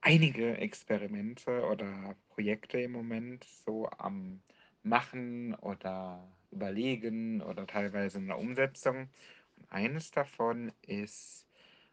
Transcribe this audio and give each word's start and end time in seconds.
einige 0.00 0.56
Experimente 0.56 1.66
oder 1.66 2.16
Projekte 2.30 2.80
im 2.80 2.92
Moment 2.92 3.44
so 3.66 3.90
am 3.98 4.40
Machen 4.82 5.54
oder 5.56 6.26
überlegen 6.50 7.42
oder 7.42 7.66
teilweise 7.66 8.16
in 8.16 8.28
der 8.28 8.38
Umsetzung. 8.38 9.10
Und 9.58 9.70
eines 9.70 10.10
davon 10.10 10.72
ist, 10.86 11.46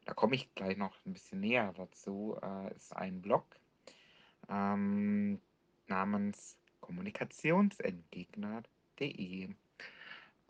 da 0.06 0.14
komme 0.14 0.36
ich 0.36 0.56
gleich 0.56 0.78
noch 0.78 0.96
ein 1.06 1.12
bisschen 1.12 1.42
näher 1.42 1.74
dazu, 1.76 2.40
äh, 2.42 2.74
ist 2.74 2.96
ein 2.96 3.22
Blog 3.22 3.44
ähm, 4.48 5.42
namens 5.88 6.58
kommunikationsentgegner.de. 6.80 9.50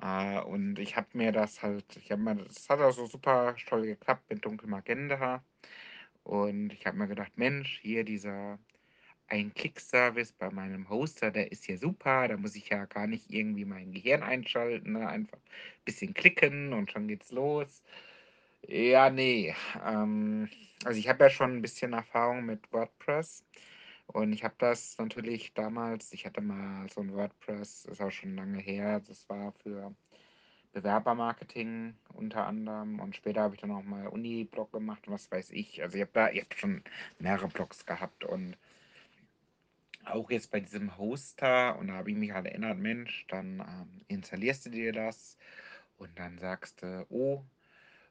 Äh, 0.01 0.39
und 0.41 0.79
ich 0.79 0.95
habe 0.95 1.07
mir 1.13 1.31
das 1.31 1.61
halt, 1.61 1.85
ich 1.97 2.11
habe 2.11 2.21
mir, 2.21 2.35
das 2.35 2.69
hat 2.69 2.79
auch 2.79 2.91
so 2.91 3.05
super 3.07 3.55
toll 3.67 3.85
geklappt 3.85 4.29
mit 4.29 4.45
Dunkelmagenta. 4.45 5.43
Und 6.23 6.73
ich 6.73 6.85
habe 6.85 6.97
mir 6.97 7.07
gedacht, 7.07 7.31
Mensch, 7.37 7.79
hier 7.81 8.03
dieser 8.03 8.59
Ein-Klick-Service 9.27 10.33
bei 10.33 10.51
meinem 10.51 10.89
Hoster, 10.89 11.31
der 11.31 11.51
ist 11.51 11.67
ja 11.67 11.77
super. 11.77 12.27
Da 12.27 12.37
muss 12.37 12.55
ich 12.55 12.69
ja 12.69 12.85
gar 12.85 13.07
nicht 13.07 13.31
irgendwie 13.31 13.65
mein 13.65 13.91
Gehirn 13.91 14.23
einschalten. 14.23 14.93
Ne? 14.93 15.07
Einfach 15.07 15.37
ein 15.37 15.83
bisschen 15.85 16.13
klicken 16.13 16.73
und 16.73 16.91
schon 16.91 17.07
geht's 17.07 17.31
los. 17.31 17.83
Ja, 18.67 19.09
nee. 19.09 19.55
Ähm, 19.85 20.49
also 20.85 20.99
ich 20.99 21.07
habe 21.09 21.25
ja 21.25 21.29
schon 21.29 21.57
ein 21.57 21.61
bisschen 21.61 21.93
Erfahrung 21.93 22.45
mit 22.45 22.71
WordPress. 22.71 23.43
Und 24.07 24.33
ich 24.33 24.43
habe 24.43 24.55
das 24.57 24.97
natürlich 24.97 25.53
damals, 25.53 26.13
ich 26.13 26.25
hatte 26.25 26.41
mal 26.41 26.89
so 26.89 27.01
ein 27.01 27.13
WordPress, 27.13 27.85
ist 27.85 28.01
auch 28.01 28.11
schon 28.11 28.35
lange 28.35 28.59
her, 28.59 29.01
das 29.01 29.27
war 29.29 29.51
für 29.51 29.93
Bewerbermarketing 30.71 31.95
unter 32.13 32.45
anderem 32.45 32.99
und 32.99 33.15
später 33.15 33.41
habe 33.41 33.55
ich 33.55 33.61
dann 33.61 33.71
auch 33.71 33.83
mal 33.83 34.07
Uni-Blog 34.07 34.71
gemacht 34.71 35.07
und 35.07 35.13
was 35.13 35.31
weiß 35.31 35.51
ich. 35.51 35.81
Also 35.81 35.95
ich 35.97 36.01
habe 36.01 36.11
da, 36.13 36.29
ich 36.29 36.41
habe 36.41 36.55
schon 36.55 36.83
mehrere 37.19 37.47
Blogs 37.47 37.85
gehabt 37.85 38.23
und 38.23 38.57
auch 40.05 40.29
jetzt 40.29 40.51
bei 40.51 40.59
diesem 40.59 40.97
Hoster 40.97 41.77
und 41.77 41.87
da 41.87 41.95
habe 41.95 42.11
ich 42.11 42.17
mich 42.17 42.31
halt 42.31 42.45
erinnert, 42.45 42.77
Mensch, 42.77 43.25
dann 43.27 43.59
ähm, 43.59 44.01
installierst 44.07 44.67
du 44.67 44.69
dir 44.69 44.93
das 44.93 45.37
und 45.97 46.17
dann 46.17 46.37
sagst 46.37 46.81
du, 46.81 47.05
oh, 47.09 47.43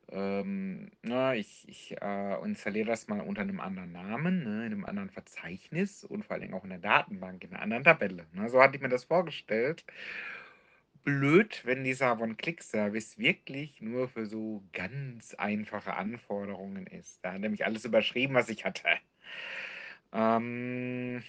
ähm, 0.08 0.90
na, 1.02 1.34
ich, 1.34 1.68
ich 1.68 1.96
äh, 2.00 2.44
installiere 2.44 2.86
das 2.86 3.08
mal 3.08 3.20
unter 3.20 3.42
einem 3.42 3.60
anderen 3.60 3.92
Namen, 3.92 4.44
ne, 4.44 4.66
in 4.66 4.72
einem 4.72 4.84
anderen 4.84 5.10
Verzeichnis 5.10 6.04
und 6.04 6.24
vor 6.24 6.36
allem 6.36 6.54
auch 6.54 6.64
in 6.64 6.70
der 6.70 6.78
Datenbank, 6.78 7.42
in 7.44 7.50
einer 7.50 7.62
anderen 7.62 7.84
Tabelle. 7.84 8.26
Ne? 8.32 8.48
So 8.48 8.62
hatte 8.62 8.76
ich 8.76 8.82
mir 8.82 8.88
das 8.88 9.04
vorgestellt. 9.04 9.84
Blöd, 11.04 11.62
wenn 11.64 11.84
dieser 11.84 12.20
One-Click-Service 12.20 13.18
wirklich 13.18 13.80
nur 13.80 14.08
für 14.08 14.26
so 14.26 14.62
ganz 14.72 15.34
einfache 15.34 15.94
Anforderungen 15.94 16.86
ist. 16.86 17.24
Da 17.24 17.32
hat 17.34 17.40
nämlich 17.40 17.64
alles 17.64 17.84
überschrieben, 17.84 18.34
was 18.34 18.48
ich 18.48 18.64
hatte. 18.64 18.88
Ähm, 20.12 21.22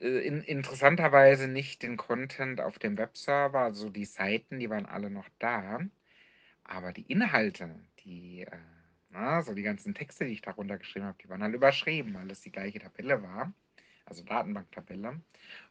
äh, 0.00 0.18
in, 0.26 0.42
interessanterweise 0.42 1.48
nicht 1.48 1.82
den 1.82 1.96
Content 1.96 2.60
auf 2.60 2.78
dem 2.78 2.98
Webserver, 2.98 3.60
also 3.60 3.88
die 3.90 4.04
Seiten, 4.04 4.58
die 4.58 4.70
waren 4.70 4.86
alle 4.86 5.10
noch 5.10 5.28
da. 5.38 5.80
Aber 6.72 6.92
die 6.92 7.02
Inhalte, 7.02 7.68
die, 8.00 8.42
äh, 8.42 8.56
na, 9.10 9.42
so 9.42 9.52
die 9.52 9.62
ganzen 9.62 9.94
Texte, 9.94 10.24
die 10.24 10.32
ich 10.32 10.40
darunter 10.40 10.78
geschrieben 10.78 11.04
habe, 11.04 11.18
die 11.22 11.28
waren 11.28 11.42
halt 11.42 11.54
überschrieben, 11.54 12.14
weil 12.14 12.30
es 12.30 12.40
die 12.40 12.50
gleiche 12.50 12.78
Tabelle 12.78 13.22
war. 13.22 13.52
Also 14.06 14.24
Datenbanktabelle. 14.24 15.20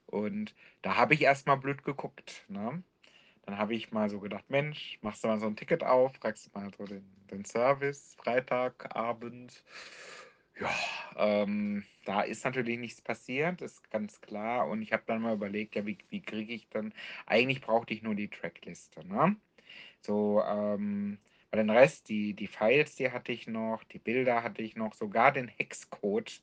Und 0.06 0.56
da 0.84 0.98
habe 0.98 1.16
ich 1.16 1.24
erstmal 1.24 1.58
blöd 1.58 1.84
geguckt. 1.84 2.46
Ne? 2.50 2.84
Dann 3.46 3.58
habe 3.58 3.74
ich 3.74 3.92
mal 3.92 4.12
so 4.12 4.20
gedacht, 4.20 4.48
Mensch, 4.50 5.00
machst 5.02 5.24
du 5.24 5.28
mal 5.28 5.40
so 5.40 5.48
ein 5.48 5.56
Ticket 5.56 5.84
auf, 5.84 6.16
fragst 6.18 6.54
mal 6.54 6.72
so 6.78 6.86
den, 6.86 7.04
den 7.32 7.46
Service, 7.46 8.16
Freitagabend. 8.20 9.64
Ja, 10.60 10.70
ähm, 11.16 11.84
da 12.06 12.22
ist 12.22 12.46
natürlich 12.46 12.78
nichts 12.78 13.02
passiert, 13.02 13.62
ist 13.62 13.90
ganz 13.90 14.22
klar. 14.22 14.68
Und 14.68 14.84
ich 14.84 14.94
habe 14.94 15.04
dann 15.08 15.24
mal 15.24 15.34
überlegt, 15.34 15.76
ja, 15.76 15.88
wie, 15.88 15.98
wie 16.10 16.22
kriege 16.22 16.54
ich 16.54 16.70
dann, 16.70 16.94
eigentlich 17.26 17.62
brauchte 17.62 17.96
ich 17.96 18.04
nur 18.04 18.14
die 18.14 18.30
Trackliste. 18.30 19.04
Ne? 19.08 19.36
So, 20.02 20.42
ähm, 20.44 21.20
bei 21.52 21.58
den 21.58 21.70
Rest, 21.70 22.10
die, 22.10 22.34
die 22.34 22.48
Files, 22.48 22.96
die 22.96 23.12
hatte 23.12 23.32
ich 23.32 23.48
noch, 23.48 23.84
die 23.86 24.00
Bilder 24.00 24.44
hatte 24.44 24.62
ich 24.62 24.76
noch, 24.76 24.94
sogar 24.94 25.32
den 25.32 25.48
Hexcode 25.48 26.42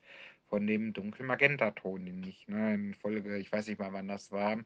von 0.48 0.66
dem 0.66 0.92
Dunkelmagenta-Ton, 0.92 2.04
den 2.06 2.22
ich 2.24 2.46
ne, 2.48 2.74
in 2.74 2.94
Folge, 2.94 3.36
ich 3.38 3.50
weiß 3.52 3.69
nicht 3.69 3.78
mal, 3.78 3.92
wann 3.92 4.08
das 4.08 4.32
war, 4.32 4.58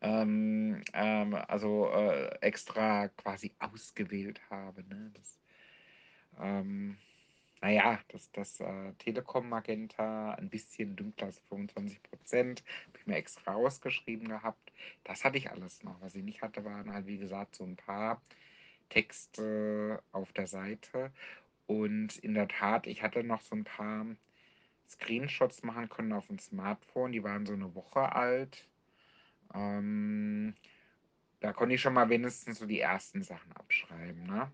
ähm, 0.00 0.82
ähm, 0.92 1.34
also 1.34 1.90
äh, 1.92 2.28
extra 2.40 3.08
quasi 3.08 3.52
ausgewählt 3.58 4.40
habe. 4.50 4.82
Ne? 4.84 5.12
Das, 5.14 5.40
ähm, 6.40 6.98
naja, 7.60 8.00
das, 8.08 8.30
das 8.32 8.60
äh, 8.60 8.92
Telekom 8.98 9.48
Magenta 9.48 10.32
ein 10.34 10.48
bisschen 10.48 10.96
dunkler 10.96 11.26
als 11.26 11.40
25 11.48 12.02
Prozent, 12.02 12.64
habe 12.88 12.98
ich 12.98 13.06
mir 13.06 13.16
extra 13.16 13.54
ausgeschrieben 13.54 14.28
gehabt. 14.28 14.72
Das 15.04 15.24
hatte 15.24 15.38
ich 15.38 15.50
alles 15.50 15.82
noch. 15.82 16.00
Was 16.00 16.14
ich 16.14 16.22
nicht 16.22 16.42
hatte, 16.42 16.64
waren 16.64 16.92
halt, 16.92 17.06
wie 17.06 17.18
gesagt, 17.18 17.56
so 17.56 17.64
ein 17.64 17.76
paar 17.76 18.22
Texte 18.88 20.02
auf 20.12 20.32
der 20.32 20.46
Seite. 20.46 21.12
Und 21.66 22.16
in 22.18 22.34
der 22.34 22.48
Tat, 22.48 22.86
ich 22.86 23.02
hatte 23.02 23.22
noch 23.22 23.42
so 23.42 23.54
ein 23.54 23.64
paar 23.64 24.06
Screenshots 24.88 25.62
machen 25.62 25.88
können 25.88 26.12
auf 26.12 26.26
dem 26.26 26.38
Smartphone. 26.38 27.12
Die 27.12 27.22
waren 27.22 27.46
so 27.46 27.52
eine 27.52 27.74
Woche 27.74 28.12
alt. 28.12 28.66
Ähm, 29.54 30.54
da 31.40 31.52
konnte 31.52 31.74
ich 31.74 31.80
schon 31.80 31.94
mal 31.94 32.08
wenigstens 32.08 32.58
so 32.58 32.66
die 32.66 32.80
ersten 32.80 33.22
Sachen 33.22 33.52
abschreiben. 33.52 34.24
Ne? 34.24 34.50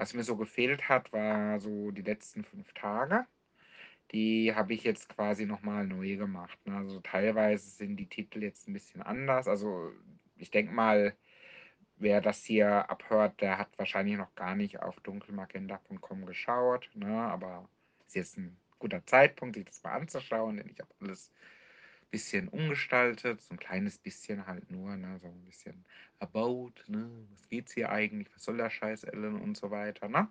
Was 0.00 0.14
mir 0.14 0.24
so 0.24 0.34
gefehlt 0.34 0.88
hat, 0.88 1.12
war 1.12 1.60
so 1.60 1.90
die 1.90 2.00
letzten 2.00 2.42
fünf 2.42 2.72
Tage. 2.72 3.26
Die 4.12 4.54
habe 4.54 4.72
ich 4.72 4.82
jetzt 4.82 5.10
quasi 5.10 5.44
nochmal 5.44 5.86
neu 5.86 6.16
gemacht. 6.16 6.58
Ne? 6.66 6.74
Also 6.74 7.00
teilweise 7.00 7.68
sind 7.68 7.98
die 7.98 8.08
Titel 8.08 8.42
jetzt 8.42 8.66
ein 8.66 8.72
bisschen 8.72 9.02
anders. 9.02 9.46
Also 9.46 9.92
ich 10.38 10.50
denke 10.50 10.72
mal, 10.72 11.14
wer 11.96 12.22
das 12.22 12.42
hier 12.42 12.88
abhört, 12.88 13.42
der 13.42 13.58
hat 13.58 13.78
wahrscheinlich 13.78 14.16
noch 14.16 14.34
gar 14.36 14.54
nicht 14.54 14.80
auf 14.80 14.98
dunkelmagenta.com 15.00 16.24
geschaut. 16.24 16.88
Ne? 16.94 17.20
Aber 17.20 17.68
es 18.00 18.06
ist 18.06 18.14
jetzt 18.14 18.38
ein 18.38 18.56
guter 18.78 19.04
Zeitpunkt, 19.04 19.56
sich 19.56 19.66
das 19.66 19.82
mal 19.82 19.92
anzuschauen, 19.92 20.56
denn 20.56 20.70
ich 20.70 20.80
habe 20.80 20.94
alles 21.02 21.30
bisschen 22.10 22.48
umgestaltet, 22.48 23.40
so 23.40 23.54
ein 23.54 23.58
kleines 23.58 23.98
bisschen 23.98 24.46
halt 24.46 24.70
nur, 24.70 24.96
ne? 24.96 25.18
so 25.20 25.28
ein 25.28 25.44
bisschen 25.44 25.84
about, 26.18 26.72
ne? 26.86 27.10
was 27.30 27.48
geht's 27.48 27.72
hier 27.72 27.90
eigentlich, 27.90 28.32
was 28.34 28.44
soll 28.44 28.56
der 28.56 28.70
Scheiß, 28.70 29.04
Ellen 29.04 29.40
und 29.40 29.56
so 29.56 29.70
weiter. 29.70 30.08
Ne? 30.08 30.28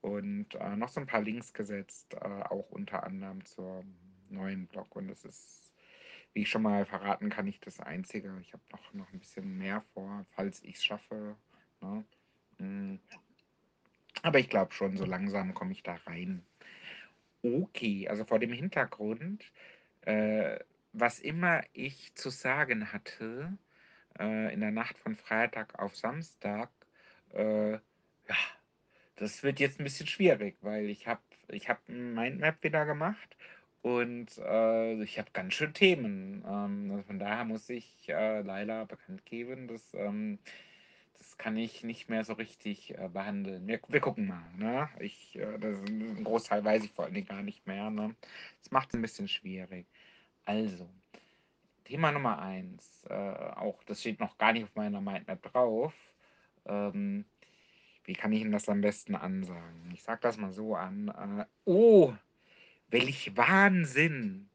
Und 0.00 0.54
äh, 0.56 0.76
noch 0.76 0.88
so 0.88 1.00
ein 1.00 1.06
paar 1.06 1.22
Links 1.22 1.52
gesetzt, 1.52 2.14
äh, 2.14 2.18
auch 2.18 2.70
unter 2.70 3.04
anderem 3.04 3.44
zur 3.44 3.84
neuen 4.28 4.66
Blog 4.66 4.94
und 4.96 5.08
das 5.08 5.24
ist, 5.24 5.72
wie 6.32 6.42
ich 6.42 6.50
schon 6.50 6.62
mal 6.62 6.84
verraten 6.84 7.30
kann, 7.30 7.44
nicht 7.44 7.66
das 7.66 7.80
Einzige. 7.80 8.36
Ich 8.42 8.52
habe 8.52 8.62
noch, 8.72 8.92
noch 8.94 9.12
ein 9.12 9.18
bisschen 9.20 9.56
mehr 9.56 9.82
vor, 9.94 10.26
falls 10.30 10.62
ich 10.62 10.76
es 10.76 10.84
schaffe. 10.84 11.36
Ne? 11.80 12.04
Mm. 12.58 12.98
Aber 14.22 14.38
ich 14.38 14.48
glaube 14.48 14.72
schon, 14.72 14.96
so 14.96 15.04
langsam 15.04 15.54
komme 15.54 15.72
ich 15.72 15.82
da 15.82 15.94
rein. 16.06 16.44
Okay, 17.42 18.08
also 18.08 18.24
vor 18.24 18.38
dem 18.38 18.52
Hintergrund, 18.52 19.52
äh, 20.00 20.58
was 20.98 21.20
immer 21.20 21.62
ich 21.72 22.14
zu 22.14 22.30
sagen 22.30 22.92
hatte, 22.92 23.56
äh, 24.18 24.52
in 24.52 24.60
der 24.60 24.70
Nacht 24.70 24.98
von 24.98 25.14
Freitag 25.14 25.78
auf 25.78 25.94
Samstag, 25.96 26.70
äh, 27.34 27.72
ja, 27.72 28.36
das 29.16 29.42
wird 29.42 29.60
jetzt 29.60 29.78
ein 29.78 29.84
bisschen 29.84 30.06
schwierig, 30.06 30.56
weil 30.62 30.88
ich 30.88 31.06
habe 31.06 31.20
ich 31.48 31.68
hab 31.68 31.86
ein 31.88 32.14
Mindmap 32.14 32.62
wieder 32.62 32.86
gemacht 32.86 33.36
und 33.82 34.38
äh, 34.38 35.02
ich 35.02 35.18
habe 35.18 35.30
ganz 35.32 35.54
schön 35.54 35.74
Themen. 35.74 36.44
Ähm, 36.46 36.90
also 36.90 37.02
von 37.02 37.18
daher 37.18 37.44
muss 37.44 37.68
ich 37.68 38.08
äh, 38.08 38.40
leider 38.40 38.86
bekannt 38.86 39.24
geben, 39.26 39.68
dass 39.68 39.94
ähm, 39.94 40.38
das 41.18 41.36
kann 41.36 41.56
ich 41.56 41.82
nicht 41.84 42.08
mehr 42.08 42.24
so 42.24 42.32
richtig 42.32 42.96
äh, 42.98 43.08
behandeln. 43.12 43.66
Wir, 43.66 43.80
wir 43.88 44.00
gucken 44.00 44.28
mal. 44.28 44.50
Ne? 44.56 44.88
Ich, 45.00 45.36
äh, 45.36 45.58
das, 45.58 45.78
ein 45.88 46.24
Großteil 46.24 46.64
weiß 46.64 46.84
ich 46.84 46.92
vor 46.92 47.04
allen 47.04 47.14
Dingen 47.14 47.28
gar 47.28 47.42
nicht 47.42 47.66
mehr. 47.66 47.90
Ne? 47.90 48.14
Das 48.62 48.70
macht 48.70 48.88
es 48.88 48.94
ein 48.94 49.02
bisschen 49.02 49.28
schwierig. 49.28 49.86
Also, 50.46 50.88
Thema 51.84 52.12
Nummer 52.12 52.38
eins, 52.38 53.04
äh, 53.08 53.12
auch 53.12 53.82
das 53.84 54.00
steht 54.00 54.20
noch 54.20 54.38
gar 54.38 54.52
nicht 54.52 54.64
auf 54.64 54.74
meiner 54.76 55.00
Mindmap 55.00 55.42
drauf. 55.42 55.92
Ähm, 56.64 57.24
wie 58.04 58.12
kann 58.12 58.32
ich 58.32 58.40
Ihnen 58.42 58.52
das 58.52 58.68
am 58.68 58.80
besten 58.80 59.16
ansagen? 59.16 59.90
Ich 59.92 60.04
sage 60.04 60.20
das 60.22 60.36
mal 60.36 60.52
so 60.52 60.76
an. 60.76 61.08
Äh, 61.08 61.44
oh, 61.64 62.14
welch 62.88 63.36
Wahnsinn 63.36 64.48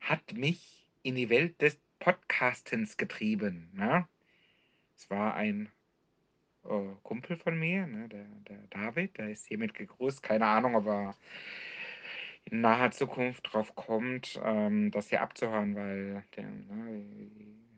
hat 0.00 0.34
mich 0.34 0.86
in 1.02 1.14
die 1.14 1.30
Welt 1.30 1.60
des 1.62 1.80
Podcastens 1.98 2.98
getrieben. 2.98 3.70
Ne? 3.72 4.06
Es 4.94 5.08
war 5.08 5.34
ein 5.34 5.70
äh, 6.64 6.94
Kumpel 7.02 7.38
von 7.38 7.58
mir, 7.58 7.86
ne, 7.86 8.08
der, 8.08 8.26
der 8.48 8.58
David, 8.68 9.16
der 9.16 9.30
ist 9.30 9.46
hiermit 9.46 9.72
gegrüßt. 9.72 10.22
Keine 10.22 10.46
Ahnung, 10.46 10.74
ob 10.74 10.86
er 10.86 11.16
in 12.46 12.60
naher 12.60 12.90
Zukunft 12.90 13.52
drauf 13.52 13.74
kommt, 13.74 14.40
ähm, 14.44 14.90
das 14.90 15.08
hier 15.08 15.22
abzuhören, 15.22 15.74
weil 15.74 16.24
der, 16.36 16.44
ne, 16.44 17.04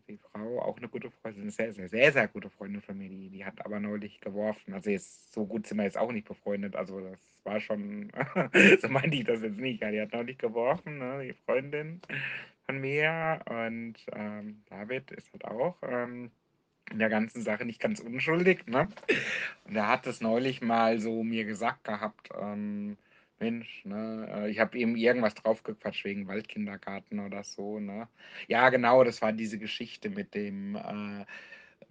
die, 0.08 0.18
Frau 0.30 0.60
auch 0.60 0.76
eine 0.76 0.88
gute 0.88 1.10
Freundin, 1.10 1.42
eine 1.42 1.50
sehr, 1.50 1.72
sehr, 1.72 1.88
sehr, 1.88 2.12
sehr 2.12 2.28
gute 2.28 2.50
Freundin 2.50 2.82
von 2.82 2.98
mir, 2.98 3.08
die, 3.08 3.30
die 3.30 3.44
hat 3.44 3.64
aber 3.64 3.80
neulich 3.80 4.20
geworfen. 4.20 4.74
Also 4.74 4.90
jetzt 4.90 5.32
so 5.32 5.46
gut 5.46 5.66
sind 5.66 5.78
wir 5.78 5.84
jetzt 5.84 5.96
auch 5.96 6.12
nicht 6.12 6.28
befreundet. 6.28 6.76
Also 6.76 7.00
das 7.00 7.18
war 7.44 7.60
schon, 7.60 8.10
so 8.80 8.88
meinte 8.88 9.16
ich 9.16 9.24
das 9.24 9.42
jetzt 9.42 9.58
nicht. 9.58 9.80
Ja, 9.80 9.90
die 9.90 10.00
hat 10.00 10.12
neulich 10.12 10.38
geworfen, 10.38 10.98
ne, 10.98 11.22
die 11.24 11.32
Freundin 11.32 12.00
von 12.66 12.78
mir 12.78 13.40
und 13.48 13.94
ähm, 14.12 14.62
David 14.68 15.10
ist 15.12 15.32
halt 15.32 15.44
auch. 15.44 15.76
Ähm, 15.82 16.30
in 16.90 16.98
der 16.98 17.08
ganzen 17.08 17.42
Sache 17.42 17.64
nicht 17.64 17.80
ganz 17.80 18.00
unschuldig. 18.00 18.66
Ne? 18.66 18.88
Und 19.64 19.76
er 19.76 19.88
hat 19.88 20.06
es 20.06 20.20
neulich 20.20 20.60
mal 20.60 21.00
so 21.00 21.22
mir 21.22 21.44
gesagt 21.44 21.84
gehabt, 21.84 22.28
ähm, 22.38 22.96
Mensch, 23.42 23.84
ne, 23.84 24.28
äh, 24.32 24.50
ich 24.50 24.58
habe 24.60 24.78
eben 24.78 24.96
irgendwas 24.96 25.34
draufgequatscht 25.34 26.04
wegen 26.04 26.28
Waldkindergarten 26.28 27.18
oder 27.20 27.42
so, 27.44 27.80
ne? 27.80 28.08
Ja, 28.48 28.70
genau, 28.70 29.02
das 29.04 29.20
war 29.22 29.32
diese 29.32 29.58
Geschichte 29.58 30.10
mit 30.10 30.34
dem, 30.34 30.76
äh, 30.76 31.26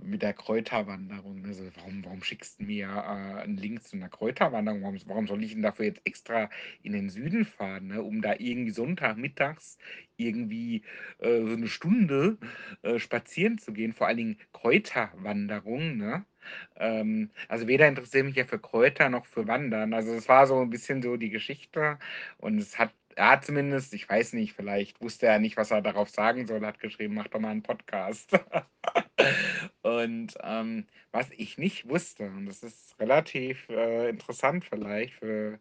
mit 0.01 0.21
der 0.21 0.33
Kräuterwanderung. 0.33 1.45
Also 1.45 1.63
warum, 1.75 2.03
warum 2.05 2.23
schickst 2.23 2.59
du 2.59 2.63
mir 2.65 2.87
äh, 2.87 3.41
einen 3.41 3.57
Link 3.57 3.83
zu 3.83 3.95
einer 3.95 4.09
Kräuterwanderung? 4.09 4.81
Warum, 4.83 4.97
warum 5.05 5.27
soll 5.27 5.43
ich 5.43 5.53
denn 5.53 5.61
dafür 5.61 5.85
jetzt 5.85 6.01
extra 6.05 6.49
in 6.83 6.93
den 6.93 7.09
Süden 7.09 7.45
fahren, 7.45 7.87
ne? 7.87 8.01
um 8.01 8.21
da 8.21 8.35
irgendwie 8.37 8.71
Sonntagmittags 8.71 9.77
irgendwie 10.17 10.83
äh, 11.19 11.41
so 11.41 11.53
eine 11.53 11.67
Stunde 11.67 12.37
äh, 12.83 12.99
spazieren 12.99 13.57
zu 13.57 13.73
gehen? 13.73 13.93
Vor 13.93 14.07
allen 14.07 14.17
Dingen 14.17 14.37
Kräuterwanderung, 14.53 15.97
ne? 15.97 16.25
Ähm, 16.75 17.31
also 17.47 17.67
weder 17.67 17.87
interessiert 17.87 18.25
mich 18.25 18.35
ja 18.35 18.45
für 18.45 18.59
Kräuter 18.59 19.09
noch 19.09 19.25
für 19.25 19.47
Wandern. 19.47 19.93
Also 19.93 20.13
es 20.13 20.27
war 20.27 20.47
so 20.47 20.59
ein 20.61 20.69
bisschen 20.69 21.01
so 21.01 21.17
die 21.17 21.29
Geschichte 21.29 21.99
und 22.37 22.57
es 22.59 22.77
hat 22.79 22.93
er 23.15 23.31
hat 23.31 23.45
zumindest, 23.45 23.93
ich 23.93 24.07
weiß 24.07 24.33
nicht, 24.33 24.53
vielleicht 24.53 25.01
wusste 25.01 25.27
er 25.27 25.39
nicht, 25.39 25.57
was 25.57 25.71
er 25.71 25.81
darauf 25.81 26.09
sagen 26.09 26.47
soll, 26.47 26.65
hat 26.65 26.79
geschrieben, 26.79 27.15
mach 27.15 27.27
doch 27.27 27.39
mal 27.39 27.49
einen 27.49 27.63
Podcast. 27.63 28.31
und 29.81 30.33
ähm, 30.43 30.87
was 31.11 31.29
ich 31.31 31.57
nicht 31.57 31.87
wusste, 31.87 32.25
und 32.25 32.45
das 32.45 32.63
ist 32.63 32.99
relativ 32.99 33.67
äh, 33.69 34.09
interessant 34.09 34.65
vielleicht 34.65 35.13
für 35.13 35.59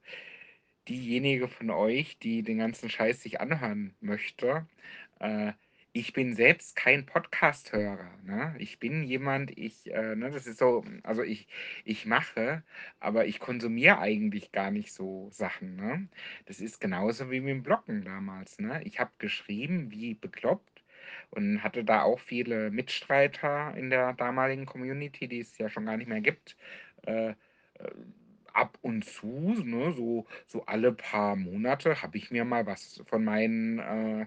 diejenige 0.89 1.49
von 1.49 1.71
euch, 1.71 2.19
die 2.19 2.43
den 2.43 2.59
ganzen 2.59 2.91
Scheiß 2.91 3.23
sich 3.23 3.41
anhören 3.41 3.95
möchte, 4.01 4.67
äh, 5.21 5.53
ich 5.93 6.13
bin 6.13 6.35
selbst 6.37 6.77
kein 6.77 7.05
Podcast-Hörer. 7.05 8.11
Ne? 8.25 8.55
Ich 8.59 8.79
bin 8.79 9.03
jemand, 9.03 9.57
ich, 9.59 9.93
äh, 9.93 10.15
ne, 10.15 10.31
das 10.31 10.47
ist 10.47 10.59
so, 10.59 10.85
also 11.03 11.23
ich, 11.23 11.49
ich 11.85 12.07
mache, 12.07 12.63
aber 13.01 13.27
ich 13.27 13.41
konsumiere 13.41 13.99
eigentlich 13.99 14.53
gar 14.53 14.71
nicht 14.71 14.93
so 14.93 15.29
Sachen. 15.33 15.77
Ne? 15.77 16.09
Das 16.47 16.61
ist 16.61 16.81
genauso 16.81 17.31
wie 17.31 17.41
mit 17.41 17.51
dem 17.51 17.63
Bloggen 17.63 18.05
damals. 18.05 18.59
Ne? 18.59 18.83
Ich 18.85 19.01
habe 19.01 19.11
geschrieben 19.19 19.91
wie 19.91 20.15
bekloppt 20.15 20.85
und 21.31 21.63
hatte 21.63 21.85
da 21.85 22.03
auch 22.03 22.21
viele 22.21 22.71
Mitstreiter 22.71 23.75
in 23.77 23.91
der 23.91 24.13
damaligen 24.13 24.67
Community, 24.67 25.27
die 25.27 25.41
es 25.41 25.59
ja 25.59 25.69
schon 25.69 25.87
gar 25.87 25.97
nicht 25.97 26.09
mehr 26.09 26.21
gibt. 26.21 26.57
Äh, 27.03 27.35
ab 28.53 28.79
und 28.83 29.05
zu, 29.05 29.55
ne, 29.65 29.93
so, 29.97 30.27
so 30.47 30.65
alle 30.67 30.93
paar 30.93 31.37
Monate, 31.37 32.03
habe 32.03 32.17
ich 32.19 32.31
mir 32.31 32.45
mal 32.45 32.67
was 32.67 33.03
von 33.07 33.25
meinen 33.25 33.79
äh, 33.79 34.27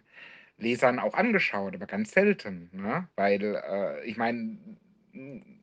Lesern 0.58 1.00
auch 1.00 1.14
angeschaut, 1.16 1.76
aber 1.76 1.88
ganz 1.88 2.12
selten, 2.12 2.70
ne? 2.74 3.08
Weil, 3.16 3.56
äh, 3.56 4.06
ich 4.06 4.18
meine, 4.18 4.58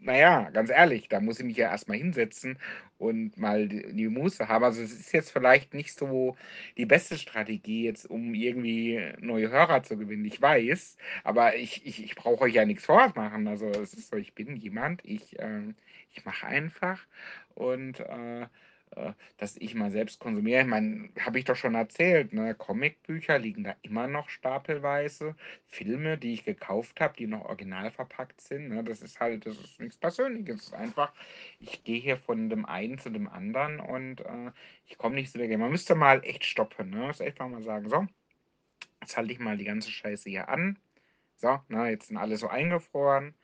naja, 0.00 0.50
ganz 0.50 0.70
ehrlich, 0.70 1.08
da 1.08 1.20
muss 1.20 1.40
ich 1.40 1.44
mich 1.44 1.56
ja 1.56 1.70
erstmal 1.70 1.98
hinsetzen 1.98 2.58
und 2.98 3.36
mal 3.36 3.68
die, 3.68 3.92
die 3.92 4.08
Muße 4.08 4.48
haben. 4.48 4.64
Also 4.64 4.82
es 4.82 4.92
ist 4.92 5.12
jetzt 5.12 5.30
vielleicht 5.32 5.74
nicht 5.74 5.98
so 5.98 6.36
die 6.76 6.86
beste 6.86 7.18
Strategie, 7.18 7.84
jetzt 7.84 8.08
um 8.08 8.34
irgendwie 8.34 9.00
neue 9.18 9.50
Hörer 9.50 9.82
zu 9.82 9.96
gewinnen. 9.98 10.24
Ich 10.24 10.40
weiß, 10.40 10.96
aber 11.24 11.56
ich, 11.56 11.84
ich, 11.86 12.02
ich 12.04 12.14
brauche 12.14 12.42
euch 12.42 12.54
ja 12.54 12.64
nichts 12.64 12.84
vormachen. 12.84 13.48
Also 13.48 13.66
es 13.70 13.94
ist 13.94 14.10
so, 14.10 14.16
ich 14.16 14.34
bin 14.34 14.56
jemand, 14.56 15.04
ich, 15.04 15.38
äh, 15.40 15.74
ich 16.12 16.24
mache 16.24 16.46
einfach 16.46 17.00
und 17.54 18.00
äh, 18.00 18.46
äh, 18.96 19.12
dass 19.36 19.56
ich 19.56 19.74
mal 19.74 19.92
selbst 19.92 20.18
konsumiere. 20.18 20.62
Ich 20.62 20.66
meine, 20.66 21.10
habe 21.20 21.38
ich 21.38 21.44
doch 21.44 21.54
schon 21.54 21.74
erzählt, 21.74 22.32
ne? 22.32 22.54
Comicbücher 22.54 23.38
liegen 23.38 23.62
da 23.62 23.76
immer 23.82 24.08
noch 24.08 24.28
stapelweise. 24.28 25.36
Filme, 25.68 26.18
die 26.18 26.34
ich 26.34 26.44
gekauft 26.44 27.00
habe, 27.00 27.14
die 27.16 27.26
noch 27.26 27.44
original 27.44 27.90
verpackt 27.92 28.40
sind. 28.40 28.68
Ne? 28.68 28.82
Das 28.82 29.00
ist 29.02 29.20
halt, 29.20 29.46
das 29.46 29.56
ist 29.56 29.78
nichts 29.78 29.96
Persönliches. 29.96 30.56
Es 30.56 30.66
ist 30.68 30.74
einfach, 30.74 31.12
ich 31.60 31.84
gehe 31.84 32.00
hier 32.00 32.16
von 32.16 32.48
dem 32.48 32.66
einen 32.66 32.98
zu 32.98 33.10
dem 33.10 33.28
anderen 33.28 33.78
und 33.78 34.22
äh, 34.22 34.50
ich 34.86 34.98
komme 34.98 35.14
nicht 35.14 35.30
so 35.30 35.38
dagegen. 35.38 35.60
Man 35.60 35.70
müsste 35.70 35.94
mal 35.94 36.24
echt 36.24 36.44
stoppen, 36.44 36.90
ne? 36.90 37.06
Das 37.06 37.20
echt 37.20 37.38
mal 37.38 37.62
sagen, 37.62 37.88
so, 37.88 38.06
jetzt 39.00 39.16
halte 39.16 39.32
ich 39.32 39.38
mal 39.38 39.56
die 39.56 39.64
ganze 39.64 39.90
Scheiße 39.90 40.28
hier 40.28 40.48
an. 40.48 40.78
So, 41.36 41.60
na, 41.68 41.84
ne, 41.84 41.90
jetzt 41.90 42.08
sind 42.08 42.16
alle 42.16 42.36
so 42.36 42.48
eingefroren. 42.48 43.34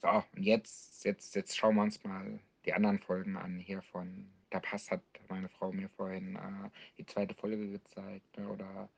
So, 0.00 0.08
und 0.08 0.42
jetzt, 0.42 1.04
jetzt, 1.04 1.34
jetzt 1.34 1.56
schauen 1.56 1.74
wir 1.74 1.82
uns 1.82 2.02
mal 2.04 2.38
die 2.64 2.72
anderen 2.72 2.98
Folgen 2.98 3.36
an 3.36 3.58
hier 3.58 3.82
von 3.82 4.30
da 4.50 4.60
passt, 4.60 4.90
hat 4.90 5.02
meine 5.28 5.48
Frau 5.48 5.72
mir 5.72 5.88
vorhin 5.90 6.36
äh, 6.36 6.70
die 6.98 7.06
zweite 7.06 7.34
Folge 7.34 7.70
gezeigt. 7.70 8.38
Ne? 8.38 8.48
Oder 8.48 8.88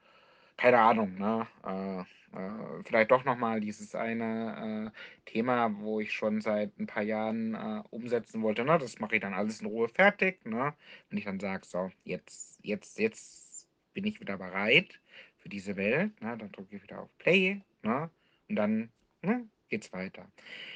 keine 0.57 0.79
Ahnung, 0.79 1.15
ne? 1.15 1.47
Äh, 1.65 2.05
äh, 2.37 2.83
vielleicht 2.85 3.11
doch 3.11 3.25
nochmal 3.25 3.61
dieses 3.61 3.95
eine 3.95 4.93
äh, 4.93 5.31
Thema, 5.31 5.75
wo 5.79 6.01
ich 6.01 6.13
schon 6.13 6.41
seit 6.41 6.77
ein 6.79 6.87
paar 6.87 7.03
Jahren 7.03 7.55
äh, 7.55 7.83
umsetzen 7.91 8.43
wollte. 8.43 8.65
Ne? 8.65 8.77
Das 8.79 8.99
mache 8.99 9.17
ich 9.17 9.23
dann 9.23 9.35
alles 9.35 9.61
in 9.61 9.69
Ruhe 9.69 9.89
fertig. 9.89 10.45
Ne? 10.45 10.75
Wenn 11.09 11.19
ich 11.19 11.25
dann 11.25 11.41
sage, 11.41 11.65
so, 11.65 11.91
jetzt, 12.05 12.59
jetzt, 12.63 12.99
jetzt 12.99 13.69
bin 13.95 14.05
ich 14.05 14.21
wieder 14.21 14.37
bereit 14.37 15.01
für 15.39 15.49
diese 15.49 15.77
Welt. 15.77 16.21
Ne? 16.21 16.37
Dann 16.37 16.53
drücke 16.53 16.77
ich 16.77 16.83
wieder 16.83 17.01
auf 17.03 17.19
Play. 17.19 17.63
Ne? 17.83 18.11
Und 18.49 18.57
dann 18.57 18.91
ne, 19.23 19.49
geht's 19.69 19.93
weiter. 19.93 20.31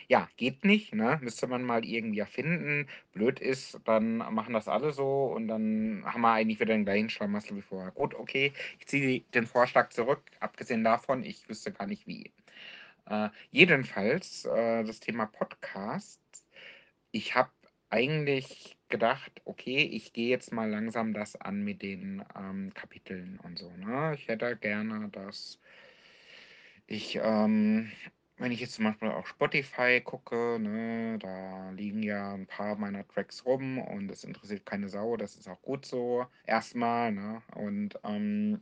Ja, 0.08 0.28
geht 0.36 0.64
nicht, 0.64 0.94
ne? 0.94 1.18
Müsste 1.22 1.46
man 1.46 1.64
mal 1.64 1.84
irgendwie 1.84 2.20
erfinden. 2.20 2.88
Blöd 3.12 3.40
ist, 3.40 3.78
dann 3.84 4.18
machen 4.18 4.54
das 4.54 4.68
alle 4.68 4.92
so 4.92 5.24
und 5.26 5.48
dann 5.48 6.02
haben 6.06 6.20
wir 6.22 6.32
eigentlich 6.32 6.60
wieder 6.60 6.74
den 6.74 6.84
gleichen 6.84 7.10
Schlamassel 7.10 7.56
wie 7.56 7.62
vorher. 7.62 7.92
Gut, 7.92 8.14
okay, 8.14 8.52
ich 8.78 8.86
ziehe 8.86 9.20
den 9.34 9.46
Vorschlag 9.46 9.90
zurück. 9.90 10.22
Abgesehen 10.40 10.84
davon, 10.84 11.24
ich 11.24 11.48
wüsste 11.48 11.72
gar 11.72 11.86
nicht 11.86 12.06
wie. 12.06 12.32
Äh, 13.06 13.28
jedenfalls, 13.50 14.44
äh, 14.46 14.84
das 14.84 15.00
Thema 15.00 15.26
Podcast. 15.26 16.20
Ich 17.10 17.34
habe 17.34 17.50
eigentlich 17.90 18.76
gedacht, 18.88 19.42
okay, 19.44 19.78
ich 19.78 20.12
gehe 20.12 20.30
jetzt 20.30 20.52
mal 20.52 20.68
langsam 20.70 21.12
das 21.14 21.36
an 21.36 21.62
mit 21.62 21.82
den 21.82 22.24
ähm, 22.36 22.72
Kapiteln 22.74 23.38
und 23.40 23.58
so. 23.58 23.70
Ne? 23.76 24.14
Ich 24.14 24.28
hätte 24.28 24.56
gerne, 24.56 25.08
dass 25.10 25.58
ich 26.86 27.18
ähm, 27.22 27.90
wenn 28.42 28.50
ich 28.50 28.60
jetzt 28.60 28.74
zum 28.74 28.86
Beispiel 28.86 29.08
auch 29.08 29.26
Spotify 29.26 30.00
gucke, 30.00 30.58
ne, 30.58 31.16
da 31.20 31.70
liegen 31.70 32.02
ja 32.02 32.34
ein 32.34 32.46
paar 32.46 32.74
meiner 32.76 33.06
Tracks 33.06 33.44
rum 33.46 33.78
und 33.78 34.10
es 34.10 34.24
interessiert 34.24 34.66
keine 34.66 34.88
Sau, 34.88 35.16
das 35.16 35.36
ist 35.36 35.48
auch 35.48 35.62
gut 35.62 35.86
so, 35.86 36.26
erstmal, 36.44 37.12
ne? 37.12 37.40
Und 37.54 38.00
ähm, 38.02 38.60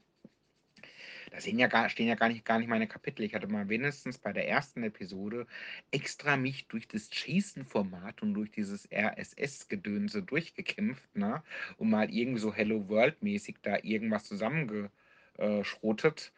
da 1.31 1.41
sehen 1.41 1.59
ja 1.59 1.67
gar, 1.67 1.89
stehen 1.89 2.09
ja 2.09 2.15
gar 2.15 2.29
nicht, 2.29 2.45
gar 2.45 2.59
nicht 2.59 2.69
meine 2.69 2.89
Kapitel. 2.89 3.25
Ich 3.25 3.35
hatte 3.35 3.47
mal 3.47 3.71
wenigstens 3.71 4.19
bei 4.19 4.35
der 4.35 4.49
ersten 4.49 4.83
Episode 4.83 5.47
extra 5.93 6.37
mich 6.37 6.69
durch 6.69 6.87
das 6.87 7.09
JSON-Format 7.13 8.21
und 8.21 8.35
durch 8.35 8.51
dieses 8.51 8.87
RSS-Gedönse 8.93 10.23
durchgekämpft, 10.23 11.17
ne? 11.17 11.43
Und 11.79 11.89
mal 11.89 12.13
irgendwie 12.13 12.41
so 12.41 12.53
Hello 12.53 12.87
World-mäßig 12.89 13.57
da 13.63 13.79
irgendwas 13.83 14.25
zusammengeschrotet. 14.25 16.33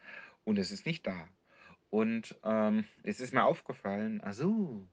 Und 0.45 0.59
es 0.59 0.71
ist 0.71 0.85
nicht 0.85 1.05
da. 1.05 1.27
Und 1.93 2.35
ähm, 2.43 2.85
es 3.03 3.19
ist 3.19 3.35
mir 3.35 3.43
aufgefallen, 3.43 4.19
also, 4.21 4.87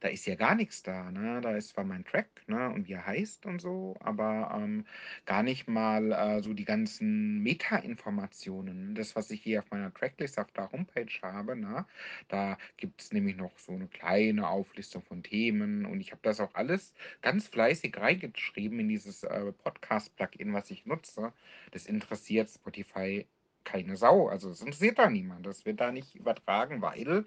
da 0.00 0.08
ist 0.08 0.26
ja 0.26 0.34
gar 0.34 0.54
nichts 0.54 0.82
da, 0.82 1.10
ne? 1.10 1.40
Da 1.40 1.56
ist 1.56 1.70
zwar 1.70 1.84
mein 1.84 2.04
Track, 2.04 2.28
ne, 2.46 2.68
und 2.68 2.88
wie 2.88 2.92
er 2.92 3.06
heißt 3.06 3.46
und 3.46 3.58
so, 3.58 3.96
aber 4.00 4.52
ähm, 4.54 4.84
gar 5.24 5.42
nicht 5.42 5.66
mal 5.66 6.12
äh, 6.12 6.42
so 6.42 6.52
die 6.52 6.66
ganzen 6.66 7.38
Meta-Informationen. 7.38 8.94
Das, 8.94 9.16
was 9.16 9.30
ich 9.30 9.40
hier 9.42 9.60
auf 9.60 9.70
meiner 9.70 9.94
Tracklist 9.94 10.38
auf 10.38 10.52
der 10.52 10.70
Homepage 10.70 11.22
habe, 11.22 11.56
ne? 11.56 11.86
Da 12.28 12.58
gibt 12.76 13.00
es 13.00 13.12
nämlich 13.14 13.36
noch 13.36 13.58
so 13.58 13.72
eine 13.72 13.88
kleine 13.88 14.46
Auflistung 14.46 15.02
von 15.04 15.22
Themen 15.22 15.86
und 15.86 16.02
ich 16.02 16.12
habe 16.12 16.20
das 16.22 16.38
auch 16.38 16.54
alles 16.54 16.92
ganz 17.22 17.48
fleißig 17.48 17.96
reingeschrieben 17.96 18.78
in 18.78 18.88
dieses 18.88 19.22
äh, 19.22 19.52
Podcast-Plugin, 19.52 20.52
was 20.52 20.70
ich 20.70 20.84
nutze. 20.84 21.32
Das 21.70 21.86
interessiert 21.86 22.50
Spotify 22.50 23.26
keine 23.64 23.96
Sau. 23.96 24.28
Also 24.28 24.50
es 24.50 24.60
interessiert 24.60 24.98
da 24.98 25.08
niemand. 25.08 25.46
Das 25.46 25.64
wird 25.64 25.80
da 25.80 25.92
nicht 25.92 26.14
übertragen, 26.14 26.82
weil 26.82 27.26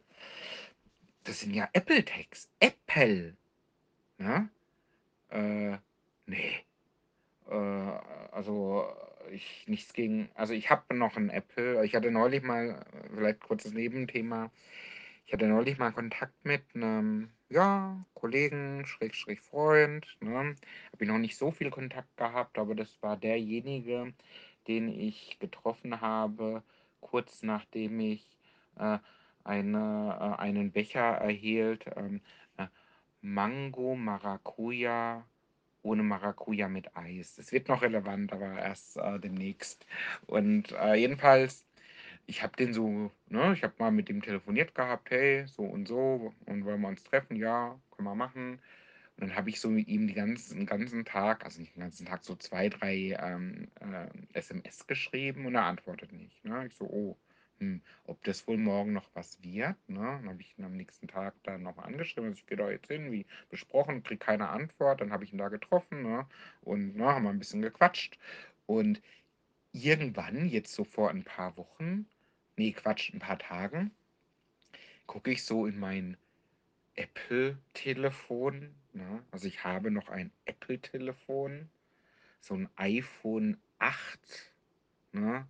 das 1.23 1.39
sind 1.39 1.53
ja 1.53 1.69
Apple-Tags. 1.73 2.49
Apple. 2.59 3.35
Ne? 4.17 4.49
Äh, 5.29 5.77
nee. 6.25 6.63
Äh, 7.49 7.53
also 8.31 8.85
ich 9.31 9.67
nichts 9.67 9.93
gegen. 9.93 10.29
Also 10.35 10.53
ich 10.53 10.69
habe 10.69 10.95
noch 10.95 11.17
ein 11.17 11.29
Apple. 11.29 11.83
Ich 11.85 11.95
hatte 11.95 12.11
neulich 12.11 12.43
mal, 12.43 12.85
vielleicht 13.13 13.41
kurzes 13.41 13.73
Nebenthema. 13.73 14.51
Ich 15.25 15.33
hatte 15.33 15.47
neulich 15.47 15.77
mal 15.77 15.91
Kontakt 15.91 16.33
mit 16.45 16.63
einem 16.75 17.31
ja, 17.49 18.05
Kollegen, 18.13 18.85
Schrägstrich 18.85 19.41
Freund. 19.41 20.05
Ne? 20.19 20.35
Habe 20.35 20.55
ich 20.99 21.07
noch 21.07 21.17
nicht 21.17 21.37
so 21.37 21.51
viel 21.51 21.71
Kontakt 21.71 22.15
gehabt, 22.17 22.57
aber 22.57 22.75
das 22.75 23.01
war 23.01 23.17
derjenige, 23.17 24.13
den 24.67 24.87
ich 24.89 25.37
getroffen 25.39 26.01
habe, 26.01 26.63
kurz 27.01 27.43
nachdem 27.43 27.99
ich 27.99 28.25
äh, 28.77 28.99
eine, 29.43 30.17
äh, 30.19 30.41
einen 30.41 30.71
Becher 30.71 30.99
erhielt. 31.17 31.85
Ähm, 31.95 32.21
äh, 32.57 32.67
Mango 33.21 33.95
Maracuja 33.95 35.25
ohne 35.85 36.03
Maracuja 36.03 36.67
mit 36.67 36.95
Eis. 36.97 37.35
Das 37.35 37.51
wird 37.51 37.69
noch 37.69 37.81
relevant, 37.81 38.33
aber 38.33 38.57
erst 38.57 38.97
äh, 38.97 39.19
demnächst. 39.19 39.85
Und 40.27 40.71
äh, 40.73 40.95
jedenfalls, 40.95 41.65
ich 42.25 42.43
habe 42.43 42.55
den 42.57 42.73
so, 42.73 43.11
ne, 43.27 43.53
ich 43.53 43.63
habe 43.63 43.75
mal 43.79 43.91
mit 43.91 44.09
dem 44.09 44.21
telefoniert 44.21 44.73
gehabt, 44.75 45.11
hey, 45.11 45.45
so 45.47 45.63
und 45.63 45.87
so, 45.87 46.33
und 46.45 46.65
wollen 46.65 46.81
wir 46.81 46.87
uns 46.89 47.03
treffen? 47.03 47.35
Ja, 47.37 47.79
können 47.91 48.07
wir 48.07 48.15
machen. 48.15 48.59
Und 49.17 49.29
dann 49.29 49.35
habe 49.35 49.49
ich 49.49 49.61
so 49.61 49.69
mit 49.69 49.87
ihm 49.87 50.07
die 50.07 50.13
ganzen, 50.13 50.57
den 50.57 50.65
ganzen 50.65 51.05
Tag, 51.05 51.45
also 51.45 51.61
nicht 51.61 51.75
den 51.75 51.81
ganzen 51.81 52.05
Tag, 52.05 52.25
so 52.25 52.35
zwei, 52.35 52.67
drei 52.67 53.17
ähm, 53.19 53.69
äh, 53.79 54.07
SMS 54.33 54.87
geschrieben 54.87 55.45
und 55.45 55.55
er 55.55 55.63
antwortet 55.63 56.11
nicht. 56.11 56.43
Ne? 56.43 56.67
Ich 56.67 56.75
so, 56.75 56.85
oh, 56.85 57.17
hm, 57.59 57.81
ob 58.05 58.21
das 58.25 58.45
wohl 58.45 58.57
morgen 58.57 58.91
noch 58.91 59.09
was 59.13 59.41
wird. 59.41 59.77
Ne? 59.87 59.99
Dann 59.99 60.27
habe 60.27 60.41
ich 60.41 60.57
ihn 60.57 60.65
am 60.65 60.75
nächsten 60.75 61.07
Tag 61.07 61.33
dann 61.43 61.63
noch 61.63 61.77
angeschrieben, 61.77 62.29
also 62.29 62.39
ich 62.39 62.45
gehe 62.45 62.57
da 62.57 62.69
jetzt 62.69 62.87
hin, 62.87 63.11
wie 63.11 63.25
besprochen, 63.49 64.03
kriege 64.03 64.19
keine 64.19 64.49
Antwort. 64.49 64.99
Dann 64.99 65.13
habe 65.13 65.23
ich 65.23 65.31
ihn 65.31 65.37
da 65.37 65.47
getroffen 65.47 66.03
ne? 66.03 66.27
und 66.61 66.97
ne, 66.97 67.05
haben 67.05 67.23
wir 67.23 67.29
ein 67.29 67.39
bisschen 67.39 67.61
gequatscht. 67.61 68.19
Und 68.65 69.01
irgendwann, 69.71 70.47
jetzt 70.47 70.73
so 70.73 70.83
vor 70.83 71.09
ein 71.09 71.23
paar 71.23 71.55
Wochen, 71.57 72.05
nee, 72.57 72.73
Quatsch, 72.73 73.13
ein 73.13 73.19
paar 73.19 73.39
Tagen, 73.39 73.91
gucke 75.07 75.31
ich 75.31 75.45
so 75.45 75.65
in 75.65 75.79
mein 75.79 76.17
Apple-Telefon. 76.95 78.73
Ne? 78.95 79.23
Also 79.31 79.47
ich 79.47 79.63
habe 79.63 79.91
noch 79.91 80.07
ein 80.09 80.31
Apple-Telefon, 80.45 81.69
so 82.39 82.55
ein 82.55 82.69
iPhone 82.77 83.57
8. 83.79 84.53
Ne? 85.11 85.47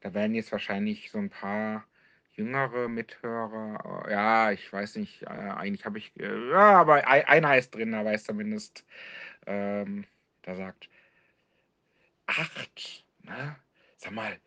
Da 0.00 0.14
werden 0.14 0.34
jetzt 0.34 0.52
wahrscheinlich 0.52 1.10
so 1.10 1.18
ein 1.18 1.30
paar 1.30 1.86
jüngere 2.32 2.88
Mithörer, 2.88 4.06
äh, 4.08 4.12
ja, 4.12 4.52
ich 4.52 4.72
weiß 4.72 4.96
nicht, 4.96 5.22
äh, 5.24 5.26
eigentlich 5.28 5.84
habe 5.84 5.98
ich, 5.98 6.18
äh, 6.18 6.50
ja, 6.50 6.80
aber 6.80 7.06
ei- 7.08 7.28
einer 7.28 7.58
ist 7.58 7.74
drin, 7.74 7.92
da 7.92 8.04
weiß 8.04 8.24
zumindest, 8.24 8.84
ähm, 9.46 10.06
da 10.42 10.54
sagt, 10.56 10.88
acht, 12.26 13.04
ne? 13.22 13.56
Sag 13.96 14.12
mal, 14.12 14.38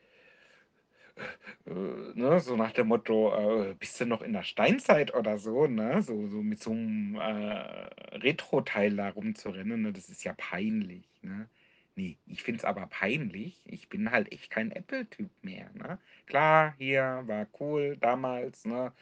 ne, 2.16 2.40
so 2.40 2.56
nach 2.56 2.72
dem 2.72 2.88
Motto, 2.88 3.34
äh, 3.72 3.74
bist 3.76 4.00
du 4.00 4.06
noch 4.06 4.22
in 4.22 4.34
der 4.34 4.44
Steinzeit 4.44 5.14
oder 5.14 5.38
so, 5.40 5.68
ne? 5.68 6.02
So, 6.02 6.28
so 6.28 6.42
mit 6.42 6.62
so 6.62 6.72
einem 6.72 7.16
äh, 7.16 8.18
Retro-Teil 8.18 8.96
da 8.96 9.10
rumzurennen, 9.10 9.82
ne? 9.82 9.94
Das 9.94 10.10
ist 10.10 10.24
ja 10.24 10.34
peinlich, 10.38 11.08
ne? 11.22 11.48
Nee, 11.96 12.18
ich 12.26 12.44
find's 12.44 12.64
aber 12.64 12.88
peinlich. 12.88 13.62
Ich 13.66 13.90
bin 13.90 14.12
halt 14.12 14.32
echt 14.32 14.50
kein 14.50 14.72
Apple-Typ 14.72 15.30
mehr, 15.44 15.70
ne? 15.74 16.00
Klar, 16.26 16.74
hier 16.78 17.24
war 17.26 17.48
cool 17.60 17.98
damals, 18.00 18.66
ne? 18.66 18.94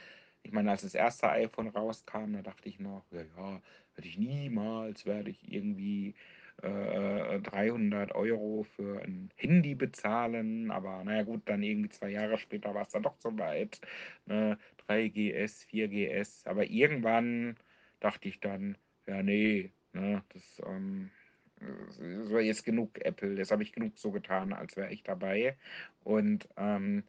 Ich 0.43 0.51
meine, 0.51 0.71
als 0.71 0.81
das 0.83 0.95
erste 0.95 1.29
iPhone 1.29 1.67
rauskam, 1.67 2.33
da 2.33 2.41
dachte 2.41 2.69
ich 2.69 2.79
noch, 2.79 3.05
ja, 3.11 3.21
ja, 3.37 3.61
werde 3.95 4.07
ich 4.07 4.17
niemals, 4.17 5.05
werde 5.05 5.29
ich 5.31 5.51
irgendwie 5.51 6.15
äh, 6.61 7.39
300 7.39 8.13
Euro 8.15 8.63
für 8.75 9.01
ein 9.01 9.29
Handy 9.35 9.75
bezahlen. 9.75 10.71
Aber 10.71 11.03
naja 11.03 11.23
gut, 11.23 11.41
dann 11.45 11.63
irgendwie 11.63 11.89
zwei 11.89 12.09
Jahre 12.09 12.37
später 12.37 12.73
war 12.73 12.83
es 12.83 12.91
dann 12.91 13.03
doch 13.03 13.17
so 13.19 13.37
weit. 13.37 13.79
Ne? 14.25 14.57
3GS, 14.87 15.67
4GS. 15.67 16.47
Aber 16.47 16.65
irgendwann 16.65 17.55
dachte 17.99 18.27
ich 18.27 18.39
dann, 18.39 18.77
ja, 19.07 19.23
nee, 19.23 19.71
ne, 19.93 20.23
das 20.29 20.61
ähm, 20.65 21.11
das 21.59 22.31
war 22.31 22.41
jetzt 22.41 22.63
genug 22.63 23.03
Apple. 23.03 23.35
Jetzt 23.35 23.51
habe 23.51 23.63
ich 23.63 23.73
genug 23.73 23.97
so 23.97 24.11
getan, 24.11 24.53
als 24.53 24.77
wäre 24.77 24.91
ich 24.91 25.03
dabei. 25.03 25.57
Und 26.03 26.47
ähm, 26.57 27.03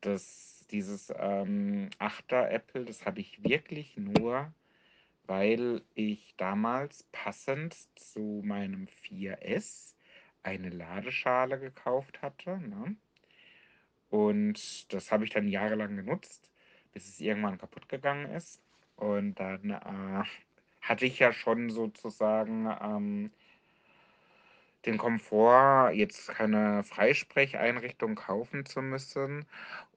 das, 0.00 0.64
dieses 0.70 1.12
ähm, 1.18 1.90
8er 1.98 2.48
Apple, 2.48 2.84
das 2.84 3.04
habe 3.06 3.20
ich 3.20 3.42
wirklich 3.42 3.96
nur 3.96 4.52
weil 5.28 5.82
ich 5.94 6.34
damals 6.38 7.04
passend 7.12 7.76
zu 7.96 8.42
meinem 8.44 8.88
4S 9.04 9.94
eine 10.42 10.70
Ladeschale 10.70 11.60
gekauft 11.60 12.22
hatte. 12.22 12.58
Ne? 12.58 12.96
Und 14.08 14.92
das 14.92 15.12
habe 15.12 15.24
ich 15.24 15.30
dann 15.30 15.46
jahrelang 15.46 15.96
genutzt, 15.96 16.50
bis 16.94 17.06
es 17.08 17.20
irgendwann 17.20 17.58
kaputt 17.58 17.88
gegangen 17.90 18.30
ist. 18.32 18.62
Und 18.96 19.34
dann 19.34 19.70
äh, 19.70 20.24
hatte 20.80 21.04
ich 21.04 21.18
ja 21.18 21.32
schon 21.32 21.68
sozusagen 21.68 22.66
ähm, 22.80 23.30
den 24.86 24.96
Komfort, 24.96 25.90
jetzt 25.92 26.28
keine 26.28 26.84
Freisprecheinrichtung 26.84 28.14
kaufen 28.14 28.64
zu 28.64 28.80
müssen. 28.80 29.44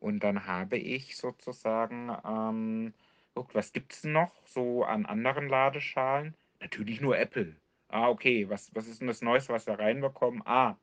Und 0.02 0.26
dann 0.26 0.46
habe 0.46 0.78
ich 0.78 1.16
sozusagen 1.16 2.12
ähm, 2.26 2.94
geguckt, 3.34 3.56
was 3.56 3.74
gibt 3.74 3.94
es 3.94 4.04
noch 4.04 4.32
so 4.46 4.84
an 4.84 5.06
anderen 5.06 5.48
Ladeschalen? 5.48 6.36
Natürlich 6.60 7.02
nur 7.02 7.18
Apple. 7.18 7.56
Ah, 7.88 8.10
okay, 8.10 8.48
was, 8.50 8.74
was 8.74 8.88
ist 8.88 9.02
denn 9.02 9.08
das 9.08 9.22
Neueste, 9.22 9.54
was 9.54 9.68
wir 9.68 9.80
reinbekommen? 9.80 10.42
Ah, 10.46 10.78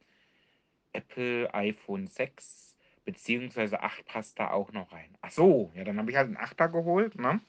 Apple 0.92 1.52
iPhone 1.54 2.06
6 2.06 2.76
beziehungsweise 3.04 3.80
8 3.82 4.04
passt 4.04 4.38
da 4.38 4.50
auch 4.50 4.72
noch 4.72 4.92
rein. 4.92 5.16
Ach 5.22 5.30
so, 5.30 5.72
ja, 5.74 5.84
dann 5.84 5.98
habe 5.98 6.10
ich 6.10 6.16
halt 6.16 6.26
einen 6.26 6.36
8er 6.36 6.68
geholt, 6.68 7.18
ne? 7.18 7.40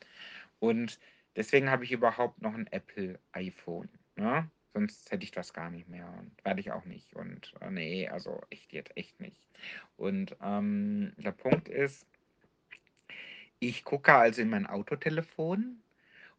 Und 0.60 1.00
deswegen 1.36 1.70
habe 1.70 1.84
ich 1.84 1.92
überhaupt 1.92 2.42
noch 2.42 2.54
ein 2.54 2.68
Apple 2.68 3.20
iPhone, 3.34 3.90
ne? 4.16 4.50
Sonst 4.74 5.12
hätte 5.12 5.24
ich 5.24 5.32
das 5.32 5.54
gar 5.54 5.70
nicht 5.70 5.90
mehr 5.90 6.08
und 6.20 6.32
werde 6.46 6.62
ich 6.62 6.72
auch 6.72 6.86
nicht. 6.86 7.14
Und 7.14 7.54
äh, 7.60 7.72
nee, 7.72 8.08
also 8.08 8.42
echt 8.50 8.72
jetzt 8.72 8.96
echt 8.96 9.20
nicht. 9.20 9.50
Und 9.98 10.38
ähm, 10.42 11.12
der 11.18 11.32
Punkt 11.32 11.68
ist, 11.68 12.08
ich 13.60 13.84
gucke 13.84 14.14
also 14.14 14.42
in 14.42 14.50
mein 14.50 14.66
Autotelefon 14.66 15.82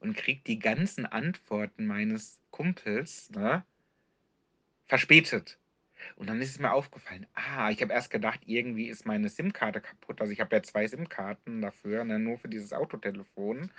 und 0.01 0.17
kriege 0.17 0.41
die 0.47 0.59
ganzen 0.59 1.07
Antworten 1.07 1.87
meines 1.87 2.41
Kumpels 2.51 3.31
ne, 3.31 3.65
verspätet. 4.87 5.59
Und 6.17 6.29
dann 6.29 6.41
ist 6.41 6.51
es 6.51 6.59
mir 6.59 6.73
aufgefallen, 6.73 7.27
ah, 7.35 7.71
ich 7.71 7.83
habe 7.83 7.93
erst 7.93 8.11
gedacht, 8.11 8.41
irgendwie 8.47 8.89
ist 8.89 9.05
meine 9.07 9.29
SIM-Karte 9.29 9.83
kaputt. 9.83 10.21
Also 10.21 10.33
ich 10.33 10.41
habe 10.41 10.57
ja 10.57 10.63
zwei 10.63 10.87
SIM-Karten 10.89 11.61
dafür, 11.61 12.05
ne, 12.05 12.19
nur 12.19 12.39
für 12.39 12.49
dieses 12.49 12.73
Autotelefon. 12.73 13.71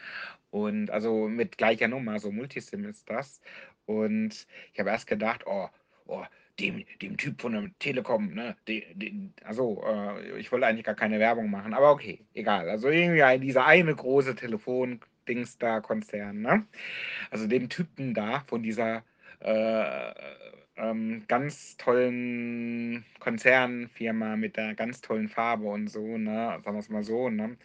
Und 0.52 0.92
also 0.92 1.28
mit 1.28 1.58
gleicher 1.58 1.88
Nummer, 1.88 2.20
so 2.20 2.32
Multisim 2.32 2.86
ist 2.86 3.10
das. 3.10 3.42
Und 3.86 4.46
ich 4.74 4.80
habe 4.80 4.92
erst 4.92 5.08
gedacht, 5.08 5.44
oh, 5.48 5.70
oh, 6.06 6.24
dem, 6.60 6.86
dem 7.02 7.18
Typ 7.18 7.42
von 7.42 7.54
der 7.54 7.72
Telekom, 7.80 8.34
ne, 8.34 8.56
de, 8.68 8.94
de, 8.94 9.14
also 9.44 9.84
äh, 9.86 10.40
ich 10.40 10.52
wollte 10.52 10.68
eigentlich 10.68 10.86
gar 10.86 10.96
keine 10.96 11.20
Werbung 11.20 11.50
machen, 11.50 11.74
aber 11.74 11.92
okay, 11.92 12.26
egal. 12.34 12.70
Also 12.70 12.90
irgendwie 12.90 13.40
dieser 13.40 13.66
eine 13.66 13.96
große 13.96 14.36
Telefon-Dings 14.36 15.58
da, 15.58 15.80
Konzern, 15.82 16.42
ne? 16.42 16.66
Also 17.30 17.48
dem 17.48 17.70
Typen 17.70 18.14
da 18.14 18.42
von 18.48 18.64
dieser 18.64 19.04
äh, 19.42 20.14
ähm, 20.78 21.24
ganz 21.28 21.78
tollen 21.78 23.06
Konzernfirma 23.20 24.36
mit 24.36 24.58
der 24.58 24.74
ganz 24.76 25.02
tollen 25.02 25.30
Farbe 25.30 25.66
und 25.66 25.90
so, 25.90 26.18
ne? 26.18 26.60
Sagen 26.64 26.76
wir 26.76 26.80
es 26.80 26.90
mal 26.90 27.04
so, 27.04 27.30
ne? 27.30 27.58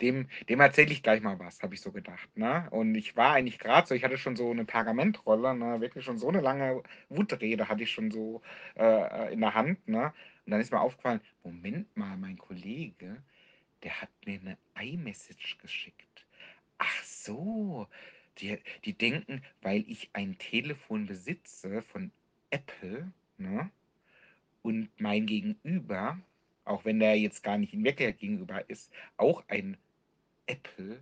Dem, 0.00 0.28
dem 0.48 0.60
erzähle 0.60 0.92
ich 0.92 1.02
gleich 1.02 1.20
mal 1.22 1.38
was, 1.38 1.62
habe 1.62 1.74
ich 1.74 1.80
so 1.80 1.92
gedacht, 1.92 2.28
ne? 2.36 2.68
Und 2.70 2.94
ich 2.94 3.16
war 3.16 3.34
eigentlich 3.34 3.58
gerade 3.58 3.86
so, 3.86 3.94
ich 3.94 4.04
hatte 4.04 4.18
schon 4.18 4.36
so 4.36 4.50
eine 4.50 4.64
Pergamentrolle, 4.64 5.54
ne? 5.54 5.80
Wirklich 5.80 6.04
schon 6.04 6.18
so 6.18 6.28
eine 6.28 6.40
lange 6.40 6.82
Wutrede 7.08 7.68
hatte 7.68 7.82
ich 7.82 7.92
schon 7.92 8.10
so 8.10 8.42
äh, 8.76 9.32
in 9.32 9.40
der 9.40 9.54
Hand, 9.54 9.86
ne? 9.88 10.12
Und 10.46 10.52
dann 10.52 10.60
ist 10.60 10.72
mir 10.72 10.80
aufgefallen, 10.80 11.20
Moment 11.42 11.96
mal, 11.96 12.16
mein 12.16 12.38
Kollege, 12.38 13.22
der 13.82 14.00
hat 14.00 14.10
mir 14.26 14.40
eine 14.40 14.58
iMessage 14.80 15.58
geschickt. 15.60 16.26
Ach 16.78 17.02
so, 17.04 17.88
die, 18.38 18.58
die 18.84 18.94
denken, 18.94 19.42
weil 19.62 19.84
ich 19.88 20.10
ein 20.12 20.38
Telefon 20.38 21.06
besitze 21.06 21.82
von 21.82 22.10
Apple, 22.50 23.12
ne? 23.38 23.70
Und 24.62 24.88
mein 24.98 25.26
Gegenüber, 25.26 26.18
auch 26.64 26.84
wenn 26.84 26.98
der 26.98 27.18
jetzt 27.18 27.42
gar 27.42 27.58
nicht 27.58 27.74
in 27.74 27.84
Wirklichkeit 27.84 28.18
gegenüber 28.18 28.68
ist, 28.70 28.90
auch 29.16 29.44
ein 29.48 29.76
Apple 30.46 31.00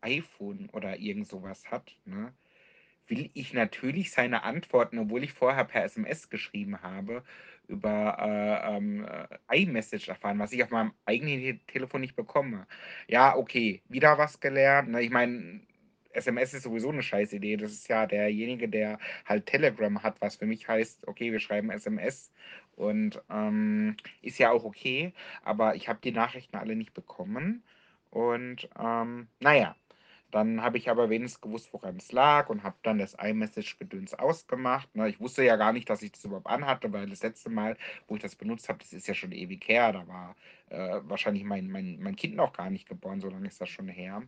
iPhone 0.00 0.68
oder 0.70 0.98
irgend 0.98 1.26
sowas 1.26 1.70
hat, 1.70 1.96
ne? 2.04 2.32
will 3.10 3.30
ich 3.34 3.52
natürlich 3.52 4.12
seine 4.12 4.44
Antworten, 4.44 4.98
obwohl 4.98 5.24
ich 5.24 5.32
vorher 5.32 5.64
per 5.64 5.84
SMS 5.84 6.30
geschrieben 6.30 6.80
habe, 6.80 7.24
über 7.66 8.16
äh, 8.20 8.76
ähm, 8.76 9.06
äh, 9.48 9.62
iMessage 9.62 10.08
erfahren, 10.08 10.38
was 10.38 10.52
ich 10.52 10.62
auf 10.62 10.70
meinem 10.70 10.92
eigenen 11.04 11.60
Telefon 11.66 12.00
nicht 12.00 12.16
bekomme. 12.16 12.66
Ja, 13.08 13.36
okay, 13.36 13.82
wieder 13.88 14.16
was 14.16 14.40
gelernt. 14.40 14.90
Ne? 14.90 15.02
Ich 15.02 15.10
meine, 15.10 15.60
SMS 16.12 16.54
ist 16.54 16.64
sowieso 16.64 16.90
eine 16.90 17.02
scheiß 17.02 17.32
Idee. 17.32 17.56
Das 17.56 17.72
ist 17.72 17.88
ja 17.88 18.06
derjenige, 18.06 18.68
der 18.68 18.98
halt 19.26 19.46
Telegram 19.46 20.02
hat, 20.02 20.20
was 20.20 20.36
für 20.36 20.46
mich 20.46 20.68
heißt, 20.68 21.06
okay, 21.06 21.32
wir 21.32 21.40
schreiben 21.40 21.70
SMS 21.70 22.30
und 22.76 23.20
ähm, 23.30 23.96
ist 24.22 24.38
ja 24.38 24.50
auch 24.50 24.64
okay, 24.64 25.12
aber 25.42 25.74
ich 25.74 25.88
habe 25.88 26.00
die 26.02 26.12
Nachrichten 26.12 26.56
alle 26.56 26.76
nicht 26.76 26.94
bekommen. 26.94 27.62
Und 28.10 28.68
ähm, 28.78 29.28
naja, 29.38 29.76
dann 30.30 30.62
habe 30.62 30.78
ich 30.78 30.88
aber 30.88 31.10
wenigstens 31.10 31.40
gewusst, 31.40 31.72
woran 31.72 31.96
es 31.96 32.12
lag 32.12 32.48
und 32.48 32.62
habe 32.62 32.76
dann 32.82 32.98
das 32.98 33.14
iMessage-Gedöns 33.14 34.14
ausgemacht. 34.14 34.94
Ne? 34.94 35.08
Ich 35.08 35.20
wusste 35.20 35.42
ja 35.44 35.56
gar 35.56 35.72
nicht, 35.72 35.90
dass 35.90 36.02
ich 36.02 36.12
das 36.12 36.24
überhaupt 36.24 36.46
anhatte, 36.46 36.92
weil 36.92 37.08
das 37.08 37.22
letzte 37.22 37.50
Mal, 37.50 37.76
wo 38.06 38.16
ich 38.16 38.22
das 38.22 38.36
benutzt 38.36 38.68
habe, 38.68 38.78
das 38.78 38.92
ist 38.92 39.08
ja 39.08 39.14
schon 39.14 39.32
ewig 39.32 39.66
her. 39.68 39.92
Da 39.92 40.06
war 40.06 40.36
äh, 40.68 41.00
wahrscheinlich 41.02 41.44
mein, 41.44 41.68
mein, 41.68 41.98
mein 42.00 42.16
Kind 42.16 42.36
noch 42.36 42.52
gar 42.52 42.70
nicht 42.70 42.88
geboren, 42.88 43.20
so 43.20 43.28
lange 43.28 43.48
ist 43.48 43.60
das 43.60 43.68
schon 43.68 43.88
her. 43.88 44.22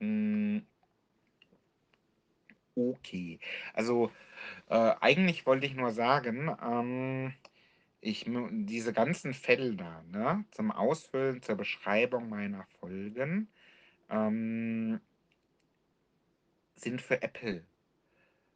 Hm, 0.00 0.64
okay. 2.78 3.38
Also 3.74 4.10
äh, 4.68 4.94
eigentlich 5.00 5.46
wollte 5.46 5.66
ich 5.66 5.74
nur 5.74 5.92
sagen, 5.92 6.56
ähm, 6.62 7.34
ich 8.00 8.26
diese 8.50 8.92
ganzen 8.92 9.34
Felder 9.34 10.04
ne, 10.10 10.44
zum 10.52 10.70
Ausfüllen, 10.70 11.42
zur 11.42 11.56
Beschreibung 11.56 12.28
meiner 12.28 12.64
Folgen 12.80 13.48
ähm, 14.08 15.00
sind 16.76 17.02
für 17.02 17.20
Apple. 17.22 17.64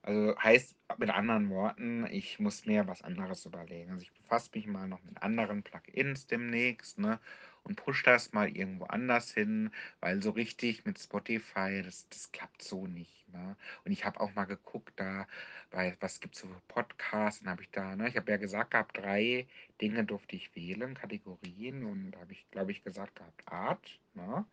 Also 0.03 0.37
heißt 0.39 0.77
mit 0.99 1.11
anderen 1.11 1.49
Worten, 1.51 2.07
ich 2.07 2.41
muss 2.41 2.67
mir 2.67 2.87
was 2.89 3.03
anderes 3.03 3.47
überlegen. 3.47 3.93
Also 3.93 4.03
ich 4.03 4.13
befasse 4.13 4.51
mich 4.55 4.67
mal 4.67 4.89
noch 4.89 5.03
mit 5.05 5.23
anderen 5.23 5.63
Plugins 5.63 6.27
demnächst, 6.27 6.99
ne? 6.99 7.21
Und 7.65 7.77
push 7.77 8.03
das 8.03 8.33
mal 8.33 8.49
irgendwo 8.49 8.85
anders 8.87 9.33
hin, 9.33 9.71
weil 10.01 10.23
so 10.23 10.31
richtig 10.31 10.85
mit 10.85 10.99
Spotify, 10.99 11.83
das, 11.85 12.09
das 12.09 12.33
klappt 12.33 12.63
so 12.63 12.87
nicht. 12.87 13.29
Ne? 13.33 13.57
Und 13.85 13.93
ich 13.93 14.05
habe 14.05 14.21
auch 14.21 14.35
mal 14.35 14.45
geguckt, 14.45 14.93
da 14.97 15.27
bei 15.71 15.97
was 16.01 16.21
gibt 16.21 16.35
es 16.35 16.43
für 16.43 16.49
Podcasts, 16.69 17.41
dann 17.41 17.51
habe 17.51 17.63
ich 17.63 17.71
da, 17.71 17.97
ne, 17.97 18.09
ich 18.09 18.17
habe 18.17 18.31
ja 18.31 18.37
gesagt 18.37 18.73
gehabt, 18.73 18.97
drei 18.97 19.47
Dinge 19.81 20.05
durfte 20.05 20.37
ich 20.37 20.55
wählen, 20.55 20.95
Kategorien, 20.95 21.85
und 21.85 22.13
da 22.13 22.21
habe 22.21 22.33
ich, 22.33 22.49
glaube 22.51 22.73
ich, 22.73 22.85
gesagt 22.85 23.17
gehabt, 23.17 23.43
Art, 23.47 24.01
ne? 24.15 24.45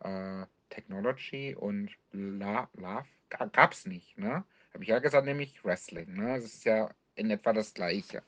Äh, 0.00 0.46
Technology 0.70 1.54
und 1.54 1.90
La 2.12 2.68
Love 2.74 3.06
gab 3.28 3.72
es 3.72 3.86
nicht, 3.86 4.18
ne? 4.18 4.44
Habe 4.72 4.82
ich 4.82 4.88
ja 4.88 4.98
gesagt, 4.98 5.26
nämlich 5.26 5.64
Wrestling, 5.64 6.14
ne? 6.14 6.34
Das 6.36 6.44
ist 6.44 6.64
ja 6.64 6.90
in 7.14 7.30
etwa 7.30 7.52
das 7.52 7.74
Gleiche. 7.74 8.22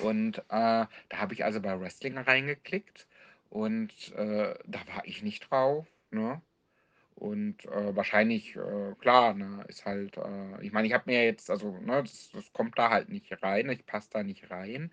Und 0.00 0.38
äh, 0.38 0.42
da 0.48 0.88
habe 1.12 1.34
ich 1.34 1.44
also 1.44 1.60
bei 1.60 1.78
Wrestling 1.78 2.18
reingeklickt 2.18 3.06
und 3.50 3.92
äh, 4.14 4.54
da 4.66 4.80
war 4.94 5.04
ich 5.04 5.22
nicht 5.22 5.50
drauf, 5.50 5.86
ne? 6.10 6.40
Und 7.14 7.64
äh, 7.64 7.96
wahrscheinlich, 7.96 8.54
äh, 8.54 8.94
klar, 9.00 9.34
ne, 9.34 9.64
ist 9.68 9.84
halt, 9.84 10.16
äh, 10.18 10.62
ich 10.64 10.70
meine, 10.72 10.86
ich 10.86 10.92
habe 10.94 11.10
mir 11.10 11.24
jetzt, 11.24 11.50
also, 11.50 11.72
ne, 11.78 12.02
das, 12.02 12.30
das 12.32 12.52
kommt 12.52 12.78
da 12.78 12.90
halt 12.90 13.08
nicht 13.08 13.42
rein, 13.42 13.68
ich 13.70 13.84
passe 13.86 14.08
da 14.12 14.22
nicht 14.22 14.50
rein. 14.52 14.92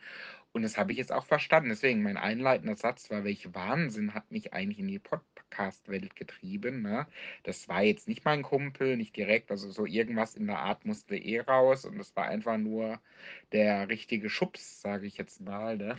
Und 0.51 0.63
das 0.63 0.77
habe 0.77 0.91
ich 0.91 0.97
jetzt 0.97 1.11
auch 1.11 1.25
verstanden. 1.25 1.69
Deswegen, 1.69 2.01
mein 2.01 2.17
einleitender 2.17 2.75
Satz 2.77 3.11
war, 3.11 3.25
welch 3.25 3.53
Wahnsinn 3.53 4.13
hat 4.15 4.31
mich 4.31 4.53
eigentlich 4.53 4.79
in 4.79 4.87
die 4.87 4.99
Podcast-Welt 4.99 6.15
getrieben. 6.15 6.81
Ne? 6.81 7.05
Das 7.43 7.67
war 7.67 7.83
jetzt 7.83 8.07
nicht 8.07 8.25
mein 8.25 8.41
Kumpel, 8.41 8.97
nicht 8.97 9.15
direkt, 9.17 9.51
also 9.51 9.69
so 9.69 9.85
irgendwas 9.85 10.35
in 10.35 10.47
der 10.47 10.59
Art 10.59 10.85
musste 10.85 11.17
eh 11.17 11.41
raus. 11.41 11.85
Und 11.85 11.97
das 11.99 12.15
war 12.15 12.25
einfach 12.27 12.57
nur 12.57 13.01
der 13.51 13.89
richtige 13.89 14.29
Schubs, 14.29 14.81
sage 14.81 15.05
ich 15.07 15.17
jetzt 15.17 15.41
mal. 15.41 15.77
Ne? 15.77 15.97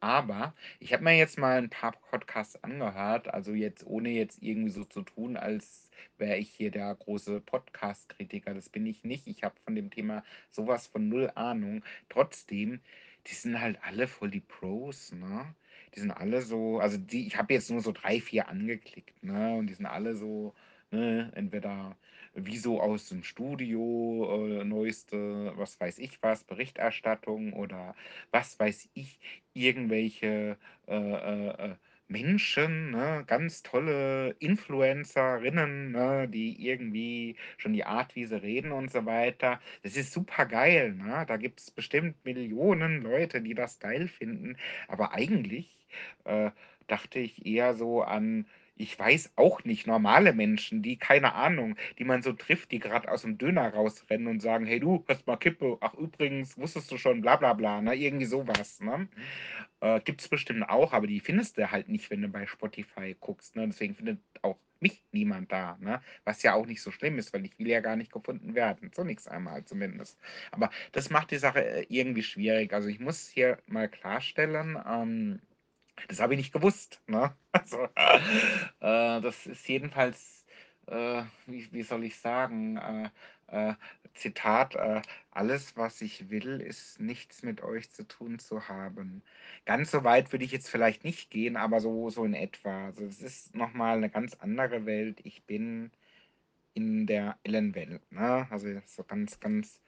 Aber 0.00 0.54
ich 0.78 0.92
habe 0.92 1.04
mir 1.04 1.16
jetzt 1.16 1.38
mal 1.38 1.58
ein 1.58 1.70
paar 1.70 1.92
Podcasts 1.92 2.62
angehört, 2.62 3.28
also 3.28 3.52
jetzt 3.52 3.84
ohne 3.86 4.10
jetzt 4.10 4.42
irgendwie 4.42 4.70
so 4.70 4.84
zu 4.84 5.02
tun, 5.02 5.36
als 5.36 5.88
wäre 6.18 6.36
ich 6.36 6.50
hier 6.50 6.70
der 6.70 6.94
große 6.94 7.40
Podcast-Kritiker. 7.40 8.54
Das 8.54 8.68
bin 8.68 8.86
ich 8.86 9.04
nicht. 9.04 9.26
Ich 9.26 9.42
habe 9.42 9.54
von 9.64 9.74
dem 9.74 9.90
Thema 9.90 10.22
sowas 10.50 10.86
von 10.86 11.08
null 11.08 11.30
Ahnung. 11.34 11.82
Trotzdem 12.08 12.80
die 13.26 13.34
sind 13.34 13.60
halt 13.60 13.78
alle 13.82 14.06
voll 14.06 14.30
die 14.30 14.40
Pros, 14.40 15.12
ne? 15.12 15.54
Die 15.94 16.00
sind 16.00 16.10
alle 16.10 16.42
so, 16.42 16.78
also 16.78 16.96
die, 16.98 17.26
ich 17.26 17.36
habe 17.36 17.54
jetzt 17.54 17.70
nur 17.70 17.80
so 17.80 17.92
drei, 17.92 18.20
vier 18.20 18.48
angeklickt, 18.48 19.22
ne? 19.22 19.54
Und 19.56 19.68
die 19.68 19.74
sind 19.74 19.86
alle 19.86 20.14
so, 20.14 20.54
ne, 20.90 21.32
entweder 21.34 21.96
wie 22.36 22.58
so 22.58 22.80
aus 22.80 23.08
dem 23.08 23.22
Studio, 23.24 24.46
äh, 24.60 24.64
neueste, 24.64 25.52
was 25.56 25.80
weiß 25.80 25.98
ich 25.98 26.18
was, 26.22 26.44
Berichterstattung 26.44 27.52
oder 27.54 27.94
was 28.30 28.58
weiß 28.58 28.88
ich, 28.94 29.18
irgendwelche 29.54 30.58
äh, 30.86 30.94
äh, 30.94 31.70
äh 31.72 31.76
Menschen, 32.08 32.92
ne, 32.92 33.24
ganz 33.26 33.62
tolle 33.64 34.30
Influencerinnen, 34.38 35.90
ne, 35.90 36.28
die 36.28 36.64
irgendwie 36.64 37.36
schon 37.56 37.72
die 37.72 37.84
Art, 37.84 38.14
wie 38.14 38.26
sie 38.26 38.40
reden 38.40 38.70
und 38.70 38.92
so 38.92 39.06
weiter. 39.06 39.60
Das 39.82 39.96
ist 39.96 40.12
super 40.12 40.46
geil, 40.46 40.92
ne? 40.94 41.24
Da 41.26 41.36
gibt 41.36 41.60
es 41.60 41.70
bestimmt 41.72 42.24
Millionen 42.24 43.02
Leute, 43.02 43.42
die 43.42 43.54
das 43.54 43.80
geil 43.80 44.06
finden. 44.08 44.56
Aber 44.86 45.14
eigentlich 45.14 45.76
äh, 46.24 46.50
dachte 46.86 47.18
ich 47.18 47.44
eher 47.44 47.74
so 47.74 48.02
an, 48.02 48.46
ich 48.76 48.98
weiß 48.98 49.32
auch 49.36 49.64
nicht, 49.64 49.86
normale 49.86 50.32
Menschen, 50.32 50.82
die, 50.82 50.98
keine 50.98 51.34
Ahnung, 51.34 51.76
die 51.98 52.04
man 52.04 52.22
so 52.22 52.32
trifft, 52.32 52.70
die 52.72 52.78
gerade 52.78 53.10
aus 53.10 53.22
dem 53.22 53.38
Döner 53.38 53.72
rausrennen 53.72 54.26
und 54.28 54.40
sagen, 54.40 54.66
hey 54.66 54.80
du, 54.80 55.04
hast 55.08 55.26
mal 55.26 55.36
Kippe, 55.36 55.78
ach 55.80 55.94
übrigens, 55.94 56.56
wusstest 56.58 56.90
du 56.92 56.98
schon, 56.98 57.20
bla 57.22 57.36
bla 57.36 57.54
bla, 57.54 57.80
ne? 57.80 57.94
Irgendwie 57.94 58.26
sowas, 58.26 58.80
ne? 58.80 59.08
Äh, 59.80 60.00
Gibt 60.00 60.20
es 60.20 60.28
bestimmt 60.28 60.68
auch, 60.68 60.92
aber 60.92 61.06
die 61.06 61.20
findest 61.20 61.58
du 61.58 61.70
halt 61.70 61.88
nicht, 61.88 62.10
wenn 62.10 62.22
du 62.22 62.28
bei 62.28 62.46
Spotify 62.46 63.16
guckst. 63.18 63.56
Ne? 63.56 63.66
Deswegen 63.66 63.94
findet 63.94 64.20
auch 64.42 64.58
mich 64.80 65.04
niemand 65.12 65.52
da. 65.52 65.76
Ne? 65.80 66.00
Was 66.24 66.42
ja 66.42 66.54
auch 66.54 66.66
nicht 66.66 66.82
so 66.82 66.90
schlimm 66.90 67.18
ist, 67.18 67.32
weil 67.32 67.44
ich 67.44 67.58
will 67.58 67.68
ja 67.68 67.80
gar 67.80 67.96
nicht 67.96 68.12
gefunden 68.12 68.54
werden. 68.54 68.90
Nichts 69.04 69.28
einmal 69.28 69.64
zumindest. 69.64 70.18
Aber 70.50 70.70
das 70.92 71.10
macht 71.10 71.30
die 71.30 71.38
Sache 71.38 71.64
äh, 71.64 71.86
irgendwie 71.88 72.22
schwierig. 72.22 72.72
Also 72.72 72.88
ich 72.88 73.00
muss 73.00 73.28
hier 73.28 73.58
mal 73.66 73.88
klarstellen, 73.88 74.78
ähm, 74.88 75.40
das 76.08 76.20
habe 76.20 76.34
ich 76.34 76.38
nicht 76.38 76.52
gewusst. 76.52 77.00
Ne? 77.06 77.34
Also, 77.52 77.84
äh, 78.80 79.20
das 79.22 79.46
ist 79.46 79.66
jedenfalls, 79.66 80.44
äh, 80.86 81.22
wie, 81.46 81.72
wie 81.72 81.82
soll 81.82 82.04
ich 82.04 82.18
sagen, 82.18 82.76
äh, 82.76 83.10
äh, 83.48 83.74
Zitat, 84.14 84.74
äh, 84.76 85.02
alles, 85.30 85.76
was 85.76 86.00
ich 86.00 86.30
will, 86.30 86.60
ist 86.60 87.00
nichts 87.00 87.42
mit 87.42 87.62
euch 87.62 87.90
zu 87.92 88.06
tun 88.06 88.38
zu 88.38 88.68
haben. 88.68 89.22
Ganz 89.64 89.90
so 89.90 90.04
weit 90.04 90.32
würde 90.32 90.44
ich 90.44 90.52
jetzt 90.52 90.68
vielleicht 90.70 91.04
nicht 91.04 91.30
gehen, 91.30 91.56
aber 91.56 91.80
so, 91.80 92.10
so 92.10 92.24
in 92.24 92.34
etwa. 92.34 92.86
Also 92.86 93.04
es 93.04 93.20
ist 93.22 93.54
nochmal 93.54 93.96
eine 93.96 94.10
ganz 94.10 94.34
andere 94.34 94.86
Welt. 94.86 95.20
Ich 95.24 95.44
bin 95.44 95.90
in 96.74 97.06
der 97.06 97.38
Ellenwelt, 97.42 98.10
ne? 98.12 98.46
Also 98.50 98.68
so 98.86 99.04
ganz, 99.04 99.40
ganz 99.40 99.80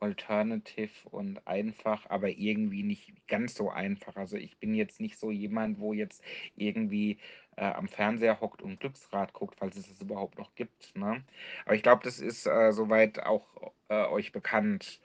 alternative 0.00 1.08
und 1.10 1.46
einfach, 1.46 2.08
aber 2.08 2.28
irgendwie 2.28 2.82
nicht 2.82 3.12
ganz 3.28 3.54
so 3.54 3.70
einfach. 3.70 4.16
Also 4.16 4.36
ich 4.36 4.58
bin 4.58 4.74
jetzt 4.74 5.00
nicht 5.00 5.18
so 5.18 5.30
jemand, 5.30 5.78
wo 5.80 5.92
jetzt 5.92 6.22
irgendwie 6.54 7.18
äh, 7.56 7.64
am 7.64 7.88
Fernseher 7.88 8.40
hockt 8.40 8.62
und 8.62 8.80
Glücksrad 8.80 9.32
guckt, 9.32 9.56
falls 9.58 9.76
es 9.76 9.90
es 9.90 10.00
überhaupt 10.00 10.38
noch 10.38 10.54
gibt. 10.54 10.94
Ne? 10.96 11.24
Aber 11.64 11.74
ich 11.74 11.82
glaube, 11.82 12.02
das 12.04 12.20
ist 12.20 12.46
äh, 12.46 12.72
soweit 12.72 13.20
auch 13.20 13.72
äh, 13.88 14.04
euch 14.06 14.32
bekannt. 14.32 15.00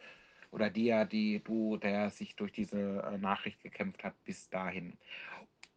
Oder 0.52 0.70
dir, 0.70 1.06
die 1.06 1.42
du, 1.42 1.78
der 1.78 2.10
sich 2.10 2.36
durch 2.36 2.52
diese 2.52 3.04
äh, 3.04 3.18
Nachricht 3.18 3.62
gekämpft 3.64 4.04
hat, 4.04 4.22
bis 4.26 4.50
dahin. 4.50 4.98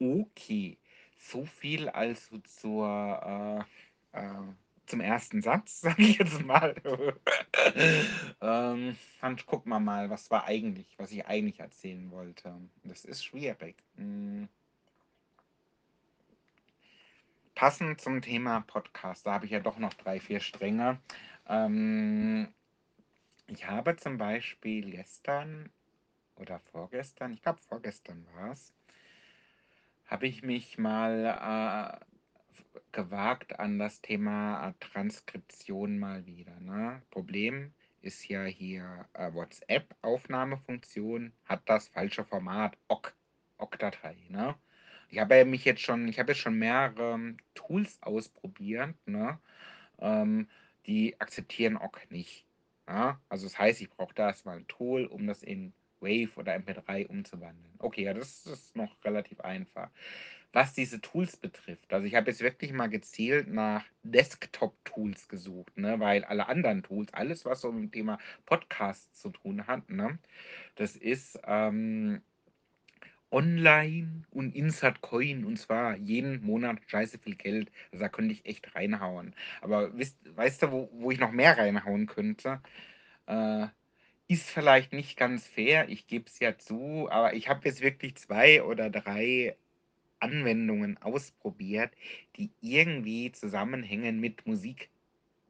Okay, 0.01 0.79
so 1.17 1.45
viel 1.45 1.89
also 1.89 2.39
zur 2.39 3.67
äh, 4.13 4.19
äh, 4.19 4.55
zum 4.87 5.01
ersten 5.01 5.43
Satz, 5.43 5.81
sage 5.83 6.03
ich 6.03 6.19
jetzt 6.19 6.45
mal. 6.45 6.75
ähm, 8.41 8.97
dann 9.21 9.37
gucken 9.47 9.71
wir 9.71 9.81
mal, 9.81 10.11
was 10.11 10.31
war 10.31 10.45
eigentlich, 10.45 10.99
was 10.99 11.11
ich 11.11 11.27
eigentlich 11.27 11.61
erzählen 11.61 12.11
wollte. 12.11 12.55
Das 12.83 13.05
ist 13.05 13.25
schwierig. 13.25 13.77
Hm. 13.97 14.49
Passend 17.55 18.01
zum 18.01 18.21
Thema 18.21 18.61
Podcast, 18.63 19.27
da 19.27 19.35
habe 19.35 19.47
ich 19.47 19.53
ja 19.53 19.61
doch 19.61 19.79
noch 19.79 19.95
drei, 19.95 20.19
vier 20.19 20.41
Stränge. 20.41 20.99
Ähm, 21.49 22.49
ich 23.47 23.67
habe 23.69 23.97
zum 23.97 24.19
Beispiel 24.19 24.91
gestern 24.91 25.71
oder 26.37 26.59
vorgestern, 26.59 27.33
ich 27.33 27.43
glaube 27.43 27.61
vorgestern 27.61 28.27
war 28.35 28.53
es, 28.53 28.73
habe 30.07 30.27
ich 30.27 30.43
mich 30.43 30.79
mal 30.79 32.01
äh, 32.01 32.14
gewagt 32.95 33.59
an 33.59 33.79
das 33.79 34.01
Thema 34.01 34.69
äh, 34.69 34.73
Transkription 34.81 35.99
mal 35.99 36.25
wieder. 36.25 36.59
Ne? 36.61 37.03
Problem 37.11 37.75
ist 38.01 38.27
ja 38.29 38.45
hier 38.45 39.07
äh, 39.13 39.35
WhatsApp-Aufnahmefunktion 39.35 41.33
hat 41.45 41.63
das 41.67 41.89
falsche 41.89 42.25
Format, 42.25 42.79
OGG, 42.89 43.13
OGG-Datei. 43.59 44.17
Ne? 44.29 44.55
Ich 45.11 45.19
habe 45.19 45.45
mich 45.45 45.65
jetzt 45.65 45.83
schon, 45.83 46.09
ich 46.09 46.19
habe 46.19 46.33
jetzt 46.33 46.41
schon 46.41 46.55
mehrere 46.55 47.35
Tools 47.55 47.99
ausprobiert, 48.01 48.95
ne? 49.07 49.39
Ähm, 49.99 50.49
die 50.87 51.21
akzeptieren 51.21 51.77
OGG 51.77 52.11
nicht. 52.11 52.47
Ja? 52.87 53.21
Also 53.29 53.47
das 53.47 53.59
heißt, 53.59 53.81
ich 53.81 53.91
brauche 53.91 54.15
da 54.15 54.29
erstmal 54.29 54.59
ein 54.59 54.69
Tool, 54.69 55.07
um 55.07 55.27
das 55.27 55.43
in 55.43 55.73
Wave 56.01 56.31
oder 56.37 56.55
MP3 56.55 57.09
umzuwandeln. 57.09 57.75
Okay, 57.79 58.05
ja, 58.05 58.15
das 58.15 58.47
ist 58.47 58.77
noch 58.77 58.95
relativ 59.05 59.41
einfach 59.41 59.91
was 60.55 60.73
diese 60.73 61.01
Tools 61.01 61.37
betrifft. 61.37 61.93
Also 61.93 62.07
ich 62.07 62.15
habe 62.15 62.31
jetzt 62.31 62.41
wirklich 62.41 62.73
mal 62.73 62.89
gezielt 62.89 63.49
nach 63.49 63.85
Desktop-Tools 64.05 65.29
gesucht, 65.29 65.77
ne? 65.77 65.99
weil 65.99 66.25
alle 66.25 66.47
anderen 66.49 66.85
Tools, 66.85 67.13
alles 67.13 67.45
was 67.45 67.61
so 67.61 67.73
mit 67.73 67.83
dem 67.83 67.93
Thema 67.93 68.19
Podcast 68.47 69.21
zu 69.21 69.31
tun 69.31 69.67
hat, 69.67 69.91
ne? 69.91 70.19
das 70.77 70.95
ist 70.95 71.41
ähm, 71.45 72.23
online 73.33 74.23
und 74.31 74.55
Insert 74.55 75.01
Coin 75.01 75.45
und 75.45 75.59
zwar 75.59 75.97
jeden 75.97 76.41
Monat 76.45 76.79
scheiße 76.87 77.19
viel 77.19 77.35
Geld. 77.35 77.73
Also 77.91 78.05
da 78.05 78.09
könnte 78.09 78.33
ich 78.33 78.47
echt 78.47 78.77
reinhauen. 78.77 79.35
Aber 79.61 79.99
wisst, 79.99 80.17
weißt 80.37 80.63
du, 80.63 80.71
wo, 80.71 80.89
wo 80.93 81.11
ich 81.11 81.19
noch 81.19 81.33
mehr 81.33 81.59
reinhauen 81.59 82.07
könnte? 82.07 82.61
Äh, 83.27 83.67
ist 84.29 84.49
vielleicht 84.49 84.93
nicht 84.93 85.17
ganz 85.17 85.47
fair, 85.47 85.89
ich 85.89 86.07
gebe 86.07 86.27
es 86.27 86.39
ja 86.39 86.57
zu, 86.57 87.09
aber 87.11 87.35
ich 87.35 87.49
habe 87.49 87.61
jetzt 87.65 87.83
wirklich 87.83 88.15
zwei 88.17 88.63
oder 88.63 88.89
drei 88.89 89.57
Anwendungen 90.25 90.97
ausprobiert, 91.03 91.93
die 92.37 92.51
irgendwie 92.61 93.31
zusammenhängen 93.31 94.21
mit 94.21 94.47
Musik, 94.47 94.89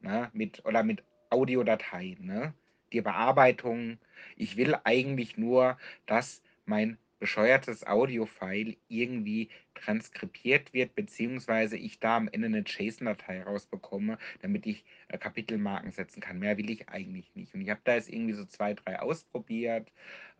ne? 0.01 0.29
mit, 0.33 0.65
oder 0.65 0.83
mit 0.83 1.03
Audiodateien. 1.29 2.25
Ne? 2.25 2.53
Die 2.91 3.01
Bearbeitung. 3.01 3.97
Ich 4.35 4.57
will 4.57 4.75
eigentlich 4.83 5.37
nur, 5.37 5.77
dass 6.05 6.41
mein 6.65 6.97
bescheuertes 7.19 7.85
Audiofile 7.85 8.75
irgendwie 8.87 9.49
transkribiert 9.75 10.73
wird, 10.73 10.95
beziehungsweise 10.95 11.77
ich 11.77 11.99
da 11.99 12.17
am 12.17 12.27
Ende 12.27 12.47
eine 12.47 12.63
JSON-Datei 12.65 13.43
rausbekomme, 13.43 14.17
damit 14.41 14.65
ich 14.65 14.85
äh, 15.09 15.17
Kapitelmarken 15.17 15.91
setzen 15.91 16.21
kann. 16.21 16.39
Mehr 16.39 16.57
will 16.57 16.69
ich 16.69 16.89
eigentlich 16.89 17.33
nicht. 17.35 17.53
Und 17.53 17.61
ich 17.61 17.69
habe 17.69 17.81
da 17.83 17.95
jetzt 17.95 18.09
irgendwie 18.09 18.33
so 18.33 18.45
zwei, 18.45 18.73
drei 18.73 18.99
ausprobiert, 18.99 19.91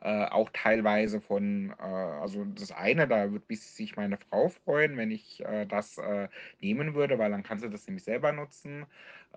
äh, 0.01 0.25
auch 0.25 0.49
teilweise 0.53 1.21
von, 1.21 1.73
äh, 1.79 1.83
also 1.83 2.45
das 2.45 2.71
eine, 2.71 3.07
da 3.07 3.31
würde 3.31 3.55
sich 3.55 3.95
meine 3.95 4.17
Frau 4.17 4.49
freuen, 4.49 4.97
wenn 4.97 5.11
ich 5.11 5.43
äh, 5.45 5.65
das 5.65 5.97
äh, 5.97 6.27
nehmen 6.61 6.93
würde, 6.95 7.17
weil 7.19 7.31
dann 7.31 7.43
kann 7.43 7.59
sie 7.59 7.69
das 7.69 7.87
nämlich 7.87 8.03
selber 8.03 8.31
nutzen. 8.31 8.85